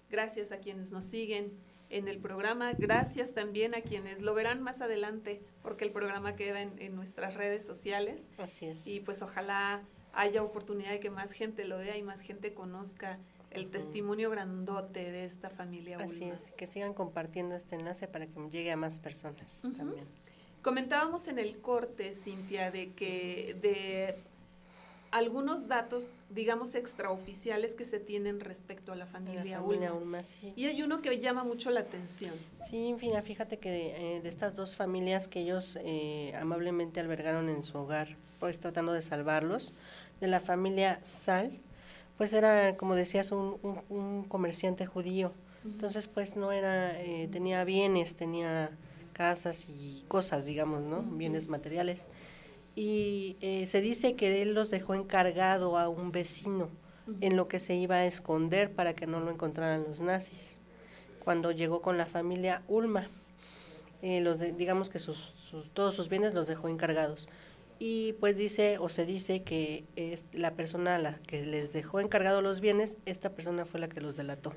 Gracias 0.10 0.54
a 0.54 0.60
quienes 0.60 0.91
nos 0.91 1.04
siguen 1.04 1.52
en 1.89 2.08
el 2.08 2.20
programa. 2.20 2.72
Gracias 2.72 3.34
también 3.34 3.76
a 3.76 3.82
quienes 3.82 4.22
lo 4.22 4.34
verán 4.34 4.62
más 4.62 4.80
adelante, 4.80 5.41
porque 5.62 5.84
el 5.84 5.91
programa 5.91 6.38
queda 6.38 6.62
en, 6.62 6.82
en 6.82 6.95
nuestras 6.95 7.34
redes 7.34 7.66
sociales. 7.66 8.30
Así 8.38 8.68
es. 8.68 8.88
Y 8.88 9.02
pues 9.02 9.22
ojalá 9.22 9.84
haya 10.14 10.41
oportunidad 10.41 10.91
de 10.91 10.99
que 10.99 11.10
más 11.10 11.32
gente 11.32 11.66
lo 11.66 11.78
vea 11.78 11.97
y 11.97 12.04
más 12.04 12.22
gente 12.22 12.54
conozca 12.54 13.20
el 13.52 13.70
testimonio 13.70 14.30
grandote 14.30 15.12
de 15.12 15.26
esta 15.26 15.49
familia. 15.49 15.97
Así 15.99 16.26
es, 16.26 16.52
que 16.52 16.66
sigan 16.66 16.93
compartiendo 16.93 17.56
este 17.56 17.76
enlace 17.76 18.08
para 18.08 18.28
que 18.28 18.39
llegue 18.49 18.72
a 18.72 18.78
más 18.78 18.99
personas 18.99 19.62
también. 19.78 20.06
Comentábamos 20.62 21.28
en 21.28 21.39
el 21.39 21.60
corte, 21.60 22.14
Cintia, 22.14 22.72
de 22.72 22.93
que 22.93 23.58
de 23.62 24.16
algunos 25.12 25.68
datos, 25.68 26.08
digamos, 26.30 26.76
extraoficiales 26.76 27.76
que 27.76 27.86
se 27.86 27.99
tienen 27.99 28.39
respecto 28.39 28.93
a 28.93 28.95
la 28.95 29.06
familia, 29.06 29.43
la 29.43 29.62
familia 29.62 29.93
Ulma. 29.93 30.24
sí. 30.24 30.54
Y 30.56 30.68
hay 30.68 30.82
uno 30.84 31.02
que 31.02 31.20
llama 31.20 31.43
mucho 31.43 31.70
la 31.70 31.82
atención. 31.82 32.34
Sí, 32.56 32.88
en 32.88 32.99
fin, 32.99 33.12
fíjate 33.24 33.58
que 33.58 34.16
eh, 34.18 34.22
de 34.22 34.30
estas 34.30 34.56
dos 34.56 34.76
familias 34.76 35.28
que 35.28 35.41
ellos 35.41 35.78
eh, 35.82 36.34
amablemente 36.39 36.99
albergaron 36.99 37.49
en 37.49 37.64
su 37.64 37.78
hogar, 37.78 38.16
pues 38.39 38.60
tratando 38.60 38.93
de 38.93 39.02
salvarlos, 39.02 39.74
de 40.22 40.28
la 40.28 40.39
familia 40.39 40.99
Sal, 41.04 41.60
pues 42.18 42.34
era, 42.34 42.78
como 42.78 42.95
decías, 42.95 43.32
un, 43.32 43.57
un, 43.89 44.24
comerciante 44.24 44.86
judío. 44.86 45.34
Entonces, 45.66 46.07
pues 46.07 46.36
no 46.36 46.51
era, 46.51 46.99
eh, 47.01 47.28
tenía 47.32 47.64
bienes, 47.64 48.16
tenía 48.16 48.72
casas 49.14 49.68
y 49.70 50.03
cosas, 50.07 50.45
digamos, 50.45 50.82
¿no? 50.82 51.03
Bienes 51.03 51.47
materiales. 51.47 52.09
Y 52.76 53.38
eh, 53.41 53.66
se 53.66 53.82
dice 53.82 54.16
que 54.16 54.41
él 54.41 54.53
los 54.53 54.70
dejó 54.70 54.95
encargado 54.95 55.78
a 55.78 55.89
un 55.89 56.12
vecino 56.12 56.70
en 57.20 57.36
lo 57.36 57.47
que 57.47 57.59
se 57.59 57.76
iba 57.76 57.95
a 57.95 58.05
esconder 58.05 58.72
para 58.72 58.93
que 58.95 59.07
no 59.07 59.20
lo 59.20 59.32
encontraran 59.32 59.84
los 59.84 59.99
nazis. 59.99 60.62
Cuando 61.24 61.51
llegó 61.51 61.82
con 61.82 61.97
la 61.97 62.05
familia 62.05 62.64
Ulma, 62.68 63.09
eh, 64.01 64.22
los 64.22 64.39
digamos 64.39 64.89
que 64.89 64.97
sus, 64.97 65.34
todos 65.74 65.93
sus 65.93 66.09
bienes 66.09 66.34
los 66.34 66.47
dejó 66.47 66.68
encargados 66.68 67.28
y 67.84 68.13
pues 68.13 68.38
dice 68.38 68.77
o 68.77 68.89
se 68.89 69.07
dice 69.07 69.41
que 69.41 69.86
es 69.95 70.27
la 70.34 70.53
persona 70.53 70.97
a 70.97 70.99
la 70.99 71.15
que 71.25 71.47
les 71.47 71.73
dejó 71.73 71.99
encargado 71.99 72.43
los 72.43 72.61
bienes, 72.61 72.99
esta 73.07 73.32
persona 73.32 73.65
fue 73.65 73.79
la 73.79 73.89
que 73.89 74.01
los 74.01 74.17
delató. 74.17 74.53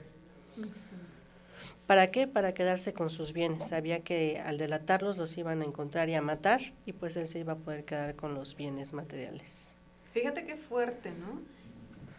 ¿Para 1.86 2.10
qué? 2.10 2.26
Para 2.26 2.52
quedarse 2.52 2.92
con 2.92 3.08
sus 3.08 3.32
bienes. 3.32 3.68
Sabía 3.68 4.00
que 4.00 4.40
al 4.40 4.58
delatarlos 4.58 5.16
los 5.16 5.38
iban 5.38 5.62
a 5.62 5.64
encontrar 5.64 6.10
y 6.10 6.14
a 6.14 6.20
matar 6.20 6.74
y 6.84 6.92
pues 6.92 7.16
él 7.16 7.26
se 7.26 7.38
iba 7.38 7.54
a 7.54 7.56
poder 7.56 7.86
quedar 7.86 8.14
con 8.14 8.34
los 8.34 8.56
bienes 8.56 8.92
materiales. 8.92 9.74
Fíjate 10.12 10.44
qué 10.44 10.58
fuerte, 10.58 11.12
¿no? 11.12 11.40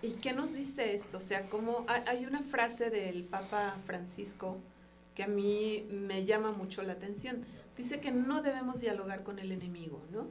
¿Y 0.02 0.14
qué 0.14 0.34
nos 0.34 0.54
dice 0.54 0.96
esto? 0.96 1.18
O 1.18 1.22
sea, 1.22 1.50
como 1.50 1.86
hay 1.88 2.26
una 2.26 2.42
frase 2.42 2.90
del 2.90 3.26
Papa 3.26 3.78
Francisco 3.86 4.58
que 5.14 5.22
a 5.22 5.28
mí 5.28 5.88
me 5.92 6.26
llama 6.26 6.52
mucho 6.52 6.82
la 6.82 6.94
atención. 6.94 7.46
Dice 7.78 8.00
que 8.00 8.12
no 8.12 8.42
debemos 8.42 8.82
dialogar 8.82 9.22
con 9.22 9.38
el 9.38 9.52
enemigo, 9.52 10.02
¿no? 10.12 10.30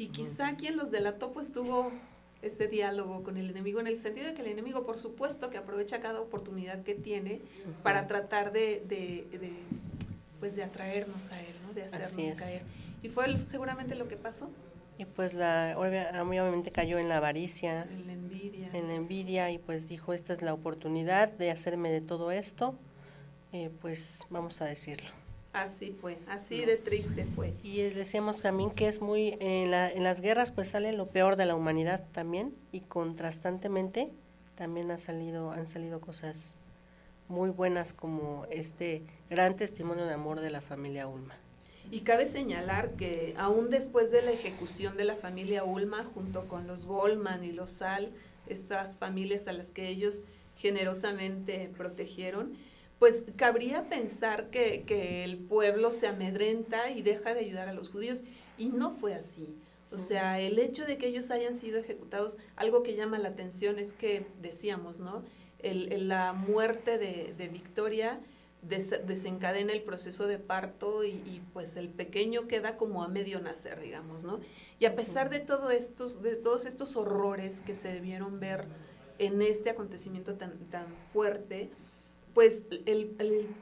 Y 0.00 0.08
quizá 0.08 0.56
quien 0.56 0.78
los 0.78 0.90
delató 0.90 1.30
pues 1.30 1.52
tuvo 1.52 1.92
ese 2.40 2.68
diálogo 2.68 3.22
con 3.22 3.36
el 3.36 3.50
enemigo 3.50 3.80
en 3.80 3.86
el 3.86 3.98
sentido 3.98 4.28
de 4.28 4.32
que 4.32 4.40
el 4.40 4.48
enemigo 4.48 4.86
por 4.86 4.96
supuesto 4.96 5.50
que 5.50 5.58
aprovecha 5.58 6.00
cada 6.00 6.22
oportunidad 6.22 6.82
que 6.84 6.94
tiene 6.94 7.42
para 7.82 8.06
tratar 8.06 8.50
de, 8.50 8.82
de, 8.88 9.26
de 9.38 9.52
pues 10.38 10.56
de 10.56 10.64
atraernos 10.64 11.30
a 11.32 11.42
él, 11.42 11.54
¿no? 11.66 11.74
De 11.74 11.82
hacernos 11.82 12.40
caer. 12.40 12.62
Y 13.02 13.10
fue 13.10 13.38
seguramente 13.40 13.94
lo 13.94 14.08
que 14.08 14.16
pasó. 14.16 14.48
Y 14.96 15.04
pues 15.04 15.34
la 15.34 15.74
obviamente 15.76 16.72
cayó 16.72 16.98
en 16.98 17.10
la 17.10 17.18
avaricia, 17.18 17.82
en 17.82 18.06
la 18.06 18.14
envidia. 18.14 18.70
En 18.72 18.88
la 18.88 18.94
envidia 18.94 19.50
y 19.50 19.58
pues 19.58 19.86
dijo, 19.86 20.14
esta 20.14 20.32
es 20.32 20.40
la 20.40 20.54
oportunidad 20.54 21.28
de 21.28 21.50
hacerme 21.50 21.90
de 21.90 22.00
todo 22.00 22.30
esto, 22.30 22.74
eh, 23.52 23.70
pues 23.82 24.26
vamos 24.30 24.62
a 24.62 24.64
decirlo. 24.64 25.10
Así 25.52 25.92
fue, 25.92 26.18
así 26.28 26.64
de 26.64 26.76
triste 26.76 27.26
fue. 27.34 27.54
Y 27.62 27.82
decíamos 27.82 28.40
también 28.40 28.70
que 28.70 28.86
es 28.86 29.00
muy, 29.00 29.36
en, 29.40 29.72
la, 29.72 29.90
en 29.90 30.04
las 30.04 30.20
guerras 30.20 30.52
pues 30.52 30.68
sale 30.68 30.92
lo 30.92 31.06
peor 31.06 31.34
de 31.34 31.44
la 31.44 31.56
humanidad 31.56 32.04
también 32.12 32.54
y 32.70 32.80
contrastantemente 32.82 34.10
también 34.54 34.90
ha 34.92 34.98
salido, 34.98 35.50
han 35.50 35.66
salido 35.66 36.00
cosas 36.00 36.54
muy 37.28 37.50
buenas 37.50 37.92
como 37.92 38.46
este 38.50 39.02
gran 39.28 39.56
testimonio 39.56 40.04
de 40.04 40.14
amor 40.14 40.40
de 40.40 40.50
la 40.50 40.60
familia 40.60 41.08
Ulma. 41.08 41.34
Y 41.90 42.00
cabe 42.00 42.26
señalar 42.26 42.90
que 42.92 43.34
aún 43.36 43.70
después 43.70 44.12
de 44.12 44.22
la 44.22 44.30
ejecución 44.30 44.96
de 44.96 45.04
la 45.04 45.16
familia 45.16 45.64
Ulma, 45.64 46.04
junto 46.14 46.46
con 46.46 46.66
los 46.66 46.84
Goldman 46.84 47.42
y 47.42 47.52
los 47.52 47.70
Sal, 47.70 48.10
estas 48.46 48.98
familias 48.98 49.48
a 49.48 49.52
las 49.52 49.72
que 49.72 49.88
ellos 49.88 50.22
generosamente 50.56 51.70
protegieron, 51.76 52.52
pues 53.00 53.24
cabría 53.34 53.88
pensar 53.88 54.50
que, 54.50 54.84
que, 54.84 55.24
el 55.24 55.38
pueblo 55.38 55.90
se 55.90 56.06
amedrenta 56.06 56.90
y 56.90 57.02
deja 57.02 57.34
de 57.34 57.40
ayudar 57.40 57.68
a 57.68 57.72
los 57.72 57.88
judíos. 57.88 58.22
Y 58.58 58.68
no 58.68 58.92
fue 58.92 59.14
así. 59.14 59.56
O 59.90 59.98
sea, 59.98 60.38
el 60.38 60.58
hecho 60.60 60.84
de 60.84 60.98
que 60.98 61.08
ellos 61.08 61.32
hayan 61.32 61.54
sido 61.54 61.78
ejecutados, 61.78 62.38
algo 62.54 62.84
que 62.84 62.94
llama 62.94 63.18
la 63.18 63.30
atención 63.30 63.78
es 63.78 63.92
que, 63.94 64.26
decíamos, 64.40 65.00
¿no? 65.00 65.24
El, 65.58 66.08
la 66.08 66.32
muerte 66.32 66.98
de, 66.98 67.34
de 67.36 67.48
Victoria 67.48 68.20
desencadena 68.62 69.72
el 69.72 69.82
proceso 69.82 70.26
de 70.26 70.38
parto 70.38 71.04
y, 71.04 71.40
pues 71.54 71.76
el 71.76 71.88
pequeño 71.88 72.46
queda 72.46 72.76
como 72.76 73.02
a 73.02 73.08
medio 73.08 73.40
nacer, 73.40 73.80
digamos, 73.80 74.22
¿no? 74.24 74.40
Y 74.78 74.84
a 74.84 74.94
pesar 74.94 75.30
de 75.30 75.40
todo 75.40 75.70
estos, 75.70 76.22
de 76.22 76.36
todos 76.36 76.66
estos 76.66 76.96
horrores 76.96 77.62
que 77.62 77.74
se 77.74 77.92
debieron 77.92 78.38
ver 78.38 78.66
en 79.18 79.40
este 79.40 79.70
acontecimiento 79.70 80.34
tan, 80.34 80.58
tan 80.70 80.86
fuerte, 81.12 81.70
pues 82.34 82.62
el, 82.86 83.06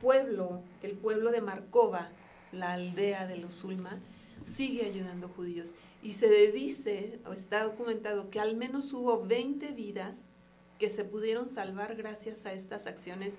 pueblo, 0.00 0.62
el 0.82 0.92
pueblo 0.92 1.30
de 1.30 1.40
Marcova, 1.40 2.10
la 2.52 2.72
aldea 2.72 3.26
de 3.26 3.36
los 3.36 3.54
Zulma, 3.54 3.98
sigue 4.44 4.84
ayudando 4.84 5.28
judíos. 5.28 5.74
Y 6.02 6.12
se 6.12 6.28
dice, 6.52 7.18
o 7.26 7.32
está 7.32 7.64
documentado, 7.64 8.30
que 8.30 8.40
al 8.40 8.56
menos 8.56 8.92
hubo 8.92 9.24
20 9.24 9.72
vidas 9.72 10.30
que 10.78 10.88
se 10.88 11.04
pudieron 11.04 11.48
salvar 11.48 11.96
gracias 11.96 12.46
a 12.46 12.52
estas 12.52 12.86
acciones 12.86 13.38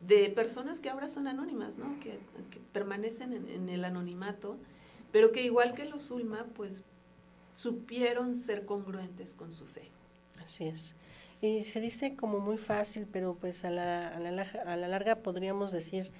de 0.00 0.30
personas 0.30 0.80
que 0.80 0.90
ahora 0.90 1.08
son 1.08 1.26
anónimas, 1.26 1.76
¿no? 1.76 1.98
Que, 2.00 2.18
permanecen 2.72 3.32
en, 3.32 3.68
el 3.68 3.84
anonimato, 3.84 4.56
pero 5.10 5.32
que 5.32 5.42
igual 5.42 5.74
que 5.74 5.84
los 5.84 6.10
Ulma, 6.10 6.46
pues 6.54 6.84
supieron 7.54 8.36
ser 8.36 8.64
congruentes 8.64 9.34
con 9.34 9.52
su 9.52 9.66
fe. 9.66 9.90
Así 10.42 10.66
es. 10.66 10.94
Y 11.40 11.62
se 11.62 11.80
dice 11.80 12.16
como 12.16 12.40
muy 12.40 12.58
fácil, 12.58 13.06
pero 13.10 13.34
pues 13.34 13.64
a 13.64 13.70
la, 13.70 14.08
a 14.08 14.18
la, 14.18 14.42
a 14.42 14.76
la 14.76 14.88
larga 14.88 15.16
podríamos 15.16 15.70
decir, 15.70 16.10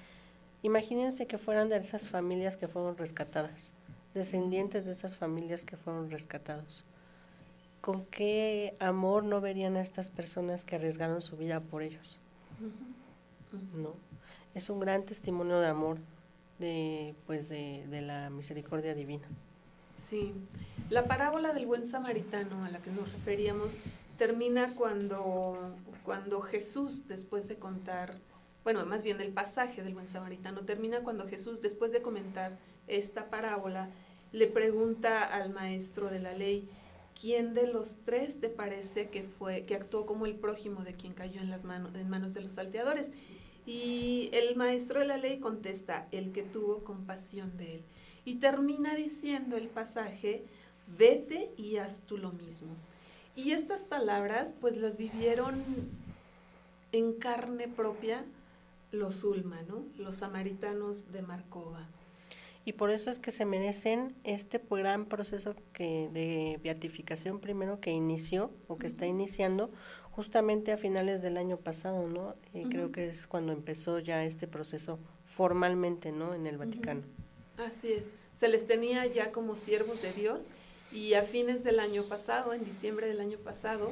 imagínense 0.63 1.27
que 1.27 1.37
fueran 1.37 1.69
de 1.69 1.77
esas 1.77 2.09
familias 2.09 2.55
que 2.55 2.67
fueron 2.67 2.97
rescatadas, 2.97 3.75
descendientes 4.13 4.85
de 4.85 4.91
esas 4.91 5.17
familias 5.17 5.65
que 5.65 5.77
fueron 5.77 6.09
rescatados. 6.09 6.85
¿Con 7.81 8.05
qué 8.05 8.75
amor 8.79 9.23
no 9.23 9.41
verían 9.41 9.77
a 9.77 9.81
estas 9.81 10.09
personas 10.09 10.65
que 10.65 10.75
arriesgaron 10.75 11.21
su 11.21 11.37
vida 11.37 11.59
por 11.59 11.81
ellos? 11.81 12.19
¿no? 13.73 13.93
Es 14.53 14.69
un 14.69 14.79
gran 14.79 15.03
testimonio 15.03 15.59
de 15.59 15.67
amor 15.67 15.97
de, 16.59 17.15
pues 17.25 17.49
de, 17.49 17.85
la 18.01 18.29
misericordia 18.29 18.93
divina. 18.93 19.27
Sí, 19.97 20.33
la 20.89 21.05
parábola 21.05 21.53
del 21.53 21.65
buen 21.65 21.85
samaritano 21.85 22.65
a 22.65 22.69
la 22.69 22.79
que 22.79 22.91
nos 22.91 23.11
referíamos 23.11 23.77
termina 24.19 24.75
cuando, 24.75 25.75
cuando 26.03 26.41
Jesús, 26.41 27.07
después 27.07 27.47
de 27.47 27.55
contar, 27.55 28.19
bueno, 28.65 28.85
más 28.85 29.03
bien 29.03 29.19
el 29.21 29.31
pasaje 29.31 29.81
del 29.81 29.93
buen 29.93 30.09
samaritano, 30.09 30.61
termina 30.61 30.99
cuando 30.99 31.25
Jesús, 31.25 31.61
después 31.61 31.93
de 31.93 32.01
comentar 32.01 32.59
esta 32.87 33.29
parábola, 33.29 33.89
le 34.33 34.45
pregunta 34.47 35.23
al 35.23 35.51
maestro 35.51 36.09
de 36.09 36.19
la 36.19 36.33
ley, 36.33 36.67
¿quién 37.19 37.53
de 37.53 37.65
los 37.65 37.95
tres 38.03 38.41
te 38.41 38.49
parece 38.49 39.09
que 39.09 39.23
fue, 39.23 39.63
que 39.63 39.75
actuó 39.75 40.05
como 40.05 40.25
el 40.25 40.35
prójimo 40.35 40.83
de 40.83 40.95
quien 40.95 41.13
cayó 41.13 41.39
en 41.39 41.49
las 41.49 41.63
manos, 41.63 41.95
en 41.95 42.09
manos 42.09 42.33
de 42.33 42.41
los 42.41 42.51
salteadores? 42.51 43.11
Y 43.65 44.29
el 44.33 44.57
maestro 44.57 44.99
de 44.99 45.07
la 45.07 45.17
ley 45.17 45.39
contesta, 45.39 46.07
el 46.11 46.33
que 46.33 46.43
tuvo 46.43 46.83
compasión 46.83 47.55
de 47.55 47.75
él. 47.75 47.83
Y 48.25 48.35
termina 48.35 48.95
diciendo 48.95 49.55
el 49.55 49.69
pasaje, 49.69 50.43
vete 50.97 51.51
y 51.55 51.77
haz 51.77 52.01
tú 52.01 52.17
lo 52.17 52.33
mismo. 52.33 52.75
Y 53.35 53.51
estas 53.51 53.81
palabras 53.81 54.53
pues 54.59 54.77
las 54.77 54.97
vivieron 54.97 55.63
en 56.91 57.13
carne 57.13 57.67
propia 57.67 58.25
los 58.91 59.23
Ulma, 59.23 59.61
¿no? 59.67 59.83
los 59.97 60.17
samaritanos 60.17 61.11
de 61.11 61.21
Marcova. 61.21 61.87
Y 62.65 62.73
por 62.73 62.91
eso 62.91 63.09
es 63.09 63.19
que 63.19 63.31
se 63.31 63.45
merecen 63.45 64.15
este 64.23 64.61
gran 64.69 65.05
proceso 65.05 65.55
que 65.73 66.09
de 66.11 66.59
beatificación 66.61 67.39
primero 67.39 67.79
que 67.79 67.91
inició 67.91 68.51
o 68.67 68.77
que 68.77 68.87
está 68.87 69.05
iniciando 69.05 69.71
justamente 70.11 70.71
a 70.71 70.77
finales 70.77 71.21
del 71.21 71.37
año 71.37 71.57
pasado, 71.57 72.07
¿no? 72.07 72.35
Eh, 72.53 72.65
creo 72.69 72.91
que 72.91 73.07
es 73.07 73.25
cuando 73.25 73.53
empezó 73.53 73.99
ya 73.99 74.23
este 74.25 74.47
proceso 74.47 74.99
formalmente, 75.25 76.11
¿no? 76.11 76.33
En 76.33 76.45
el 76.45 76.57
Vaticano. 76.57 77.03
Así 77.57 77.93
es. 77.93 78.09
Se 78.37 78.49
les 78.49 78.67
tenía 78.67 79.05
ya 79.07 79.31
como 79.31 79.55
siervos 79.55 80.01
de 80.01 80.13
Dios 80.13 80.49
y 80.91 81.13
a 81.13 81.23
fines 81.23 81.63
del 81.63 81.79
año 81.79 82.03
pasado, 82.05 82.53
en 82.53 82.63
diciembre 82.63 83.07
del 83.07 83.19
año 83.19 83.37
pasado, 83.37 83.91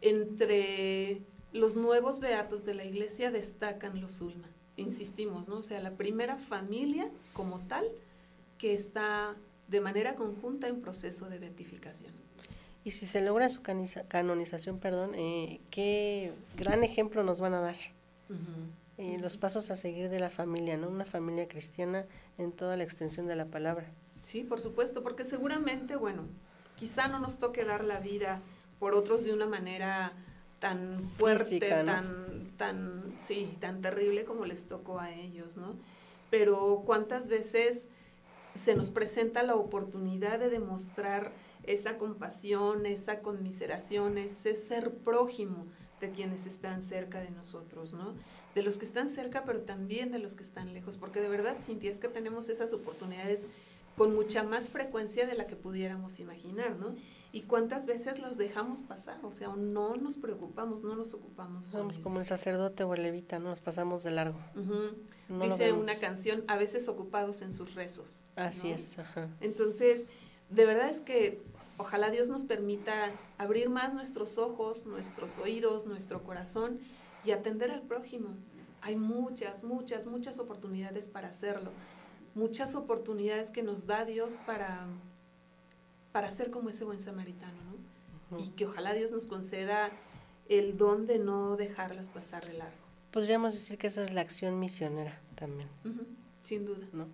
entre 0.00 1.20
los 1.52 1.76
nuevos 1.76 2.20
beatos 2.20 2.64
de 2.64 2.74
la 2.74 2.84
iglesia 2.84 3.30
destacan 3.30 4.00
los 4.00 4.20
Ulma. 4.20 4.48
Insistimos, 4.76 5.48
¿no? 5.48 5.56
O 5.56 5.62
sea, 5.62 5.80
la 5.80 5.92
primera 5.92 6.36
familia 6.36 7.10
como 7.32 7.60
tal 7.60 7.86
que 8.58 8.74
está 8.74 9.34
de 9.68 9.80
manera 9.80 10.14
conjunta 10.14 10.68
en 10.68 10.80
proceso 10.80 11.28
de 11.28 11.38
beatificación. 11.38 12.12
Y 12.84 12.92
si 12.92 13.06
se 13.06 13.20
logra 13.20 13.48
su 13.48 13.62
canonización, 13.62 14.78
perdón, 14.78 15.14
eh, 15.14 15.60
qué 15.70 16.32
gran 16.56 16.84
ejemplo 16.84 17.24
nos 17.24 17.40
van 17.40 17.54
a 17.54 17.60
dar. 17.60 17.76
Eh, 18.98 19.16
los 19.20 19.36
pasos 19.36 19.70
a 19.70 19.74
seguir 19.74 20.08
de 20.08 20.20
la 20.20 20.30
familia, 20.30 20.76
¿no? 20.76 20.88
Una 20.88 21.04
familia 21.04 21.48
cristiana 21.48 22.06
en 22.38 22.52
toda 22.52 22.76
la 22.76 22.84
extensión 22.84 23.26
de 23.26 23.36
la 23.36 23.46
palabra. 23.46 23.90
Sí, 24.26 24.42
por 24.42 24.60
supuesto, 24.60 25.04
porque 25.04 25.24
seguramente, 25.24 25.94
bueno, 25.94 26.24
quizá 26.74 27.06
no 27.06 27.20
nos 27.20 27.38
toque 27.38 27.64
dar 27.64 27.84
la 27.84 28.00
vida 28.00 28.42
por 28.80 28.92
otros 28.92 29.22
de 29.22 29.32
una 29.32 29.46
manera 29.46 30.14
tan 30.58 30.98
fuerte, 30.98 31.60
tan, 31.60 32.50
tan, 32.56 33.14
sí, 33.20 33.56
tan 33.60 33.82
terrible 33.82 34.24
como 34.24 34.44
les 34.44 34.66
tocó 34.66 34.98
a 34.98 35.12
ellos, 35.12 35.56
¿no? 35.56 35.76
Pero 36.28 36.82
cuántas 36.84 37.28
veces 37.28 37.86
se 38.56 38.74
nos 38.74 38.90
presenta 38.90 39.44
la 39.44 39.54
oportunidad 39.54 40.40
de 40.40 40.50
demostrar 40.50 41.30
esa 41.62 41.96
compasión, 41.96 42.84
esa 42.84 43.20
conmiseración, 43.20 44.18
ese 44.18 44.54
ser 44.54 44.92
prójimo 44.92 45.66
de 46.00 46.10
quienes 46.10 46.46
están 46.46 46.82
cerca 46.82 47.20
de 47.20 47.30
nosotros, 47.30 47.92
¿no? 47.92 48.14
De 48.56 48.64
los 48.64 48.76
que 48.76 48.86
están 48.86 49.08
cerca, 49.08 49.44
pero 49.44 49.60
también 49.60 50.10
de 50.10 50.18
los 50.18 50.34
que 50.34 50.42
están 50.42 50.74
lejos, 50.74 50.96
porque 50.96 51.20
de 51.20 51.28
verdad, 51.28 51.58
Cintia, 51.60 51.92
es 51.92 52.00
que 52.00 52.08
tenemos 52.08 52.48
esas 52.48 52.72
oportunidades 52.72 53.46
con 53.96 54.14
mucha 54.14 54.42
más 54.42 54.68
frecuencia 54.68 55.26
de 55.26 55.34
la 55.34 55.46
que 55.46 55.56
pudiéramos 55.56 56.20
imaginar, 56.20 56.76
¿no? 56.76 56.94
Y 57.32 57.42
cuántas 57.42 57.86
veces 57.86 58.18
los 58.18 58.36
dejamos 58.36 58.82
pasar, 58.82 59.18
o 59.24 59.32
sea, 59.32 59.48
no 59.56 59.96
nos 59.96 60.16
preocupamos, 60.16 60.82
no 60.82 60.96
nos 60.96 61.12
ocupamos. 61.14 61.66
Somos 61.66 61.98
como 61.98 62.18
el 62.18 62.24
sacerdote 62.24 62.84
o 62.84 62.94
el 62.94 63.02
levita, 63.02 63.38
¿no? 63.38 63.50
Nos 63.50 63.60
pasamos 63.60 64.02
de 64.02 64.10
largo. 64.12 64.38
Dice 65.28 65.72
una 65.72 65.96
canción, 65.96 66.44
a 66.46 66.56
veces 66.56 66.88
ocupados 66.88 67.42
en 67.42 67.52
sus 67.52 67.74
rezos. 67.74 68.24
Así 68.36 68.70
es, 68.70 68.98
ajá. 68.98 69.28
Entonces, 69.40 70.06
de 70.50 70.66
verdad 70.66 70.88
es 70.88 71.00
que 71.00 71.42
Ojalá 71.78 72.10
Dios 72.10 72.30
nos 72.30 72.44
permita 72.44 73.12
abrir 73.36 73.68
más 73.68 73.92
nuestros 73.92 74.38
ojos, 74.38 74.86
nuestros 74.86 75.36
oídos, 75.36 75.86
nuestro 75.86 76.22
corazón 76.22 76.80
y 77.24 77.32
atender 77.32 77.70
al 77.70 77.82
prójimo. 77.82 78.30
Hay 78.80 78.96
muchas, 78.96 79.62
muchas, 79.62 80.06
muchas 80.06 80.38
oportunidades 80.38 81.08
para 81.10 81.28
hacerlo. 81.28 81.72
Muchas 82.36 82.76
oportunidades 82.76 83.50
que 83.50 83.64
nos 83.64 83.86
da 83.86 84.04
Dios 84.04 84.36
para, 84.46 84.86
para 86.12 86.30
ser 86.30 86.52
como 86.52 86.68
ese 86.68 86.84
buen 86.84 87.00
samaritano, 87.00 87.56
¿no? 88.30 88.38
Y 88.38 88.50
que 88.50 88.66
ojalá 88.66 88.92
Dios 88.92 89.10
nos 89.10 89.26
conceda 89.26 89.90
el 90.48 90.76
don 90.76 91.06
de 91.06 91.18
no 91.18 91.56
dejarlas 91.56 92.10
pasar 92.10 92.46
de 92.46 92.52
largo. 92.52 92.76
podríamos 93.10 93.54
decir 93.54 93.78
que 93.78 93.86
esa 93.86 94.02
es 94.02 94.12
la 94.12 94.20
acción 94.20 94.60
misionera 94.60 95.18
también. 95.34 95.68
Sin 96.42 96.66
duda. 96.66 96.86
¿no? 96.92 97.06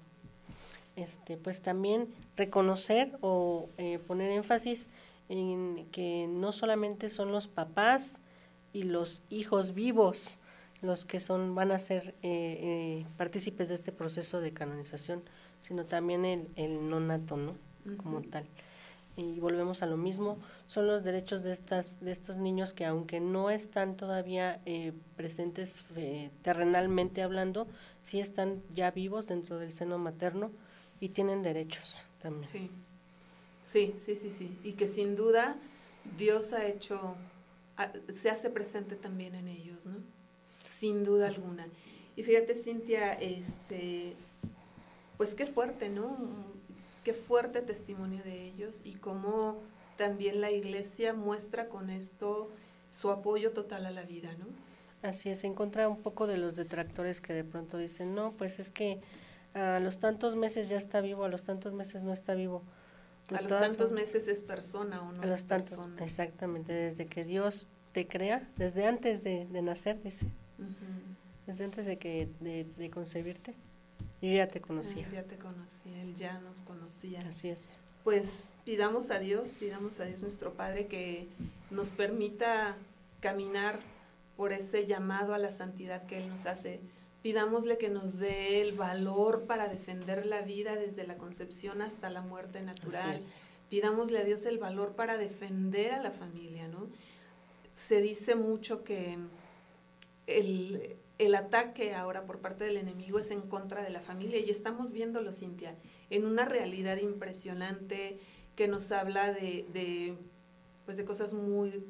Este, 0.97 1.37
pues 1.37 1.63
también 1.63 2.09
reconocer 2.37 3.17
o 3.21 3.69
eh, 3.79 3.99
poner 4.07 4.31
énfasis 4.33 4.89
en 5.29 5.87
que 5.93 6.27
no 6.29 6.51
solamente 6.51 7.09
son 7.09 7.33
los 7.33 7.47
papás 7.47 8.21
y 8.73 8.83
los 8.83 9.23
hijos 9.31 9.73
vivos 9.73 10.39
los 10.83 11.05
que 11.05 11.21
son 11.21 11.55
van 11.55 11.71
a 11.71 11.79
ser 11.79 12.15
eh, 12.23 12.59
eh, 13.03 13.07
partícipes 13.17 13.69
de 13.69 13.77
este 13.77 13.93
proceso 13.93 14.41
de 14.41 14.53
canonización, 14.53 15.23
sino 15.61 15.87
también 15.87 16.25
el, 16.25 16.49
el 16.57 16.91
nonato, 16.91 17.37
¿no? 17.37 17.55
Como 17.97 18.21
tal. 18.23 18.47
Y 19.17 19.39
volvemos 19.41 19.83
a 19.83 19.87
lo 19.87 19.97
mismo, 19.97 20.39
son 20.67 20.87
los 20.87 21.05
derechos 21.05 21.45
de, 21.45 21.53
estas, 21.53 22.01
de 22.01 22.11
estos 22.11 22.39
niños 22.39 22.73
que 22.73 22.85
aunque 22.85 23.21
no 23.21 23.51
están 23.51 23.97
todavía 23.97 24.61
eh, 24.65 24.93
presentes 25.17 25.85
terrenalmente 26.43 27.23
hablando, 27.23 27.69
sí 28.01 28.21
están 28.21 28.63
ya 28.75 28.91
vivos 28.91 29.27
dentro 29.27 29.59
del 29.59 29.71
seno 29.71 29.99
materno 29.99 30.51
y 30.99 31.11
tienen 31.11 31.43
derechos 31.43 32.07
también. 32.23 32.47
Sí, 32.47 32.71
sí, 33.65 33.95
sí, 33.99 34.17
sí, 34.17 34.33
sí. 34.33 34.59
Y 34.65 34.73
que 34.73 34.89
sin 34.89 35.15
duda 35.15 35.57
Dios 36.17 36.55
ha 36.55 36.67
hecho, 36.67 37.17
se 38.09 38.31
hace 38.31 38.49
presente 38.49 38.97
también 38.97 39.35
en 39.35 39.47
ellos, 39.47 39.85
¿no? 39.85 39.99
Sin 40.83 41.05
duda 41.05 41.29
alguna. 41.29 41.69
Y 42.17 42.25
fíjate, 42.25 42.57
Cintia, 42.57 43.13
este, 43.13 44.17
pues 45.17 45.33
qué 45.35 45.47
fuerte, 45.47 45.89
¿no? 45.89 46.17
Qué 47.05 47.15
fuerte 47.15 47.63
testimonio 47.63 48.25
de 48.25 48.47
ellos 48.47 48.81
y 48.85 48.95
cómo 48.95 49.61
también 49.97 50.41
la 50.41 50.51
iglesia 50.51 51.15
muestra 51.15 51.69
con 51.69 51.89
esto 51.89 52.51
su 52.91 53.13
apoyo 53.13 53.53
total 53.53 53.87
a 53.87 53.93
la 53.93 54.03
vida, 54.03 54.35
¿no? 54.41 54.47
Así 55.09 55.31
es, 55.31 55.45
en 55.45 55.55
contra 55.55 55.89
un 55.89 56.03
poco 56.03 56.27
de 56.27 56.37
los 56.37 56.57
detractores 56.57 57.21
que 57.21 57.33
de 57.33 57.45
pronto 57.45 57.79
dicen, 57.79 58.17
no, 58.17 58.33
pues 58.33 58.59
es 58.59 58.73
que 58.73 59.01
a 59.55 59.79
los 59.79 60.01
tantos 60.01 60.35
meses 60.35 60.69
ya 60.69 60.79
está 60.79 61.01
vivo, 61.01 61.23
a 61.23 61.29
los 61.29 61.45
tantos 61.45 61.75
meses 61.75 62.03
no 62.03 62.13
está 62.13 62.35
vivo. 62.35 62.65
a 63.33 63.41
los 63.41 63.51
tantos 63.51 63.93
meses 63.93 64.27
es 64.27 64.43
persona 64.43 65.01
o 65.01 65.13
no 65.13 65.23
a 65.23 65.27
los 65.27 65.45
tantos, 65.45 65.87
Exactamente, 66.01 66.73
desde 66.73 67.07
que 67.07 67.23
Dios 67.23 67.69
te 67.93 68.09
crea, 68.09 68.51
desde 68.57 68.85
antes 68.87 69.23
de, 69.23 69.45
nacer, 69.63 70.03
dice, 70.03 70.27
desde 71.47 71.65
antes 71.65 71.87
de 71.87 71.99
que 71.99 72.29
de, 72.41 72.91
concebirte, 72.91 73.55
yo 74.21 74.31
ya 74.31 74.49
te 74.49 74.61
conocía. 74.61 75.09
ya 75.09 75.25
te 75.25 75.39
conocía, 75.39 76.03
Él 76.03 76.15
ya 76.15 76.41
nos 76.41 76.63
conocía. 76.63 77.21
Así 77.27 77.49
es. 77.49 77.79
Pues 78.05 78.53
pidamos 78.65 79.11
a 79.11 79.19
Dios, 79.19 79.53
pidamos 79.53 80.01
a 80.01 80.05
Dios 80.05 80.23
nuestro 80.23 80.55
Padre 80.55 80.87
que 80.87 81.29
nos 81.71 81.91
permita 81.91 82.77
caminar 83.21 83.81
por 84.37 84.53
ese 84.53 84.87
llamado 84.87 85.35
a 85.35 85.39
la 85.39 85.51
santidad 85.51 86.07
que 86.07 86.19
Él 86.19 86.29
nos 86.29 86.47
hace 86.47 86.81
Pidámosle 87.23 87.79
que 87.79 87.89
nos 87.89 88.19
dé 88.19 88.61
el 88.61 88.73
valor 88.73 89.45
para 89.45 89.69
defender 89.69 90.27
la 90.27 90.43
vida 90.43 90.75
desde 90.75 91.07
la 91.07 91.17
concepción 91.17 91.81
hasta 91.81 92.11
la 92.11 92.21
muerte 92.21 92.63
natural. 92.63 93.21
Pidámosle 93.71 94.19
a 94.19 94.25
Dios 94.25 94.45
el 94.45 94.59
valor 94.59 94.97
para 94.97 95.17
defender 95.17 95.93
a 95.93 96.03
la 96.03 96.11
familia, 96.11 96.67
¿no? 96.67 96.89
Se 97.75 98.01
dice 98.01 98.35
mucho 98.35 98.83
que 98.83 99.19
el, 100.39 100.97
el 101.19 101.35
ataque 101.35 101.95
ahora 101.95 102.27
por 102.27 102.41
parte 102.41 102.65
del 102.65 102.77
enemigo 102.77 103.19
es 103.19 103.31
en 103.31 103.43
contra 103.43 103.83
de 103.83 103.91
la 103.91 104.01
familia 104.01 104.39
y 104.39 104.51
estamos 104.51 104.93
viéndolo, 104.93 105.33
Cintia, 105.33 105.77
en 106.11 106.27
una 106.27 106.45
realidad 106.45 106.97
impresionante 106.99 108.19
que 108.57 108.69
nos 108.69 108.93
habla 108.93 109.33
de, 109.33 109.67
de, 109.73 110.17
pues 110.85 110.97
de 110.97 111.05
cosas 111.05 111.33
muy, 111.33 111.85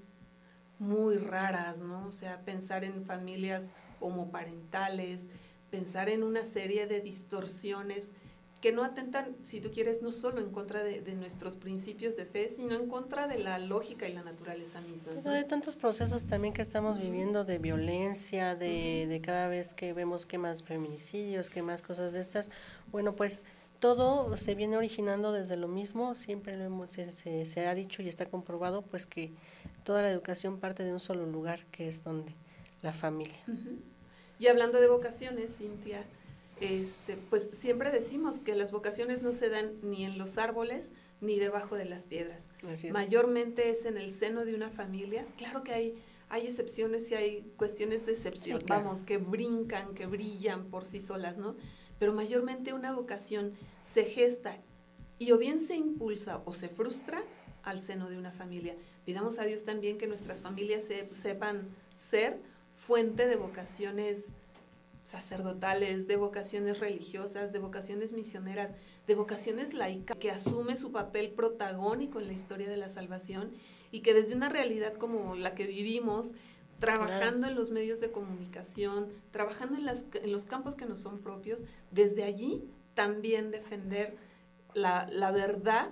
muy 0.79 1.17
raras, 1.17 1.81
¿no? 1.81 2.07
O 2.07 2.13
sea, 2.13 2.45
pensar 2.45 2.85
en 2.85 3.03
familias 3.05 3.71
homoparentales, 4.01 5.29
pensar 5.71 6.09
en 6.09 6.23
una 6.23 6.45
serie 6.45 6.87
de 6.87 7.01
distorsiones 7.01 8.11
que 8.63 8.71
no 8.71 8.85
atentan, 8.85 9.37
si 9.43 9.61
tú 9.61 9.73
quieres, 9.73 10.03
no 10.03 10.13
solo 10.13 10.41
en 10.41 10.53
contra 10.53 10.85
de, 10.85 11.15
nuestros 11.17 11.57
principios 11.57 12.17
de 12.17 12.27
fe, 12.27 12.49
sino 12.49 12.77
en 12.77 12.89
contra 12.89 13.27
de 13.27 13.39
la 13.39 13.59
lógica 13.59 14.09
y 14.09 14.13
la 14.15 14.23
naturaleza 14.23 14.81
misma. 14.81 15.13
¿no? 15.25 15.33
De 15.33 15.43
tantos 15.43 15.75
procesos 15.75 16.27
también 16.27 16.55
que 16.55 16.63
estamos 16.63 16.99
viviendo 16.99 17.45
de 17.45 17.59
violencia, 17.59 18.55
de, 18.55 19.07
de 19.09 19.21
cada 19.21 19.49
vez 19.49 19.75
que 19.75 19.93
vemos 19.93 20.27
que 20.27 20.39
más 20.39 20.63
feminicidios, 20.63 21.51
que 21.51 21.61
más 21.61 21.83
cosas 21.83 22.13
de 22.13 22.21
estas, 22.21 22.53
bueno, 22.93 23.17
pues 23.17 23.43
todo 23.81 24.37
se 24.37 24.55
viene 24.55 24.77
originando 24.77 25.33
desde 25.33 25.57
lo 25.57 25.67
mismo, 25.67 26.15
siempre 26.15 26.57
lo 26.57 26.63
hemos, 26.63 26.93
se, 26.93 27.45
se, 27.45 27.67
ha 27.67 27.75
dicho 27.75 28.01
y 28.01 28.09
está 28.09 28.27
comprobado, 28.27 28.83
pues 28.83 29.07
que 29.07 29.33
toda 29.83 30.03
la 30.03 30.11
educación 30.11 30.61
parte 30.61 30.85
de 30.85 30.93
un 30.93 31.01
solo 31.01 31.27
lugar, 31.27 31.67
que 31.73 31.89
es 31.89 32.05
donde 32.05 32.33
la 32.81 32.93
familia. 32.93 33.41
Y 34.39 34.47
hablando 34.47 34.81
de 34.81 34.89
vocaciones, 34.89 35.57
Cintia, 35.57 36.05
este, 36.61 37.17
pues 37.17 37.51
siempre 37.53 37.91
decimos 37.91 38.41
que 38.41 38.55
las 38.55 38.71
vocaciones 38.71 39.23
no 39.23 39.33
se 39.33 39.49
dan 39.49 39.73
ni 39.83 40.05
en 40.05 40.19
los 40.19 40.39
árboles 40.39 40.93
ni 41.21 41.39
debajo 41.39 41.77
de 41.77 41.85
las 41.85 42.05
piedras. 42.05 42.51
Mayormente 42.93 43.71
es 43.71 43.85
en 43.85 43.97
el 43.97 44.13
seno 44.13 44.45
de 44.45 44.55
una 44.55 44.71
familia. 44.71 45.27
Claro 45.37 45.63
que 45.63 45.73
hay, 45.73 45.95
hay 46.29 46.47
excepciones 46.47 47.11
y 47.11 47.15
hay 47.15 47.53
cuestiones 47.57 48.07
de 48.07 48.13
excepción, 48.13 48.63
vamos, 48.67 49.03
que 49.03 49.19
brincan, 49.19 49.95
que 49.95 50.07
brillan 50.07 50.67
por 50.67 50.85
sí 50.85 51.01
solas, 51.01 51.39
¿no? 51.39 51.57
Pero 51.99 52.13
mayormente 52.13 52.73
una 52.73 52.93
vocación 52.93 53.53
se 53.85 54.05
gesta 54.05 54.59
y 55.19 55.31
o 55.31 55.39
bien 55.39 55.61
se 55.61 55.77
impulsa 55.77 56.43
o 56.45 56.55
se 56.55 56.69
frustra 56.69 57.23
al 57.63 57.81
seno 57.81 58.11
de 58.11 58.19
una 58.19 58.33
familia. 58.33 58.75
Pidamos 59.05 59.39
a 59.39 59.45
Dios 59.45 59.63
también 59.63 59.99
que 59.99 60.09
nuestras 60.09 60.41
familias 60.41 60.85
sepan 61.13 61.69
ser 61.97 62.41
fuente 62.75 63.27
de 63.27 63.37
vocaciones 63.37 64.33
sacerdotales, 65.13 66.09
de 66.09 66.17
vocaciones 66.17 66.81
religiosas, 66.81 67.53
de 67.53 67.59
vocaciones 67.59 68.15
misioneras, 68.15 68.73
de 69.07 69.15
vocaciones 69.15 69.75
laicas, 69.75 70.17
que 70.17 70.31
asume 70.31 70.75
su 70.75 70.91
papel 70.91 71.33
protagónico 71.33 72.19
en 72.19 72.29
la 72.29 72.33
historia 72.33 72.69
de 72.69 72.79
la 72.79 72.89
salvación 72.89 73.51
y 73.91 74.01
que 74.01 74.15
desde 74.15 74.35
una 74.35 74.49
realidad 74.49 74.95
como 74.95 75.37
la 75.37 75.55
que 75.55 75.67
vivimos, 75.67 76.33
trabajando 76.81 77.47
en 77.47 77.55
los 77.55 77.71
medios 77.71 78.01
de 78.01 78.11
comunicación, 78.11 79.09
trabajando 79.33 79.77
en, 79.77 79.85
las, 79.85 80.07
los 80.25 80.47
campos 80.47 80.77
que 80.77 80.87
nos 80.87 81.01
son 81.01 81.21
propios, 81.21 81.67
desde 81.91 82.25
allí 82.25 82.65
también 82.95 83.51
defender 83.51 84.17
la, 84.73 85.07
la 85.11 85.31
verdad 85.31 85.91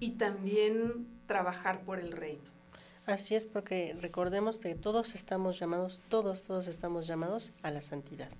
y 0.00 0.12
también 0.12 1.06
trabajar 1.26 1.82
por 1.84 1.98
el 1.98 2.10
reino. 2.10 2.56
Así 3.04 3.34
es, 3.34 3.44
porque 3.44 3.94
recordemos 4.00 4.58
que 4.58 4.74
todos 4.74 5.14
estamos 5.14 5.58
llamados, 5.60 6.02
todos, 6.08 6.42
todos 6.42 6.66
estamos 6.68 7.06
llamados 7.06 7.52
a 7.62 7.70
la 7.70 7.82
santidad. 7.82 8.30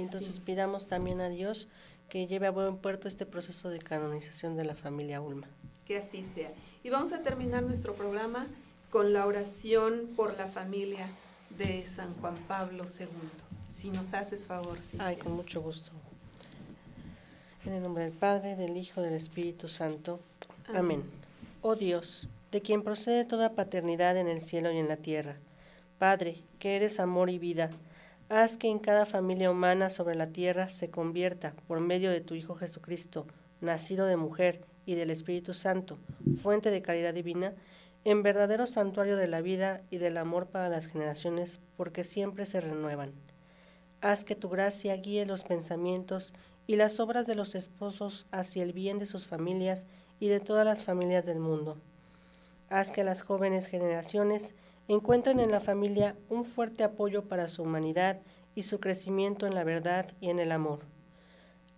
Y 0.00 0.04
entonces 0.04 0.40
pidamos 0.40 0.86
también 0.86 1.20
a 1.20 1.28
Dios 1.28 1.68
que 2.08 2.26
lleve 2.26 2.46
a 2.46 2.50
buen 2.50 2.78
puerto 2.78 3.06
este 3.06 3.26
proceso 3.26 3.68
de 3.68 3.80
canonización 3.80 4.56
de 4.56 4.64
la 4.64 4.74
familia 4.74 5.20
Ulma. 5.20 5.46
Que 5.84 5.98
así 5.98 6.24
sea. 6.24 6.50
Y 6.82 6.88
vamos 6.88 7.12
a 7.12 7.22
terminar 7.22 7.62
nuestro 7.62 7.94
programa 7.94 8.46
con 8.88 9.12
la 9.12 9.26
oración 9.26 10.08
por 10.16 10.38
la 10.38 10.46
familia 10.46 11.10
de 11.58 11.84
San 11.84 12.14
Juan 12.14 12.36
Pablo 12.48 12.84
II. 12.84 13.08
Si 13.70 13.90
nos 13.90 14.14
haces 14.14 14.46
favor, 14.46 14.78
sí. 14.80 14.96
Ay, 14.98 15.16
con 15.16 15.32
mucho 15.32 15.60
gusto. 15.60 15.92
En 17.66 17.74
el 17.74 17.82
nombre 17.82 18.04
del 18.04 18.14
Padre, 18.14 18.56
del 18.56 18.78
Hijo, 18.78 19.02
del 19.02 19.14
Espíritu 19.14 19.68
Santo. 19.68 20.18
Amén. 20.74 21.04
Oh 21.60 21.76
Dios, 21.76 22.30
de 22.52 22.62
quien 22.62 22.82
procede 22.82 23.26
toda 23.26 23.54
paternidad 23.54 24.16
en 24.16 24.28
el 24.28 24.40
cielo 24.40 24.72
y 24.72 24.78
en 24.78 24.88
la 24.88 24.96
tierra. 24.96 25.36
Padre, 25.98 26.42
que 26.58 26.76
eres 26.76 26.98
amor 27.00 27.28
y 27.28 27.38
vida, 27.38 27.70
haz 28.30 28.56
que 28.56 28.68
en 28.68 28.78
cada 28.78 29.06
familia 29.06 29.50
humana 29.50 29.90
sobre 29.90 30.14
la 30.14 30.28
tierra 30.28 30.70
se 30.70 30.88
convierta, 30.88 31.52
por 31.66 31.80
medio 31.80 32.10
de 32.10 32.20
tu 32.20 32.34
Hijo 32.34 32.54
Jesucristo, 32.54 33.26
nacido 33.60 34.06
de 34.06 34.16
mujer 34.16 34.64
y 34.86 34.94
del 34.94 35.10
Espíritu 35.10 35.52
Santo, 35.52 35.98
fuente 36.40 36.70
de 36.70 36.80
caridad 36.80 37.12
divina, 37.12 37.54
en 38.04 38.22
verdadero 38.22 38.66
santuario 38.66 39.16
de 39.16 39.26
la 39.26 39.40
vida 39.40 39.82
y 39.90 39.98
del 39.98 40.16
amor 40.16 40.46
para 40.46 40.68
las 40.68 40.86
generaciones, 40.86 41.60
porque 41.76 42.04
siempre 42.04 42.46
se 42.46 42.60
renuevan. 42.60 43.12
Haz 44.00 44.24
que 44.24 44.36
tu 44.36 44.48
gracia 44.48 44.96
guíe 44.96 45.26
los 45.26 45.42
pensamientos 45.42 46.32
y 46.68 46.76
las 46.76 47.00
obras 47.00 47.26
de 47.26 47.34
los 47.34 47.56
esposos 47.56 48.28
hacia 48.30 48.62
el 48.62 48.72
bien 48.72 49.00
de 49.00 49.06
sus 49.06 49.26
familias 49.26 49.88
y 50.20 50.28
de 50.28 50.38
todas 50.38 50.64
las 50.64 50.84
familias 50.84 51.26
del 51.26 51.40
mundo 51.40 51.78
Haz 52.70 52.92
que 52.92 53.02
las 53.02 53.22
jóvenes 53.22 53.66
generaciones 53.66 54.54
encuentren 54.94 55.38
en 55.38 55.52
la 55.52 55.60
familia 55.60 56.16
un 56.28 56.44
fuerte 56.44 56.82
apoyo 56.82 57.28
para 57.28 57.48
su 57.48 57.62
humanidad 57.62 58.20
y 58.56 58.62
su 58.62 58.80
crecimiento 58.80 59.46
en 59.46 59.54
la 59.54 59.62
verdad 59.62 60.10
y 60.20 60.30
en 60.30 60.40
el 60.40 60.50
amor. 60.50 60.80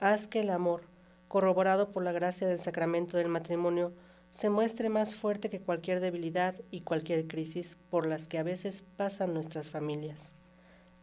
Haz 0.00 0.28
que 0.28 0.40
el 0.40 0.48
amor, 0.48 0.84
corroborado 1.28 1.90
por 1.90 2.02
la 2.04 2.12
gracia 2.12 2.48
del 2.48 2.58
sacramento 2.58 3.18
del 3.18 3.28
matrimonio, 3.28 3.92
se 4.30 4.48
muestre 4.48 4.88
más 4.88 5.14
fuerte 5.14 5.50
que 5.50 5.60
cualquier 5.60 6.00
debilidad 6.00 6.54
y 6.70 6.80
cualquier 6.80 7.26
crisis 7.26 7.76
por 7.90 8.06
las 8.06 8.28
que 8.28 8.38
a 8.38 8.42
veces 8.42 8.82
pasan 8.96 9.34
nuestras 9.34 9.68
familias. 9.68 10.34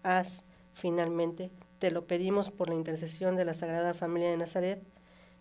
Haz, 0.01 0.45
finalmente, 0.73 1.51
te 1.77 1.91
lo 1.91 2.07
pedimos 2.07 2.49
por 2.49 2.69
la 2.69 2.75
intercesión 2.75 3.35
de 3.35 3.45
la 3.45 3.53
Sagrada 3.53 3.93
Familia 3.93 4.31
de 4.31 4.37
Nazaret, 4.37 4.81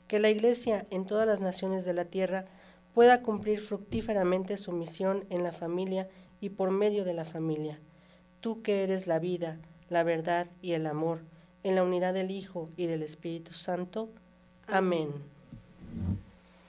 que 0.07 0.19
la 0.19 0.29
Iglesia 0.29 0.87
en 0.91 1.07
todas 1.07 1.27
las 1.27 1.41
naciones 1.41 1.87
de 1.87 1.95
la 1.95 2.05
tierra 2.05 2.45
pueda 2.93 3.23
cumplir 3.23 3.59
fructíferamente 3.59 4.59
su 4.59 4.73
misión 4.73 5.25
en 5.31 5.43
la 5.43 5.53
familia 5.53 6.09
y 6.41 6.51
por 6.51 6.71
medio 6.71 7.05
de 7.05 7.15
la 7.15 7.25
familia. 7.25 7.79
Tú 8.41 8.63
que 8.63 8.83
eres 8.83 9.07
la 9.07 9.19
vida, 9.19 9.59
la 9.89 10.03
verdad 10.03 10.49
y 10.63 10.73
el 10.73 10.87
amor, 10.87 11.21
en 11.65 11.75
la 11.75 11.83
unidad 11.83 12.15
del 12.15 12.31
Hijo 12.31 12.69
y 12.77 12.87
del 12.87 13.03
Espíritu 13.03 13.53
Santo. 13.53 14.09
Amén. 14.67 15.11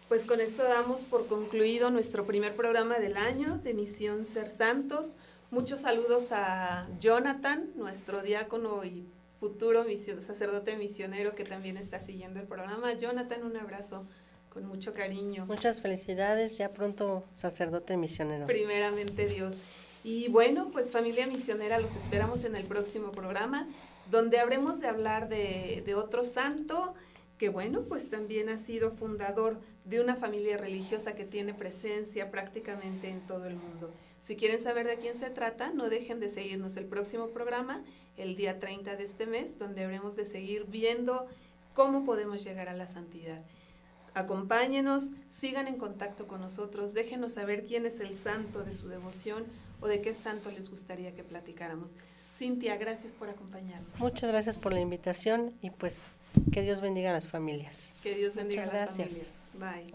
Pues 0.08 0.26
con 0.26 0.42
esto 0.42 0.64
damos 0.64 1.04
por 1.04 1.28
concluido 1.28 1.92
nuestro 1.92 2.26
primer 2.26 2.56
programa 2.56 2.98
del 2.98 3.16
año 3.18 3.60
de 3.64 3.74
Misión 3.76 4.26
Ser 4.26 4.48
Santos. 4.48 5.18
Muchos 5.52 5.82
saludos 5.82 6.32
a 6.32 6.88
Jonathan, 7.00 7.70
nuestro 7.76 8.24
diácono 8.24 8.84
y 8.84 9.06
futuro 9.40 9.86
sacerdote 10.20 10.76
misionero 10.76 11.36
que 11.36 11.44
también 11.44 11.78
está 11.78 12.00
siguiendo 12.00 12.40
el 12.40 12.48
programa. 12.48 12.94
Jonathan, 12.94 13.44
un 13.44 13.56
abrazo 13.58 14.06
con 14.50 14.66
mucho 14.66 14.94
cariño. 14.94 15.46
Muchas 15.46 15.82
felicidades, 15.82 16.58
ya 16.58 16.70
pronto 16.70 17.24
sacerdote 17.32 17.98
misionero. 17.98 18.46
Primeramente 18.46 19.28
Dios. 19.28 19.56
Y 20.04 20.30
bueno, 20.30 20.70
pues 20.72 20.92
familia 20.92 21.28
misionera, 21.28 21.80
los 21.80 21.96
esperamos 21.96 22.44
en 22.46 22.56
el 22.56 22.66
próximo 22.66 23.12
programa, 23.12 23.68
donde 24.10 24.40
habremos 24.40 24.80
de 24.80 24.88
hablar 24.88 25.30
de, 25.30 25.84
de 25.86 25.96
otro 25.96 26.26
santo 26.26 26.94
que 27.40 27.50
bueno, 27.50 27.84
pues 27.84 28.10
también 28.10 28.50
ha 28.50 28.58
sido 28.58 28.92
fundador 28.92 29.58
de 29.86 30.02
una 30.02 30.16
familia 30.18 30.58
religiosa 30.58 31.16
que 31.16 31.24
tiene 31.24 31.54
presencia 31.54 32.30
prácticamente 32.32 33.10
en 33.10 33.22
todo 33.22 33.46
el 33.46 33.56
mundo. 33.56 33.92
Si 34.22 34.36
quieren 34.36 34.60
saber 34.60 34.86
de 34.86 34.98
quién 34.98 35.18
se 35.18 35.30
trata, 35.30 35.72
no 35.72 35.90
dejen 35.90 36.20
de 36.20 36.30
seguirnos 36.30 36.76
el 36.76 36.86
próximo 36.86 37.30
programa, 37.30 37.82
el 38.18 38.36
día 38.36 38.60
30 38.60 38.98
de 38.98 39.04
este 39.06 39.26
mes, 39.26 39.58
donde 39.58 39.86
habremos 39.86 40.18
de 40.18 40.26
seguir 40.26 40.66
viendo 40.66 41.28
cómo 41.74 42.04
podemos 42.04 42.44
llegar 42.44 42.68
a 42.68 42.74
la 42.74 42.88
santidad. 42.88 43.42
Acompáñenos, 44.20 45.10
sigan 45.30 45.68
en 45.68 45.78
contacto 45.78 46.28
con 46.28 46.42
nosotros, 46.42 46.94
déjenos 46.94 47.34
saber 47.34 47.66
quién 47.66 47.86
es 47.86 48.00
el 48.02 48.18
santo 48.18 48.64
de 48.64 48.74
su 48.74 48.90
devoción 48.90 49.46
o 49.80 49.88
de 49.88 50.02
qué 50.02 50.14
santo 50.14 50.52
les 50.52 50.70
gustaría 50.70 51.16
que 51.16 51.24
platicáramos. 51.24 51.96
Cintia, 52.36 52.76
gracias 52.76 53.14
por 53.14 53.30
acompañarnos. 53.30 54.00
Muchas 54.00 54.30
gracias 54.30 54.60
por 54.60 54.74
la 54.74 54.82
invitación 54.82 55.54
y 55.62 55.70
pues 55.72 56.12
que 56.52 56.62
Dios 56.62 56.82
bendiga 56.82 57.12
a 57.12 57.14
las 57.14 57.28
familias. 57.28 57.94
Que 58.04 58.16
Dios 58.16 58.36
bendiga 58.36 58.64
a 58.64 58.74
las 58.74 58.98
familias. 58.98 59.40
Bye. 59.54 59.88